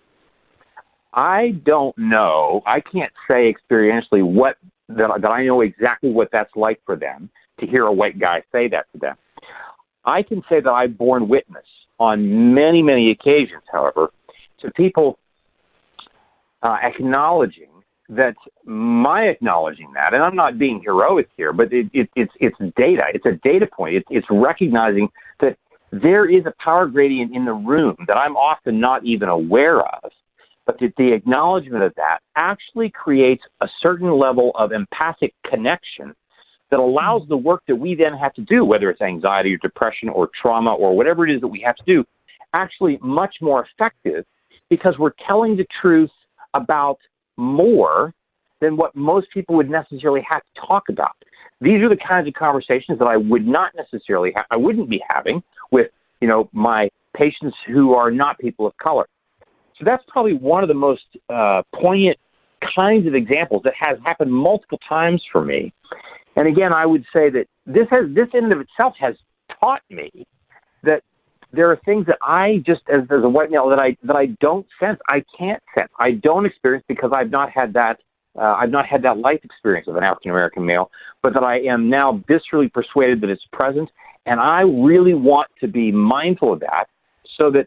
[1.12, 4.56] I don't know, I can't say experientially what,
[4.88, 7.30] that, that I know exactly what that's like for them
[7.60, 9.16] to hear a white guy say that to them.
[10.04, 11.66] I can say that I've borne witness
[11.98, 14.08] on many, many occasions, however,
[14.60, 15.18] to people
[16.62, 17.68] uh, acknowledging
[18.08, 18.34] that
[18.64, 23.02] my acknowledging that, and I'm not being heroic here, but it, it, it's it's data.
[23.14, 23.94] It's a data point.
[23.94, 25.08] It, it's recognizing
[25.40, 25.56] that
[25.92, 30.10] there is a power gradient in the room that I'm often not even aware of,
[30.66, 36.14] but that the acknowledgement of that actually creates a certain level of empathic connection
[36.70, 40.08] that allows the work that we then have to do, whether it's anxiety or depression
[40.08, 42.04] or trauma or whatever it is that we have to do,
[42.54, 44.24] actually much more effective
[44.68, 46.10] because we're telling the truth
[46.54, 46.98] about
[47.36, 48.14] more
[48.60, 51.16] than what most people would necessarily have to talk about.
[51.60, 55.02] These are the kinds of conversations that I would not necessarily ha- I wouldn't be
[55.08, 55.88] having with,
[56.20, 59.06] you know, my patients who are not people of color.
[59.78, 62.18] So that's probably one of the most uh, poignant
[62.74, 65.72] kinds of examples that has happened multiple times for me.
[66.36, 69.14] And again, I would say that this has this in and of itself has
[69.60, 70.26] taught me
[70.82, 71.02] that
[71.52, 74.26] there are things that I just as, as a white male that I that I
[74.40, 77.98] don't sense, I can't sense, I don't experience because I've not had that
[78.38, 80.90] uh, I've not had that life experience of an African American male,
[81.22, 83.90] but that I am now viscerally persuaded that it's present,
[84.26, 86.84] and I really want to be mindful of that,
[87.36, 87.66] so that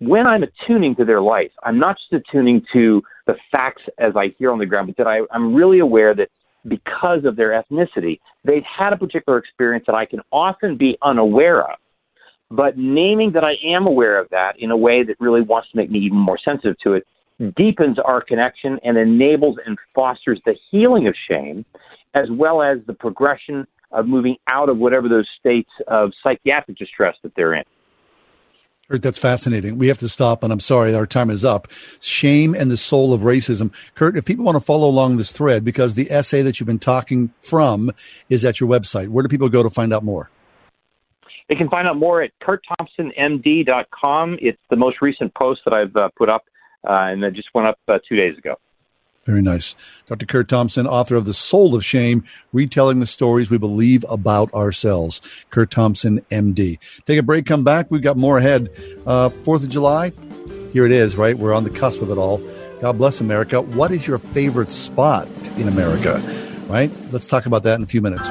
[0.00, 4.28] when I'm attuning to their life, I'm not just attuning to the facts as I
[4.38, 6.28] hear on the ground, but that I, I'm really aware that
[6.68, 11.62] because of their ethnicity, they've had a particular experience that I can often be unaware
[11.62, 11.78] of.
[12.50, 15.76] But naming that I am aware of that in a way that really wants to
[15.76, 17.06] make me even more sensitive to it
[17.56, 21.64] deepens our connection and enables and fosters the healing of shame,
[22.14, 27.16] as well as the progression of moving out of whatever those states of psychiatric distress
[27.22, 27.64] that they're in.
[28.88, 29.76] Curt, that's fascinating.
[29.76, 31.68] We have to stop, and I'm sorry, our time is up.
[32.00, 33.70] Shame and the soul of racism.
[33.94, 36.78] Curt, if people want to follow along this thread, because the essay that you've been
[36.78, 37.90] talking from
[38.30, 40.30] is at your website, where do people go to find out more?
[41.50, 44.38] They can find out more at curtthompsonmd.com.
[44.40, 46.44] It's the most recent post that I've uh, put up,
[46.88, 48.56] uh, and that just went up uh, two days ago.
[49.28, 49.76] Very nice.
[50.06, 50.24] Dr.
[50.24, 52.24] Curt Thompson, author of The Soul of Shame,
[52.54, 55.20] retelling the stories we believe about ourselves.
[55.50, 56.78] Curt Thompson, MD.
[57.04, 57.90] Take a break, come back.
[57.90, 58.70] We've got more ahead.
[59.06, 60.12] Uh, Fourth of July,
[60.72, 61.38] here it is, right?
[61.38, 62.40] We're on the cusp of it all.
[62.80, 63.60] God bless America.
[63.60, 65.28] What is your favorite spot
[65.58, 66.22] in America,
[66.66, 66.90] right?
[67.12, 68.30] Let's talk about that in a few minutes.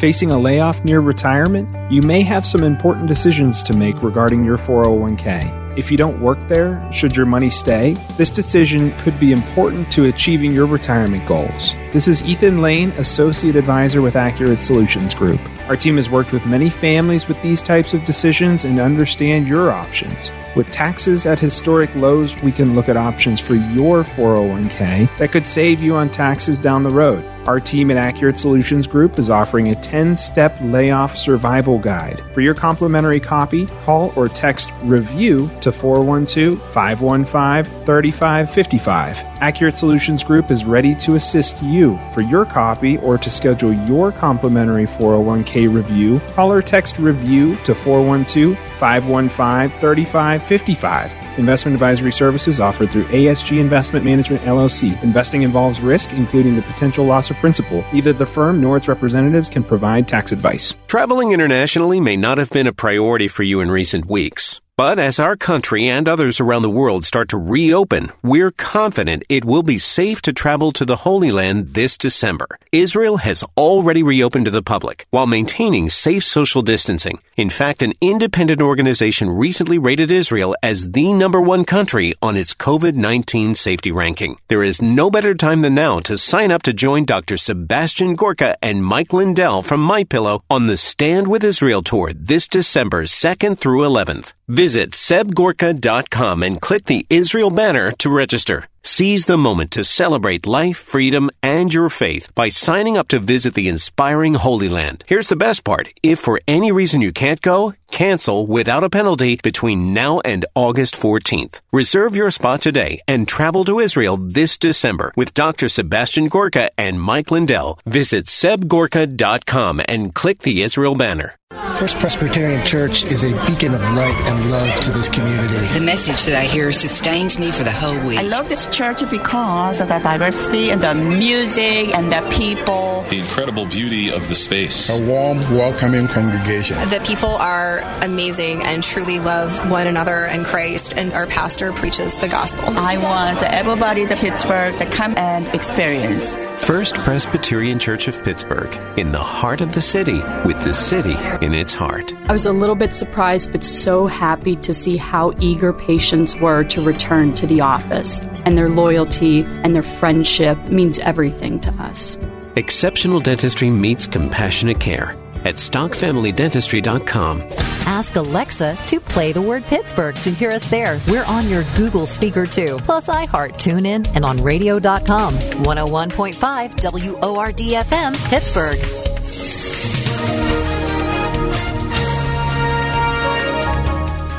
[0.00, 4.58] Facing a layoff near retirement, you may have some important decisions to make regarding your
[4.58, 5.59] 401k.
[5.76, 7.92] If you don't work there, should your money stay?
[8.16, 11.74] This decision could be important to achieving your retirement goals.
[11.92, 15.40] This is Ethan Lane, Associate Advisor with Accurate Solutions Group.
[15.68, 19.70] Our team has worked with many families with these types of decisions and understand your
[19.70, 20.32] options.
[20.56, 25.46] With taxes at historic lows, we can look at options for your 401k that could
[25.46, 27.24] save you on taxes down the road.
[27.46, 32.22] Our team at Accurate Solutions Group is offering a 10 step layoff survival guide.
[32.34, 39.18] For your complimentary copy, call or text REVIEW to 412 515 3555.
[39.40, 41.98] Accurate Solutions Group is ready to assist you.
[42.12, 47.74] For your copy or to schedule your complimentary 401k review, call or text REVIEW to
[47.74, 51.19] 412 515 3555.
[51.38, 55.00] Investment advisory services offered through ASG Investment Management LLC.
[55.02, 57.84] Investing involves risk, including the potential loss of principal.
[57.92, 60.74] Neither the firm nor its representatives can provide tax advice.
[60.86, 64.60] Traveling internationally may not have been a priority for you in recent weeks.
[64.80, 69.44] But as our country and others around the world start to reopen, we're confident it
[69.44, 72.48] will be safe to travel to the Holy Land this December.
[72.72, 77.18] Israel has already reopened to the public while maintaining safe social distancing.
[77.40, 82.52] In fact, an independent organization recently rated Israel as the number one country on its
[82.52, 84.36] COVID-19 safety ranking.
[84.48, 87.38] There is no better time than now to sign up to join Dr.
[87.38, 93.04] Sebastian Gorka and Mike Lindell from MyPillow on the Stand with Israel tour this December
[93.04, 94.34] 2nd through 11th.
[94.46, 98.66] Visit sebgorka.com and click the Israel banner to register.
[98.82, 103.52] Seize the moment to celebrate life, freedom, and your faith by signing up to visit
[103.54, 105.04] the inspiring Holy Land.
[105.06, 105.88] Here's the best part.
[106.02, 110.94] If for any reason you can't go, cancel without a penalty between now and August
[110.96, 111.60] 14th.
[111.72, 115.68] Reserve your spot today and travel to Israel this December with Dr.
[115.68, 117.78] Sebastian Gorka and Mike Lindell.
[117.86, 121.34] Visit sebgorka.com and click the Israel banner.
[121.78, 125.66] First Presbyterian Church is a beacon of light and love to this community.
[125.74, 128.18] The message that I hear sustains me for the whole week.
[128.18, 133.02] I love this church because of the diversity and the music and the people.
[133.08, 134.90] The incredible beauty of the space.
[134.90, 136.76] A warm, welcoming congregation.
[136.88, 142.14] The people are amazing and truly love one another and Christ, and our pastor preaches
[142.16, 142.64] the gospel.
[142.76, 146.36] I want everybody in Pittsburgh to come and experience.
[146.56, 151.54] First Presbyterian Church of Pittsburgh, in the heart of the city, with the city in
[151.54, 152.12] its heart.
[152.26, 156.64] I was a little bit surprised, but so happy to see how eager patients were
[156.64, 158.20] to return to the office.
[158.44, 162.18] And their loyalty and their friendship means everything to us.
[162.56, 167.42] Exceptional dentistry meets compassionate care at stockfamilydentistry.com.
[167.86, 171.00] Ask Alexa to play the word Pittsburgh to hear us there.
[171.08, 175.34] We're on your Google speaker too, plus iHeart, TuneIn, and on radio.com.
[175.34, 178.78] 101.5 WORD FM, Pittsburgh.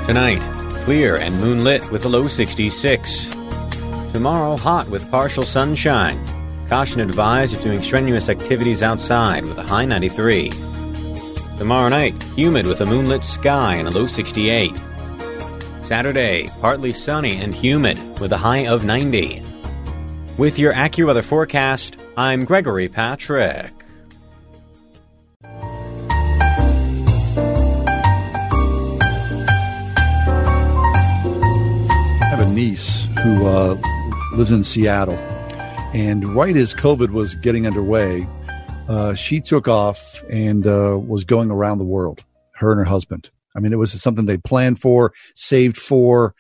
[0.06, 0.42] Tonight,
[0.84, 3.28] clear and moonlit with a low 66.
[4.14, 6.20] Tomorrow, hot with partial sunshine.
[6.68, 10.52] Caution advised if doing strenuous activities outside with a high 93.
[11.62, 14.82] Tomorrow night, humid with a moonlit sky and a low 68.
[15.84, 19.44] Saturday, partly sunny and humid with a high of 90.
[20.40, 23.72] With your AccuWeather forecast, I'm Gregory Patrick.
[25.44, 25.50] I
[32.28, 33.78] have a niece who uh,
[34.34, 35.20] lives in Seattle,
[35.94, 38.26] and right as COVID was getting underway,
[38.92, 42.26] uh, she took off and uh, was going around the world.
[42.56, 43.32] Her and her husband.
[43.56, 46.36] I mean, it was something they planned for, saved for,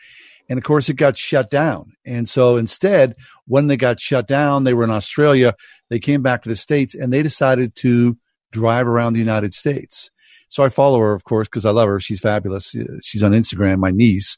[0.49, 1.93] and of course, it got shut down.
[2.05, 3.15] And so instead,
[3.47, 5.55] when they got shut down, they were in Australia.
[5.89, 8.17] They came back to the states, and they decided to
[8.51, 10.11] drive around the United States.
[10.49, 12.01] So I follow her, of course, because I love her.
[12.01, 12.75] She's fabulous.
[13.01, 14.37] She's on Instagram, my niece,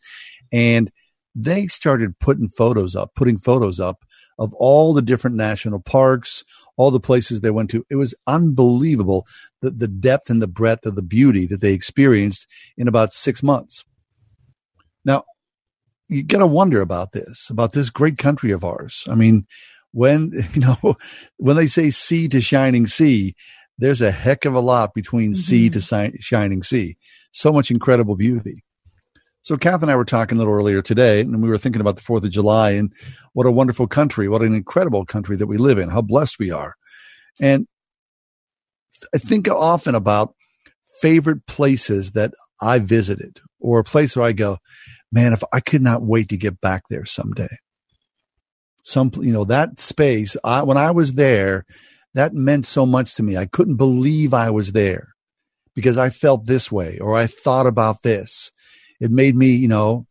[0.52, 0.91] and
[1.34, 4.06] they started putting photos up, putting photos up
[4.38, 6.44] of all the different national parks,
[6.77, 7.85] all the places they went to.
[7.89, 9.25] It was unbelievable
[9.61, 12.47] the, the depth and the breadth of the beauty that they experienced
[12.77, 13.83] in about six months.
[15.05, 15.23] Now,
[16.09, 19.07] you got to wonder about this, about this great country of ours.
[19.09, 19.45] I mean,
[19.91, 20.97] when, you know,
[21.37, 23.35] when they say sea to shining sea,
[23.77, 25.39] there's a heck of a lot between mm-hmm.
[25.39, 26.97] sea to si- shining sea.
[27.31, 28.63] So much incredible beauty.
[29.43, 31.97] So Kath and I were talking a little earlier today, and we were thinking about
[31.97, 32.93] the Fourth of July and
[33.33, 36.49] what a wonderful country, what an incredible country that we live in, how blessed we
[36.49, 36.75] are.
[37.41, 37.67] And
[39.13, 40.33] I think often about
[41.01, 44.59] favorite places that I visited or a place where I go,
[45.11, 47.57] man, if I could not wait to get back there someday.
[48.81, 51.65] Some, you know, that space, I, when I was there,
[52.13, 53.35] that meant so much to me.
[53.35, 55.09] I couldn't believe I was there
[55.75, 58.51] because I felt this way or I thought about this
[58.99, 60.07] it made me, you know,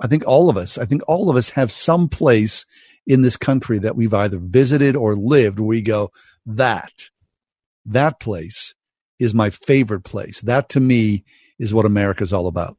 [0.00, 2.64] I think all of us, I think all of us have some place
[3.06, 6.10] in this country that we've either visited or lived where we go,
[6.46, 7.10] that,
[7.84, 8.74] that place
[9.18, 10.40] is my favorite place.
[10.40, 11.24] That to me
[11.58, 12.76] is what America's all about.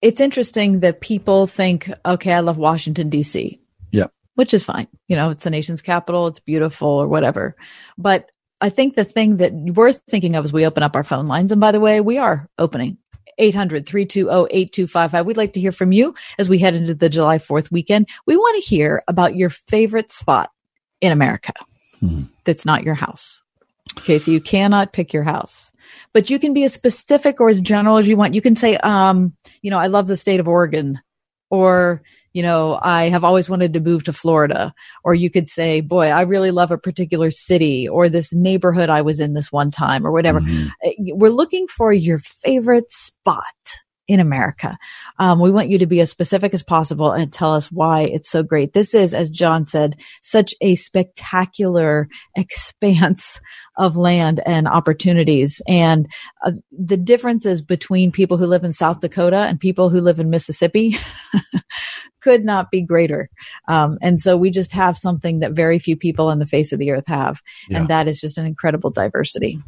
[0.00, 3.60] It's interesting that people think, okay, I love Washington, D.C.
[3.90, 4.06] Yeah.
[4.34, 4.86] Which is fine.
[5.08, 7.56] You know, it's the nation's capital, it's beautiful or whatever.
[7.96, 8.30] But
[8.60, 11.52] I think the thing that we're thinking of as we open up our phone lines,
[11.52, 12.98] and by the way, we are opening
[13.38, 15.26] 800 320 8255.
[15.26, 18.08] We'd like to hear from you as we head into the July 4th weekend.
[18.26, 20.50] We want to hear about your favorite spot
[21.00, 21.52] in America
[22.00, 22.22] hmm.
[22.44, 23.42] that's not your house.
[23.98, 25.72] Okay, so you cannot pick your house,
[26.12, 28.34] but you can be as specific or as general as you want.
[28.34, 31.00] You can say, um, you know, I love the state of Oregon,
[31.50, 32.02] or
[32.32, 34.74] you know, I have always wanted to move to Florida.
[35.04, 39.02] Or you could say, boy, I really love a particular city or this neighborhood I
[39.02, 40.40] was in this one time or whatever.
[40.40, 40.68] Mm-hmm.
[40.84, 43.44] Eh, we're looking for your favorite spot
[44.08, 44.78] in America.
[45.18, 48.30] Um, we want you to be as specific as possible and tell us why it's
[48.30, 48.72] so great.
[48.72, 53.40] This is, as John said, such a spectacular expanse
[53.78, 55.62] of land and opportunities.
[55.66, 56.06] And
[56.44, 60.30] uh, the differences between people who live in South Dakota and people who live in
[60.30, 60.96] Mississippi
[62.20, 63.30] could not be greater.
[63.68, 66.78] Um, and so we just have something that very few people on the face of
[66.78, 67.40] the earth have.
[67.68, 67.78] Yeah.
[67.78, 69.60] And that is just an incredible diversity.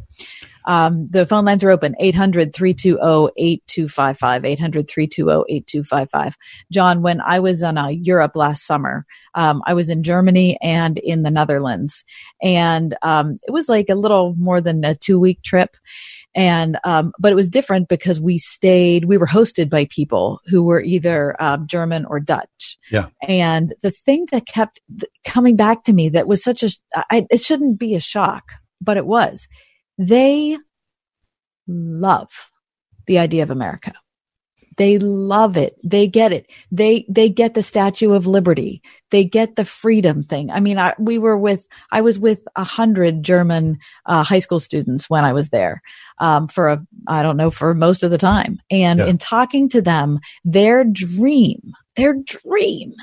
[0.65, 4.45] Um, the phone lines are open 800 320 8255.
[4.45, 6.37] 800 320 8255.
[6.71, 9.05] John, when I was in uh, Europe last summer,
[9.35, 12.03] um, I was in Germany and in the Netherlands.
[12.41, 15.75] And um, it was like a little more than a two week trip
[16.33, 20.63] and um, but it was different because we stayed we were hosted by people who
[20.63, 24.79] were either um, german or dutch yeah and the thing that kept
[25.25, 28.97] coming back to me that was such a I, it shouldn't be a shock but
[28.97, 29.47] it was
[30.01, 30.57] they
[31.67, 32.51] love
[33.05, 33.93] the idea of America.
[34.77, 35.75] They love it.
[35.83, 36.49] They get it.
[36.71, 38.81] They, they get the Statue of Liberty.
[39.11, 40.49] They get the freedom thing.
[40.49, 44.59] I mean, I, we were with, I was with a hundred German, uh, high school
[44.59, 45.83] students when I was there,
[46.19, 48.59] um, for a, I don't know, for most of the time.
[48.71, 49.05] And Yeah.
[49.05, 51.61] in talking to them, their dream,
[51.95, 52.93] their dream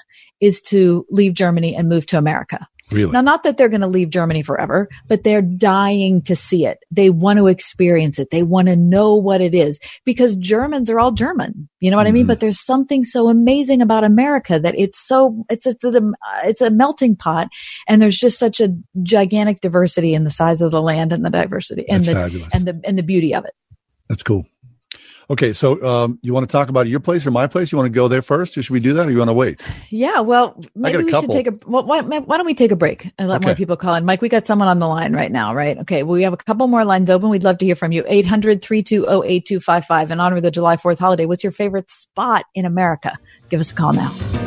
[0.40, 2.66] is to leave Germany and move to America.
[2.90, 3.12] Really?
[3.12, 6.78] Now, not that they're going to leave Germany forever, but they're dying to see it.
[6.90, 8.30] They want to experience it.
[8.30, 11.68] They want to know what it is because Germans are all German.
[11.80, 12.22] You know what I mean?
[12.22, 12.28] Mm-hmm.
[12.28, 15.74] But there's something so amazing about America that it's so, it's a,
[16.44, 17.48] it's a melting pot
[17.86, 21.30] and there's just such a gigantic diversity in the size of the land and the
[21.30, 22.54] diversity and That's the, fabulous.
[22.54, 23.54] and the, and the beauty of it.
[24.08, 24.46] That's cool.
[25.30, 27.70] Okay, so um, you want to talk about your place or my place?
[27.70, 29.34] You want to go there first, or should we do that, or you want to
[29.34, 29.62] wait?
[29.90, 31.54] Yeah, well, maybe we should take a.
[31.66, 34.06] Well, why, why don't we take a break and let more people call in?
[34.06, 35.76] Mike, we got someone on the line right now, right?
[35.78, 37.28] Okay, well, we have a couple more lines open.
[37.28, 38.04] We'd love to hear from you.
[38.06, 41.26] 800 320 8255 in honor of the July 4th holiday.
[41.26, 43.18] What's your favorite spot in America?
[43.50, 44.37] Give us a call now.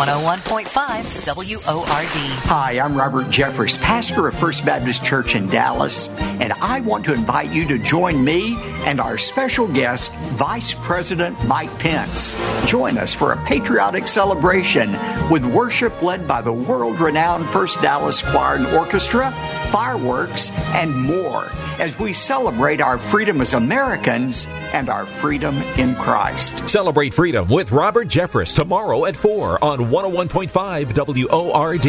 [0.00, 2.16] One hundred one point five WORD.
[2.48, 6.08] Hi, I'm Robert Jeffress, pastor of First Baptist Church in Dallas,
[6.40, 8.56] and I want to invite you to join me
[8.86, 12.34] and our special guest, Vice President Mike Pence.
[12.64, 14.92] Join us for a patriotic celebration
[15.30, 19.32] with worship led by the world renowned First Dallas Choir and Orchestra,
[19.70, 21.44] fireworks, and more
[21.80, 26.68] as we celebrate our freedom as Americans and our freedom in Christ.
[26.68, 31.86] Celebrate freedom with Robert Jeffress tomorrow at 4 on 101.5 WORD.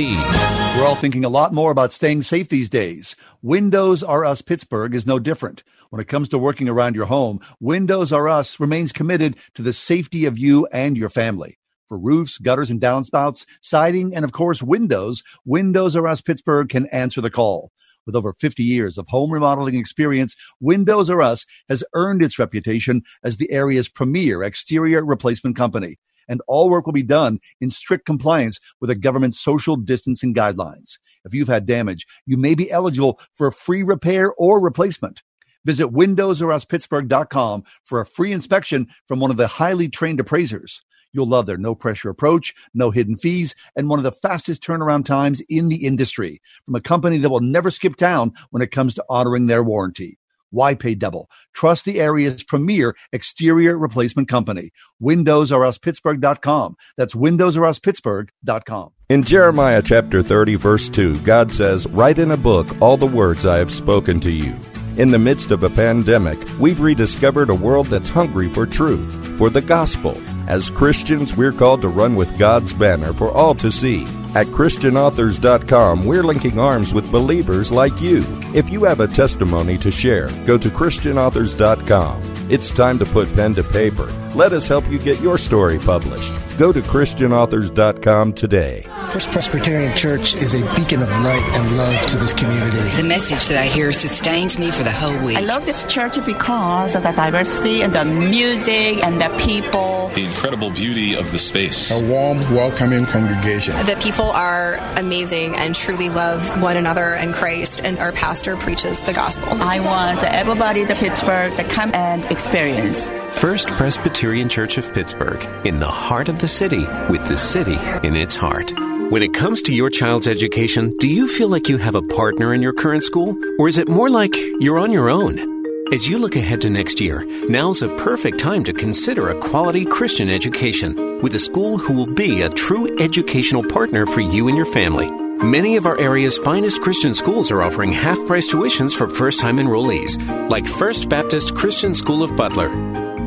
[0.77, 3.17] We're all thinking a lot more about staying safe these days.
[3.41, 5.63] Windows R Us Pittsburgh is no different.
[5.89, 9.73] When it comes to working around your home, Windows R Us remains committed to the
[9.73, 11.57] safety of you and your family.
[11.89, 16.85] For roofs, gutters and downspouts, siding, and of course, windows, Windows R Us Pittsburgh can
[16.93, 17.73] answer the call.
[18.05, 23.03] With over 50 years of home remodeling experience, Windows R Us has earned its reputation
[23.23, 25.97] as the area's premier exterior replacement company.
[26.27, 30.97] And all work will be done in strict compliance with the government's social distancing guidelines.
[31.25, 35.23] If you've had damage, you may be eligible for a free repair or replacement.
[35.65, 40.81] Visit windowsruspittsburgh.com for a free inspection from one of the highly trained appraisers.
[41.13, 45.05] You'll love their no pressure approach, no hidden fees, and one of the fastest turnaround
[45.05, 48.95] times in the industry from a company that will never skip town when it comes
[48.95, 50.17] to honoring their warranty.
[50.51, 51.29] Why pay double?
[51.53, 54.71] Trust the area's premier exterior replacement company.
[55.01, 56.75] WindowsRUsPittsburgh.com.
[56.97, 58.91] That's WindowsRUsPittsburgh.com.
[59.09, 63.45] In Jeremiah chapter 30, verse 2, God says, Write in a book all the words
[63.45, 64.53] I have spoken to you.
[64.97, 69.49] In the midst of a pandemic, we've rediscovered a world that's hungry for truth, for
[69.49, 70.21] the gospel.
[70.51, 74.03] As Christians, we're called to run with God's banner for all to see.
[74.35, 78.25] At ChristianAuthors.com, we're linking arms with believers like you.
[78.53, 82.49] If you have a testimony to share, go to ChristianAuthors.com.
[82.49, 84.11] It's time to put pen to paper.
[84.35, 86.33] Let us help you get your story published.
[86.57, 88.85] Go to ChristianAuthors.com today.
[89.07, 92.77] First Presbyterian Church is a beacon of light and love to this community.
[92.97, 95.37] The message that I hear sustains me for the whole week.
[95.37, 100.00] I love this church because of the diversity and the music and the people.
[100.13, 101.89] The incredible beauty of the space.
[101.89, 103.73] A warm, welcoming congregation.
[103.85, 108.99] The people are amazing and truly love one another and Christ, and our pastor preaches
[109.01, 109.47] the gospel.
[109.61, 113.09] I want everybody to Pittsburgh to come and experience.
[113.29, 118.17] First Presbyterian Church of Pittsburgh, in the heart of the city, with the city in
[118.17, 118.73] its heart.
[119.11, 122.53] When it comes to your child's education, do you feel like you have a partner
[122.53, 123.37] in your current school?
[123.59, 125.60] Or is it more like you're on your own?
[125.91, 129.83] As you look ahead to next year, now's a perfect time to consider a quality
[129.83, 134.55] Christian education with a school who will be a true educational partner for you and
[134.55, 135.11] your family.
[135.45, 139.57] Many of our area's finest Christian schools are offering half price tuitions for first time
[139.57, 140.17] enrollees,
[140.49, 142.69] like First Baptist Christian School of Butler.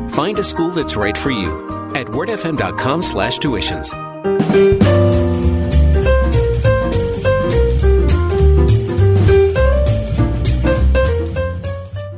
[0.09, 5.04] Find a school that's right for you at wordfm.com slash tuitions.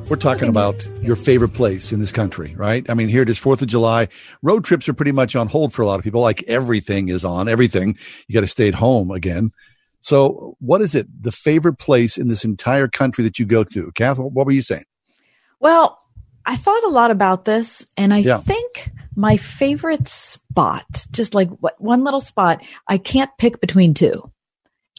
[0.09, 2.89] We're talking about your favorite place in this country, right?
[2.89, 4.07] I mean, here it is, 4th of July.
[4.41, 6.21] Road trips are pretty much on hold for a lot of people.
[6.21, 7.97] Like everything is on, everything.
[8.27, 9.51] You got to stay at home again.
[9.99, 13.91] So, what is it, the favorite place in this entire country that you go to?
[13.95, 14.85] Kath, what were you saying?
[15.59, 15.99] Well,
[16.45, 18.37] I thought a lot about this, and I Yeah.
[18.37, 24.23] think my favorite spot, just like what, one little spot, I can't pick between two.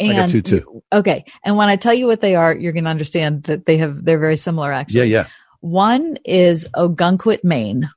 [0.01, 0.83] I got two, too.
[0.93, 3.79] Okay, and when I tell you what they are, you're going to understand that they
[3.79, 4.73] have they're very similar.
[4.73, 5.27] Actually, Yeah, yeah.
[5.61, 7.91] One is Ogunquit, Maine.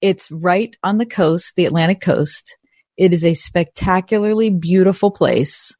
[0.00, 2.56] It's right on the coast, the Atlantic coast.
[2.96, 5.74] It is a spectacularly beautiful place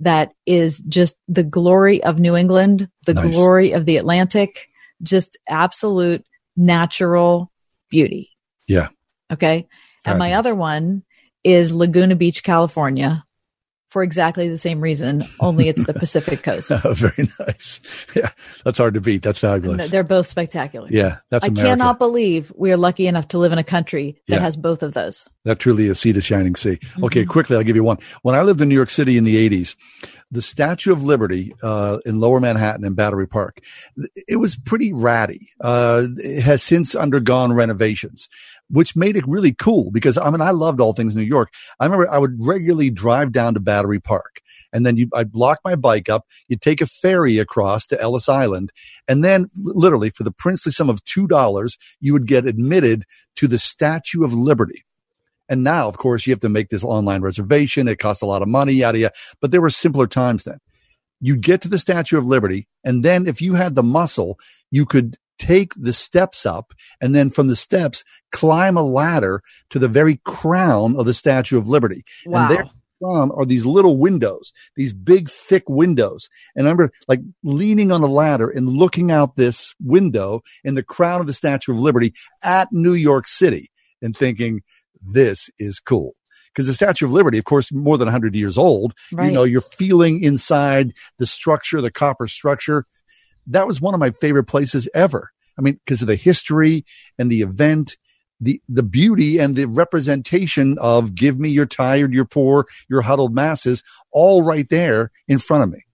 [0.00, 3.34] that is just the glory of New England, the Nice.
[3.34, 4.68] glory of the Atlantic,
[5.02, 6.24] just absolute
[6.56, 7.50] natural
[7.90, 8.30] beauty.
[8.66, 8.88] Yeah.
[9.32, 9.66] Okay.
[10.04, 11.04] And my other one
[11.42, 13.24] is Laguna Beach, California
[13.94, 16.72] for exactly the same reason, only it's the Pacific coast.
[16.96, 17.80] Very nice.
[18.16, 18.30] Yeah,
[18.64, 19.22] that's hard to beat.
[19.22, 19.88] That's fabulous.
[19.88, 20.88] They're both spectacular.
[20.90, 21.68] Yeah, that's I America.
[21.70, 24.40] cannot believe we are lucky enough to live in a country that Yeah.
[24.40, 25.28] has both of those.
[25.44, 26.78] That truly is sea to shining sea.
[26.82, 27.04] Mm-hmm.
[27.04, 27.98] Okay, quickly, I'll give you one.
[28.22, 29.76] When I lived in New York City in the 80s,
[30.32, 33.60] the Statue of Liberty uh, in Lower Manhattan in Battery Park,
[34.26, 35.50] it was pretty ratty.
[35.60, 38.28] Uh, it has since undergone renovations,
[38.70, 41.50] which made it really cool because I mean, I loved all things New York.
[41.80, 44.40] I remember I would regularly drive down to Battery Park
[44.74, 46.26] and then you, I'd block my bike up.
[46.48, 48.72] You'd take a ferry across to Ellis Island.
[49.06, 53.04] And then literally for the princely sum of $2, you would get admitted
[53.36, 54.84] to the Statue of Liberty.
[55.48, 57.86] And now, of course, you have to make this online reservation.
[57.86, 59.14] It costs a lot of money, yada, yada.
[59.40, 60.58] But there were simpler times then.
[61.20, 62.66] You'd get to the Statue of Liberty.
[62.82, 64.38] And then if you had the muscle,
[64.70, 68.02] you could take the steps up and then from the steps,
[68.32, 72.02] climb a ladder to the very crown of the Statue of Liberty.
[72.24, 72.48] Wow.
[72.48, 76.30] And there from are these little windows, these big, thick windows.
[76.56, 80.82] And I remember like leaning on a ladder and looking out this window in the
[80.82, 84.62] crown of the Statue of Liberty at New York City and thinking,
[85.02, 86.12] this is cool.
[86.54, 89.60] Because the Statue of Liberty, of course, more than 100 years old, you know, you're
[89.60, 92.86] feeling inside the structure, the copper structure.
[93.46, 95.32] That was one of my favorite places ever.
[95.58, 96.84] I mean, because of the history
[97.18, 97.96] and the event,
[98.40, 103.34] the, the beauty and the representation of give me your tired, your poor, your huddled
[103.34, 105.84] masses all right there in front of me.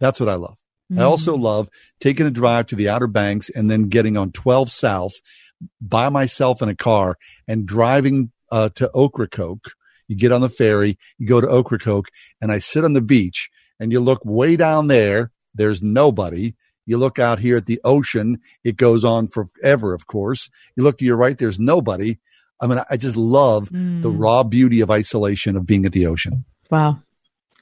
[0.00, 0.56] That's what I love.
[0.98, 1.68] I also love
[2.00, 5.14] taking a drive to the Outer Banks and then getting on 12 South
[5.80, 7.16] by myself in a car
[7.48, 9.72] and driving uh, to Ocracoke.
[10.08, 12.08] You get on the ferry, you go to Ocracoke,
[12.40, 13.48] and I sit on the beach
[13.80, 15.32] and you look way down there.
[15.54, 16.54] There's nobody.
[16.86, 18.40] You look out here at the ocean.
[18.64, 20.48] It goes on forever, of course.
[20.76, 21.36] You look to your right.
[21.38, 22.18] There's nobody.
[22.60, 24.14] I mean, I just love the Mm.
[24.18, 26.44] raw beauty of isolation of being at the ocean.
[26.70, 27.00] Wow.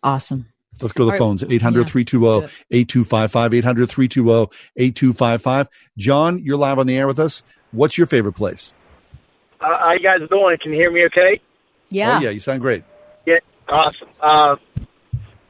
[0.03, 0.47] Awesome.
[0.81, 1.19] Let's go to the All right.
[1.19, 3.53] phones 800 320 8255.
[3.55, 5.69] 800 320 8255.
[5.99, 7.43] John, you're live on the air with us.
[7.73, 8.73] What's your favorite place?
[9.61, 10.57] Uh, how you guys doing?
[10.63, 11.41] Can you hear me okay?
[11.91, 12.17] Yeah.
[12.17, 12.83] Oh, yeah, you sound great.
[13.27, 13.37] Yeah,
[13.69, 14.09] awesome.
[14.23, 14.57] Uh,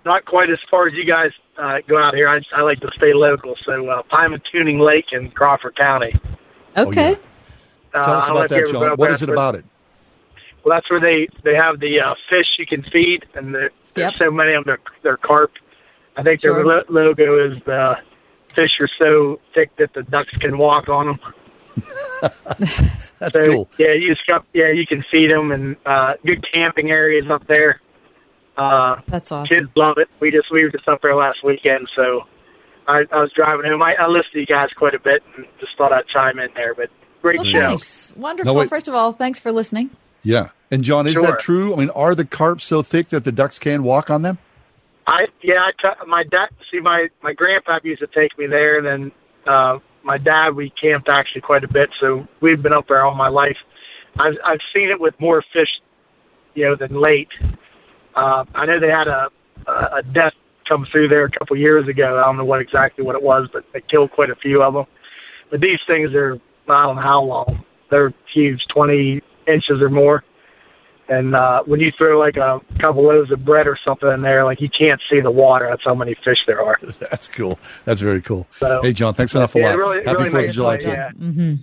[0.05, 1.31] not quite as far as you guys
[1.61, 2.29] uh, go out here.
[2.29, 3.55] I, I like to stay local.
[3.65, 4.03] So uh,
[4.51, 6.15] Tuning Lake in Crawford County.
[6.77, 7.17] Okay.
[7.93, 8.81] Uh, Tell us I don't know about that, ever John.
[8.83, 9.15] been up What there.
[9.15, 9.65] is it about it?
[10.65, 14.17] Well, that's where they they have the uh, fish you can feed, and the, there's
[14.19, 14.77] so many of them.
[14.77, 15.53] They're, they're carp.
[16.17, 17.95] I think their lo- logo is the
[18.55, 21.19] fish are so thick that the ducks can walk on them.
[22.21, 23.69] That's so, cool.
[23.79, 27.47] Yeah, you just got, yeah, you can feed them, and uh, good camping areas up
[27.47, 27.81] there.
[28.57, 29.57] Uh, That's awesome.
[29.57, 30.09] Kids love it.
[30.21, 32.23] We just we were just up there last weekend, so
[32.87, 33.83] I, I was driving home.
[33.83, 36.49] I, I listened to you guys quite a bit, and just thought I'd chime in
[36.55, 36.75] there.
[36.75, 36.91] But
[37.23, 37.61] great Well, show.
[37.69, 38.13] thanks.
[38.17, 38.55] Wonderful.
[38.55, 38.69] wait.
[38.69, 39.91] First of all, thanks for listening.
[40.23, 40.51] Yeah.
[40.71, 41.23] And John, is Sure.
[41.27, 41.73] that true?
[41.73, 44.39] I mean, are the carp so thick that the ducks can walk on them?
[45.07, 46.49] I yeah, I t- my dad.
[46.71, 49.13] See, my my grandpa used to take me there, and then
[49.53, 50.51] uh, my dad.
[50.55, 53.57] We camped actually quite a bit, so we've been up there all my life.
[54.19, 55.69] I've I've seen it with more fish,
[56.55, 57.29] you know, than late.
[58.15, 59.29] Uh, I know they had a
[59.67, 60.33] a a death
[60.69, 62.19] come through there a couple years ago.
[62.19, 64.75] I don't know what exactly what it was, but they killed quite a few of
[64.75, 64.85] them.
[65.51, 66.35] But these things are
[66.69, 67.65] I don't know how long.
[67.91, 70.23] They're huge, twenty inches or more.
[71.09, 74.45] And uh, when you throw like a couple loaves of bread or something in there,
[74.45, 75.67] like you can't see the water.
[75.69, 76.79] That's how many fish there are.
[77.01, 77.59] That's cool.
[77.85, 78.47] That's very cool.
[78.53, 79.79] So- hey, John, thanks an awful Yeah, lot.
[79.79, 80.97] really- Happy really 4th of nice July play, to you.
[80.97, 81.11] yeah.
[81.19, 81.55] Mm-hmm.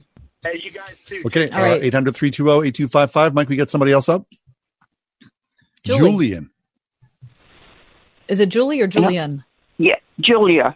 [0.46, 1.24] Hey, you guys too.
[1.28, 1.82] Okay, All right.
[1.82, 3.34] 800 320 8255.
[3.34, 4.26] Mike, we get somebody else up?
[5.88, 6.12] Julie.
[6.12, 6.50] Julian.
[8.28, 9.44] Is it Julie or Julian?
[9.78, 10.76] Yeah, Julia.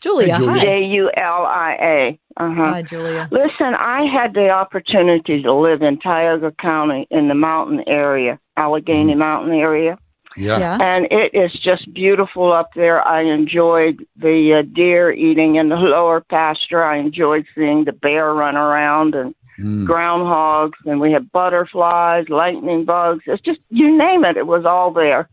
[0.00, 0.52] Julia, Hey, Julia.
[0.52, 0.64] hi.
[0.64, 2.18] J U L I A.
[2.40, 2.70] Uh huh.
[2.72, 3.28] Hi, Julia.
[3.32, 9.16] Listen, I had the opportunity to live in Tioga County in the mountain area, Allegheny
[9.16, 9.94] Mountain area.
[10.36, 10.58] Yeah.
[10.60, 10.78] Yeah.
[10.80, 13.04] And it is just beautiful up there.
[13.04, 16.84] I enjoyed the uh, deer eating in the lower pasture.
[16.84, 19.86] I enjoyed seeing the bear run around and Mm.
[19.86, 23.24] groundhogs, and we had butterflies, lightning bugs.
[23.26, 25.28] It's just you name it, it was all there,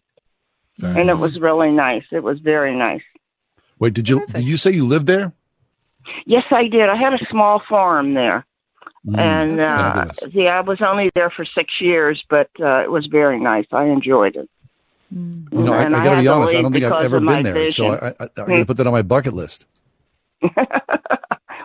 [0.80, 2.06] Very and it was really nice.
[2.12, 3.04] It was very nice.
[3.78, 5.32] Wait, did you did you say you lived there?
[6.26, 6.90] Yes, I did.
[6.90, 8.46] I had a small farm there.
[9.06, 9.18] Mm.
[9.20, 13.40] And uh, yeah, I was only there for six years, but uh, it was very
[13.40, 13.66] nice.
[13.72, 14.50] I enjoyed it.
[15.12, 16.56] You know, I, I got to had be honest.
[16.56, 17.90] I don't think I've ever been there, so.
[17.90, 19.68] I, I, I'm going to put that on my bucket list.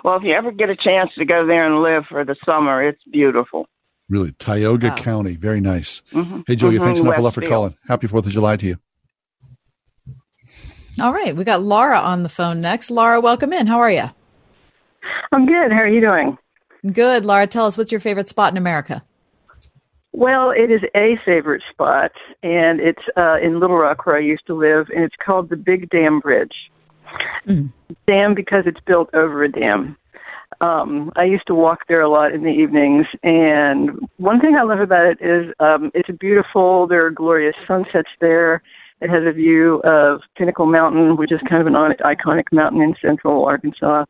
[0.05, 2.83] Well, if you ever get a chance to go there and live for the summer,
[2.87, 3.67] it's beautiful.
[4.09, 4.97] Really, Tioga Wow.
[4.97, 6.03] County, very nice.
[6.13, 6.45] Mhm.
[6.47, 7.77] Hey, Julia, Mhm, thanks an awful lot for calling.
[7.87, 8.77] Happy Fourth of July to you.
[11.01, 12.91] All right, we got Laura on the phone next.
[12.91, 13.67] Laura, welcome in.
[13.67, 14.11] How are you?
[15.33, 15.71] I'm good.
[15.71, 16.37] How are you doing?
[16.93, 17.25] Good.
[17.25, 19.03] Laura, tell us what's your favorite spot in America?
[20.13, 22.11] Well, it is a favorite spot,
[22.43, 25.57] and it's uh, in Little Rock where I used to live, and it's called the
[25.57, 26.70] Big Dam Bridge.
[28.07, 29.97] Dam because it's built over a dam.
[30.61, 34.63] Um, I used to walk there a lot in the evenings, and one thing I
[34.63, 36.87] love about it is um, it's beautiful.
[36.87, 38.63] There are glorious sunsets there.
[39.01, 42.83] It has a view of Pinnacle Mountain, which is kind of an on- iconic mountain
[42.83, 44.05] in central Arkansas.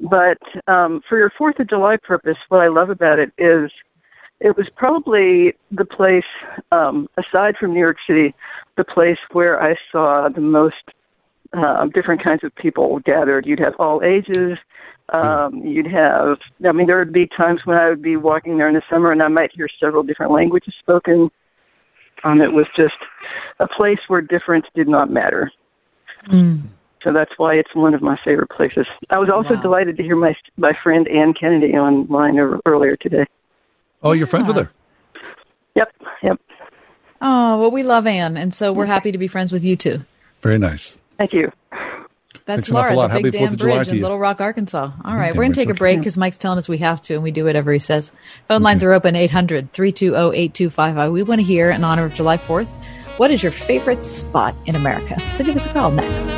[0.00, 3.70] But um, for your Fourth of July purpose, what I love about it is
[4.40, 6.24] it was probably the place,
[6.72, 8.34] um, aside from New York City,
[8.76, 10.82] the place where I saw the most
[11.52, 13.46] uh, different kinds of people gathered.
[13.46, 14.58] You'd have all ages.
[15.12, 18.68] Um, you'd have, I mean, there would be times when I would be walking there
[18.68, 21.30] in the summer and I might hear several different languages spoken.
[22.24, 22.94] Um, it was just
[23.58, 25.50] a place where difference did not matter.
[26.30, 28.86] So that's why it's one of my favorite places.
[29.10, 33.26] I was also delighted to hear my my friend Anne Kennedy online ear- earlier today.
[34.04, 34.70] Oh, you're friends with her.
[35.74, 35.92] Yep,
[36.22, 36.40] yep.
[37.20, 40.04] Oh, well, we love Anne, and so we're happy to be friends with you too.
[40.40, 40.98] Very nice.
[41.22, 41.52] Thank you.
[41.70, 43.06] That's Thanks an awful Laura, lot.
[43.06, 44.02] the Happy Big Fourth Dam of July Bridge in.
[44.02, 44.78] Little Rock, Arkansas.
[44.78, 45.14] All mm-hmm.
[45.14, 47.14] right, Dam we're going to take a break because Mike's telling us we have to,
[47.14, 48.10] and we do whatever he says.
[48.48, 51.12] Phone lines are open 800 320 8255.
[51.12, 52.72] We want to hear, in honor of July 4th,
[53.18, 55.16] what is your favorite spot in America?
[55.36, 56.28] So give us a call next.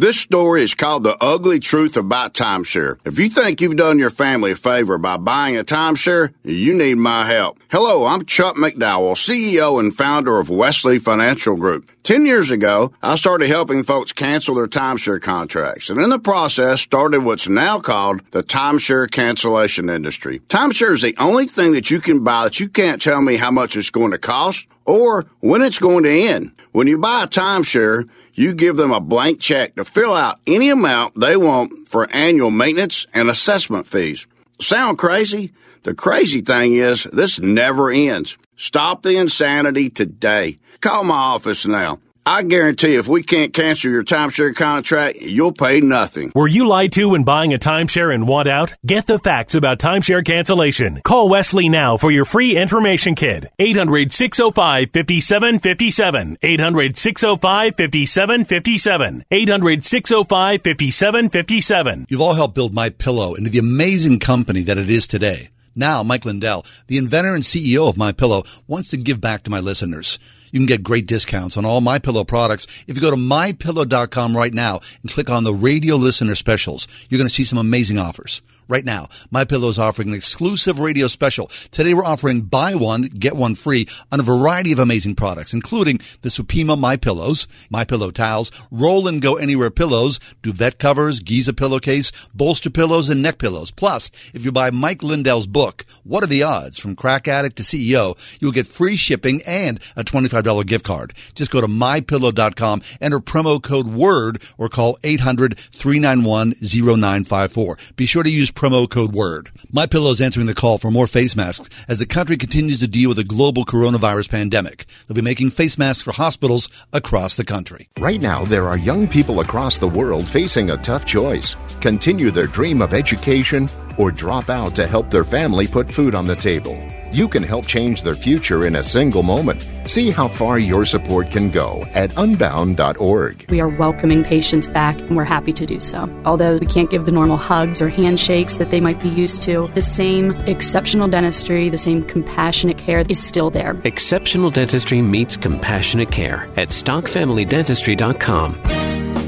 [0.00, 2.98] This story is called The Ugly Truth About Timeshare.
[3.04, 6.94] If you think you've done your family a favor by buying a timeshare, you need
[6.94, 7.58] my help.
[7.70, 11.90] Hello, I'm Chuck McDowell, CEO and founder of Wesley Financial Group.
[12.02, 16.80] Ten years ago, I started helping folks cancel their timeshare contracts, and in the process
[16.80, 20.38] started what's now called the timeshare cancellation industry.
[20.48, 23.50] Timeshare is the only thing that you can buy that you can't tell me how
[23.50, 26.52] much it's going to cost or when it's going to end.
[26.72, 28.08] When you buy a timeshare,
[28.40, 32.50] you give them a blank check to fill out any amount they want for annual
[32.50, 34.26] maintenance and assessment fees.
[34.58, 35.52] Sound crazy?
[35.82, 38.38] The crazy thing is, this never ends.
[38.56, 40.56] Stop the insanity today.
[40.80, 41.98] Call my office now.
[42.30, 46.30] I guarantee if we can't cancel your timeshare contract, you'll pay nothing.
[46.32, 48.72] Were you lied to when buying a timeshare and want out?
[48.86, 51.00] Get the facts about timeshare cancellation.
[51.02, 53.46] Call Wesley now for your free information kit.
[53.58, 56.38] 800 605 5757.
[56.40, 59.24] 800 605 5757.
[59.28, 62.06] 800 605 5757.
[62.08, 65.48] You've all helped build My Pillow into the amazing company that it is today.
[65.74, 69.50] Now, Mike Lindell, the inventor and CEO of My Pillow, wants to give back to
[69.50, 70.20] my listeners.
[70.52, 74.36] You can get great discounts on all My Pillow products if you go to mypillow.com
[74.36, 76.86] right now and click on the radio listener specials.
[77.08, 78.42] You're going to see some amazing offers.
[78.70, 81.48] Right now, My Pillow is offering an exclusive radio special.
[81.72, 85.98] Today we're offering buy one, get one free on a variety of amazing products, including
[86.22, 91.52] the Supima My Pillows, My Pillow towels, roll and go anywhere pillows, duvet covers, Giza
[91.52, 93.72] pillowcase, bolster pillows, and neck pillows.
[93.72, 96.78] Plus, if you buy Mike Lindell's book, What Are the Odds?
[96.78, 101.12] From Crack Addict to CEO, you'll get free shipping and a $25 gift card.
[101.34, 107.96] Just go to mypillow.com, enter promo code WORD, or call 800-391-0954.
[107.96, 109.50] Be sure to use promo code WORD.
[109.72, 112.88] My Pillow is answering the call for more face masks as the country continues to
[112.88, 114.84] deal with a global coronavirus pandemic.
[115.06, 117.88] They'll be making face masks for hospitals across the country.
[117.98, 122.46] Right now, there are young people across the world facing a tough choice continue their
[122.46, 123.66] dream of education
[123.96, 126.76] or drop out to help their family put food on the table.
[127.12, 129.68] You can help change their future in a single moment.
[129.86, 133.50] See how far your support can go at unbound.org.
[133.50, 136.08] We are welcoming patients back and we're happy to do so.
[136.24, 139.68] Although we can't give the normal hugs or handshakes that they might be used to,
[139.74, 143.76] the same exceptional dentistry, the same compassionate care is still there.
[143.84, 148.79] Exceptional dentistry meets compassionate care at stockfamilydentistry.com.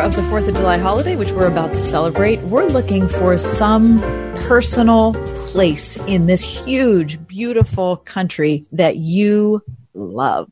[0.00, 4.00] Of the 4th of July holiday, which we're about to celebrate, we're looking for some
[4.46, 5.12] personal
[5.50, 9.62] place in this huge, beautiful country that you
[9.92, 10.48] love.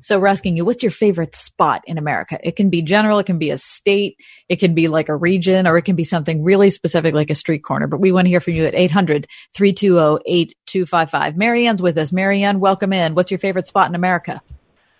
[0.00, 2.40] So we're asking you, what's your favorite spot in America?
[2.42, 4.16] It can be general, it can be a state,
[4.48, 7.36] it can be like a region, or it can be something really specific like a
[7.36, 7.86] street corner.
[7.86, 11.36] But we want to hear from you at 800 320 8255.
[11.36, 12.12] Marianne's with us.
[12.12, 13.14] Marianne, welcome in.
[13.14, 14.42] What's your favorite spot in America?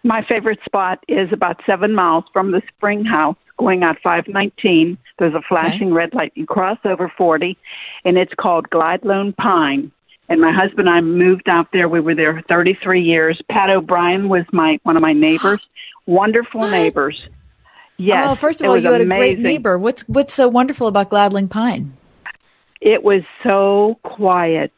[0.05, 4.99] My favorite spot is about seven miles from the Spring House going out 519.
[5.19, 5.95] There's a flashing okay.
[5.95, 6.33] red light.
[6.35, 7.57] You cross over 40,
[8.05, 9.93] and it's called Glide Lone Pine.
[10.31, 11.89] And my husband and I moved out there.
[11.89, 13.41] We were there 33 years.
[13.51, 15.61] Pat O'Brien was my one of my neighbors.
[16.07, 16.71] Wonderful what?
[16.71, 17.21] neighbors.
[17.97, 18.29] Yes.
[18.31, 19.13] Oh, first of all, you had amazing.
[19.13, 19.79] a great neighbor.
[19.79, 21.97] What's what's so wonderful about Gladling Pine?
[22.81, 24.73] It was so quiet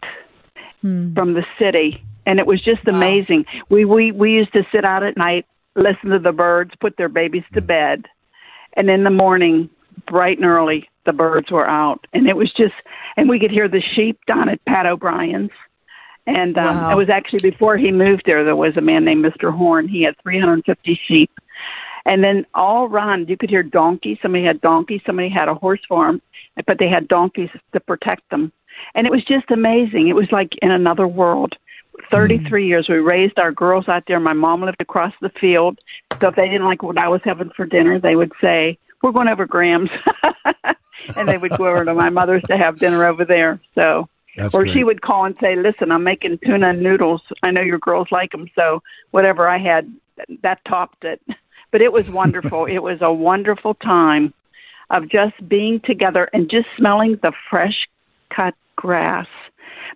[0.80, 1.12] hmm.
[1.14, 3.44] from the city and it was just amazing.
[3.52, 3.62] Wow.
[3.68, 7.08] We we we used to sit out at night, listen to the birds, put their
[7.08, 8.06] babies to bed,
[8.76, 9.68] and in the morning,
[10.06, 12.74] bright and early, the birds were out, and it was just,
[13.16, 15.50] and we could hear the sheep down at Pat O'Brien's.
[16.26, 16.92] And um, wow.
[16.92, 18.44] it was actually before he moved there.
[18.44, 19.56] There was a man named Mr.
[19.56, 19.88] Horn.
[19.88, 21.30] He had 350 sheep,
[22.04, 24.18] and then all around you could hear donkeys.
[24.22, 25.00] Somebody had donkeys.
[25.04, 26.20] Somebody had a horse farm,
[26.66, 28.52] but they had donkeys to protect them.
[28.94, 30.08] And it was just amazing.
[30.08, 31.54] It was like in another world.
[32.10, 32.68] 33 mm.
[32.68, 32.88] years.
[32.88, 34.20] We raised our girls out there.
[34.20, 35.78] My mom lived across the field.
[36.20, 39.12] So if they didn't like what I was having for dinner, they would say, We're
[39.12, 39.90] going over Graham's.
[41.16, 43.60] and they would go over to my mother's to have dinner over there.
[43.74, 44.74] So, That's or great.
[44.74, 47.22] she would call and say, Listen, I'm making tuna noodles.
[47.42, 48.48] I know your girls like them.
[48.54, 49.92] So whatever I had,
[50.42, 51.20] that topped it.
[51.70, 52.66] But it was wonderful.
[52.68, 54.34] it was a wonderful time
[54.90, 57.86] of just being together and just smelling the fresh
[58.34, 59.28] cut grass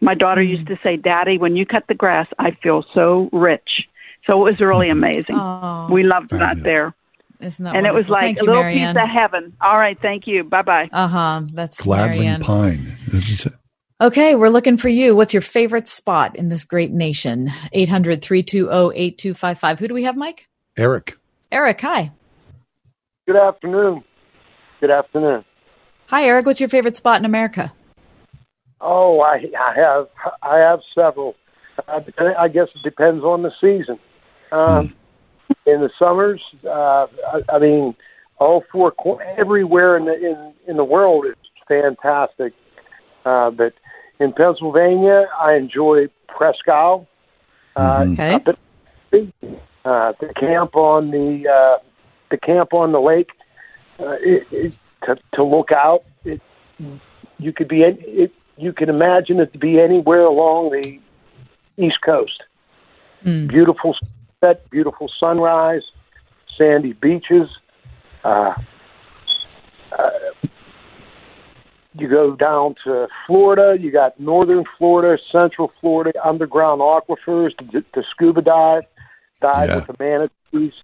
[0.01, 0.49] my daughter mm.
[0.49, 3.89] used to say, Daddy, when you cut the grass, I feel so rich.
[4.27, 5.37] So it was really amazing.
[5.37, 6.95] Oh, we loved that there.
[7.41, 7.95] Isn't that and wonderful?
[7.95, 8.95] it was like thank a you, little Marianne.
[8.95, 9.57] piece of heaven.
[9.61, 10.45] All right, thank you.
[10.45, 10.89] Bye bye.
[10.93, 11.43] Uh huh.
[11.53, 12.41] That's Gladling Marianne.
[12.41, 12.97] Pine.
[14.01, 15.15] Okay, we're looking for you.
[15.15, 17.51] What's your favorite spot in this great nation?
[17.73, 19.79] 800 320 8255.
[19.79, 20.49] Who do we have, Mike?
[20.77, 21.17] Eric.
[21.53, 22.13] Eric, hi.
[23.27, 24.03] Good afternoon.
[24.81, 25.45] Good afternoon.
[26.09, 26.45] Hi, Eric.
[26.45, 27.73] What's your favorite spot in America?
[28.87, 30.09] Oh, I, I have
[30.43, 31.35] I have several.
[31.89, 32.01] Uh,
[32.39, 33.99] I guess it depends on the season.
[34.53, 34.95] Um, mm.
[35.67, 37.97] In the summers, uh, I, I mean,
[38.39, 38.93] all four
[39.39, 41.33] everywhere in the in in the world is
[41.67, 42.53] fantastic.
[43.25, 43.73] Uh, but
[44.21, 47.09] in Pennsylvania, I enjoy Presque Isle.
[47.77, 48.21] Uh, mm-hmm.
[48.21, 49.33] okay.
[49.87, 51.83] uh, the camp on the uh,
[52.31, 53.31] the camp on the lake.
[53.99, 56.43] Uh, it, it, to to look out, it,
[57.39, 61.01] you could be it, you can imagine it to be anywhere along the
[61.77, 62.43] East Coast.
[63.25, 63.49] Mm.
[63.49, 63.97] Beautiful
[64.41, 65.83] set, beautiful sunrise,
[66.57, 67.49] sandy beaches.
[68.23, 68.55] Uh,
[69.93, 70.11] uh,
[71.97, 73.77] you go down to Florida.
[73.81, 78.85] You got northern Florida, central Florida, underground aquifers to, to scuba dive,
[79.41, 79.77] dive yeah.
[79.77, 79.97] with the
[80.53, 80.75] manatees,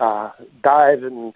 [0.00, 0.30] uh,
[0.62, 1.32] dive and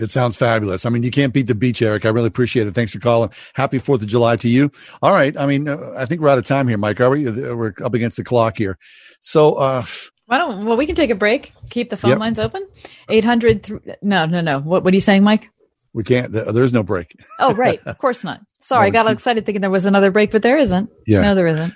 [0.00, 0.86] it sounds fabulous.
[0.86, 2.06] I mean, you can't beat the beach, Eric.
[2.06, 2.74] I really appreciate it.
[2.74, 3.30] Thanks for calling.
[3.54, 4.70] Happy Fourth of July to you.
[5.02, 5.36] All right.
[5.36, 7.00] I mean, uh, I think we're out of time here, Mike.
[7.00, 7.26] Are we?
[7.26, 8.78] Uh, we're up against the clock here.
[9.20, 9.82] So, uh,
[10.26, 11.52] why don't well we can take a break.
[11.70, 12.20] Keep the phone yep.
[12.20, 12.66] lines open.
[13.08, 13.64] Eight hundred.
[13.64, 14.60] Th- no, no, no.
[14.60, 15.50] What What are you saying, Mike?
[15.92, 16.32] We can't.
[16.32, 17.12] There is no break.
[17.40, 17.80] oh, right.
[17.84, 18.40] Of course not.
[18.60, 20.88] Sorry, I got excited thinking there was another break, but there isn't.
[21.06, 21.22] Yeah.
[21.22, 21.74] No, there isn't.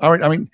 [0.00, 0.22] All right.
[0.22, 0.48] I mean,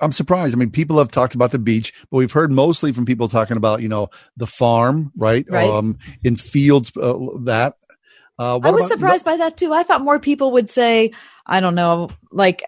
[0.00, 0.54] I'm surprised.
[0.54, 3.56] I mean, people have talked about the beach, but we've heard mostly from people talking
[3.56, 5.46] about, you know, the farm, right?
[5.48, 5.68] right.
[5.68, 7.14] Um, in fields, uh,
[7.44, 7.74] that.
[8.38, 9.72] Uh, I was about, surprised by that too.
[9.72, 11.12] I thought more people would say,
[11.46, 12.62] I don't know, like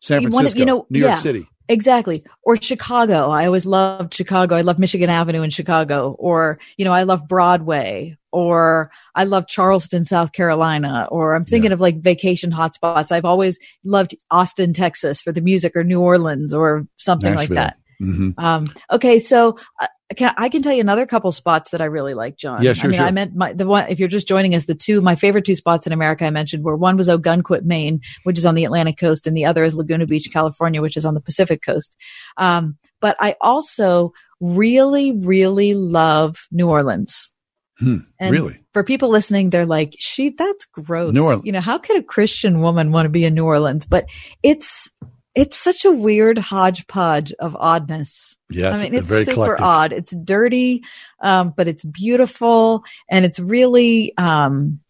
[0.00, 1.16] San Francisco, you, wanna, you know, New York yeah.
[1.16, 1.46] City.
[1.68, 2.24] Exactly.
[2.42, 3.30] Or Chicago.
[3.30, 4.56] I always loved Chicago.
[4.56, 6.16] I love Michigan Avenue in Chicago.
[6.18, 8.16] Or, you know, I love Broadway.
[8.32, 11.08] Or I love Charleston, South Carolina.
[11.10, 11.74] Or I'm thinking yeah.
[11.74, 13.12] of like vacation hotspots.
[13.12, 17.56] I've always loved Austin, Texas for the music or New Orleans or something Nashville.
[17.56, 17.76] like that.
[18.00, 18.30] Mm-hmm.
[18.42, 19.86] Um, okay, so uh,
[20.16, 22.62] can, I can tell you another couple spots that I really like, John.
[22.62, 22.86] Yeah, sure.
[22.86, 23.06] I mean, sure.
[23.06, 23.86] I meant my, the one.
[23.88, 26.64] If you're just joining us, the two my favorite two spots in America I mentioned
[26.64, 29.74] were one was Ogunquit, Maine, which is on the Atlantic coast, and the other is
[29.74, 31.94] Laguna Beach, California, which is on the Pacific coast.
[32.38, 37.34] Um, but I also really, really love New Orleans.
[37.80, 38.60] Hmm, and really?
[38.72, 41.44] For people listening, they're like, "She, that's gross." New Orleans.
[41.44, 43.86] You know, how could a Christian woman want to be in New Orleans?
[43.86, 44.04] But
[44.42, 44.90] it's
[45.34, 48.36] it's such a weird hodgepodge of oddness.
[48.50, 49.66] Yeah, I mean, it's super collective.
[49.66, 49.92] odd.
[49.92, 50.84] It's dirty,
[51.20, 54.80] um, but it's beautiful and it's really um,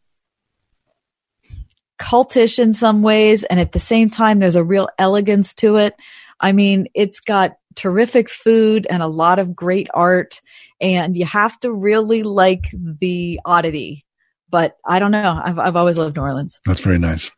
[1.99, 3.45] cultish in some ways.
[3.45, 5.95] And at the same time, there's a real elegance to it.
[6.41, 10.41] I mean, it's got terrific food and a lot of great art,
[10.81, 14.05] and you have to really like the oddity
[14.51, 15.41] but I don't know.
[15.43, 16.61] I've, I've always loved New Orleans.
[16.67, 17.31] That's very nice.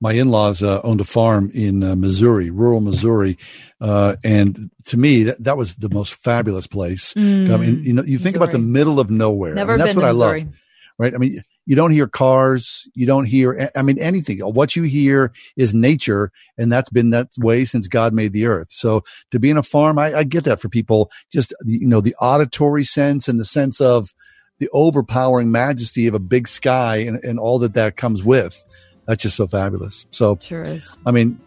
[0.00, 3.38] My in-laws uh, owned a farm in uh, Missouri, rural Missouri,
[3.80, 7.14] uh, and to me that, that was the most fabulous place.
[7.14, 8.42] Mm, I mean, you know, you think Missouri.
[8.44, 9.54] about the middle of nowhere.
[9.54, 10.40] Never I mean, that's been what I Missouri.
[10.40, 10.54] love,
[10.98, 11.14] right?
[11.14, 13.70] I mean, you don't hear cars, you don't hear.
[13.76, 14.38] I mean, anything.
[14.38, 18.68] What you hear is nature, and that's been that way since God made the earth.
[18.70, 21.10] So to be in a farm, I, I get that for people.
[21.30, 24.14] Just you know, the auditory sense and the sense of
[24.60, 28.64] the overpowering majesty of a big sky and, and all that that comes with.
[29.04, 30.06] That's just so fabulous.
[30.10, 30.96] So, sure is.
[31.04, 31.38] I mean,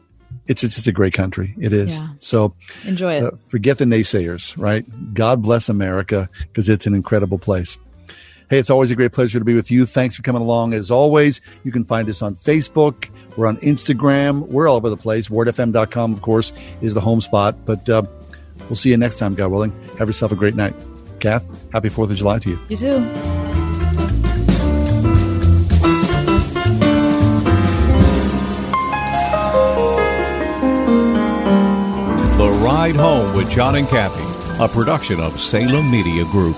[0.45, 1.55] it's, it's just a great country.
[1.59, 1.99] It is.
[1.99, 2.09] Yeah.
[2.19, 2.53] So
[2.85, 3.23] enjoy it.
[3.23, 4.85] Uh, forget the naysayers, right?
[5.15, 7.79] God bless America because it's an incredible place.
[8.51, 9.85] Hey, it's always a great pleasure to be with you.
[9.85, 10.73] Thanks for coming along.
[10.73, 13.09] As always, you can find us on Facebook.
[13.37, 14.45] We're on Instagram.
[14.49, 15.29] We're all over the place.
[15.29, 16.51] WordFM.com, of course,
[16.81, 17.63] is the home spot.
[17.63, 18.01] But uh,
[18.63, 19.71] we'll see you next time, God willing.
[19.97, 20.75] Have yourself a great night.
[21.21, 22.59] Kath, happy 4th of July to you.
[22.67, 22.99] You too.
[32.35, 34.25] The Ride Home with John and Kathy,
[34.61, 36.57] a production of Salem Media Group.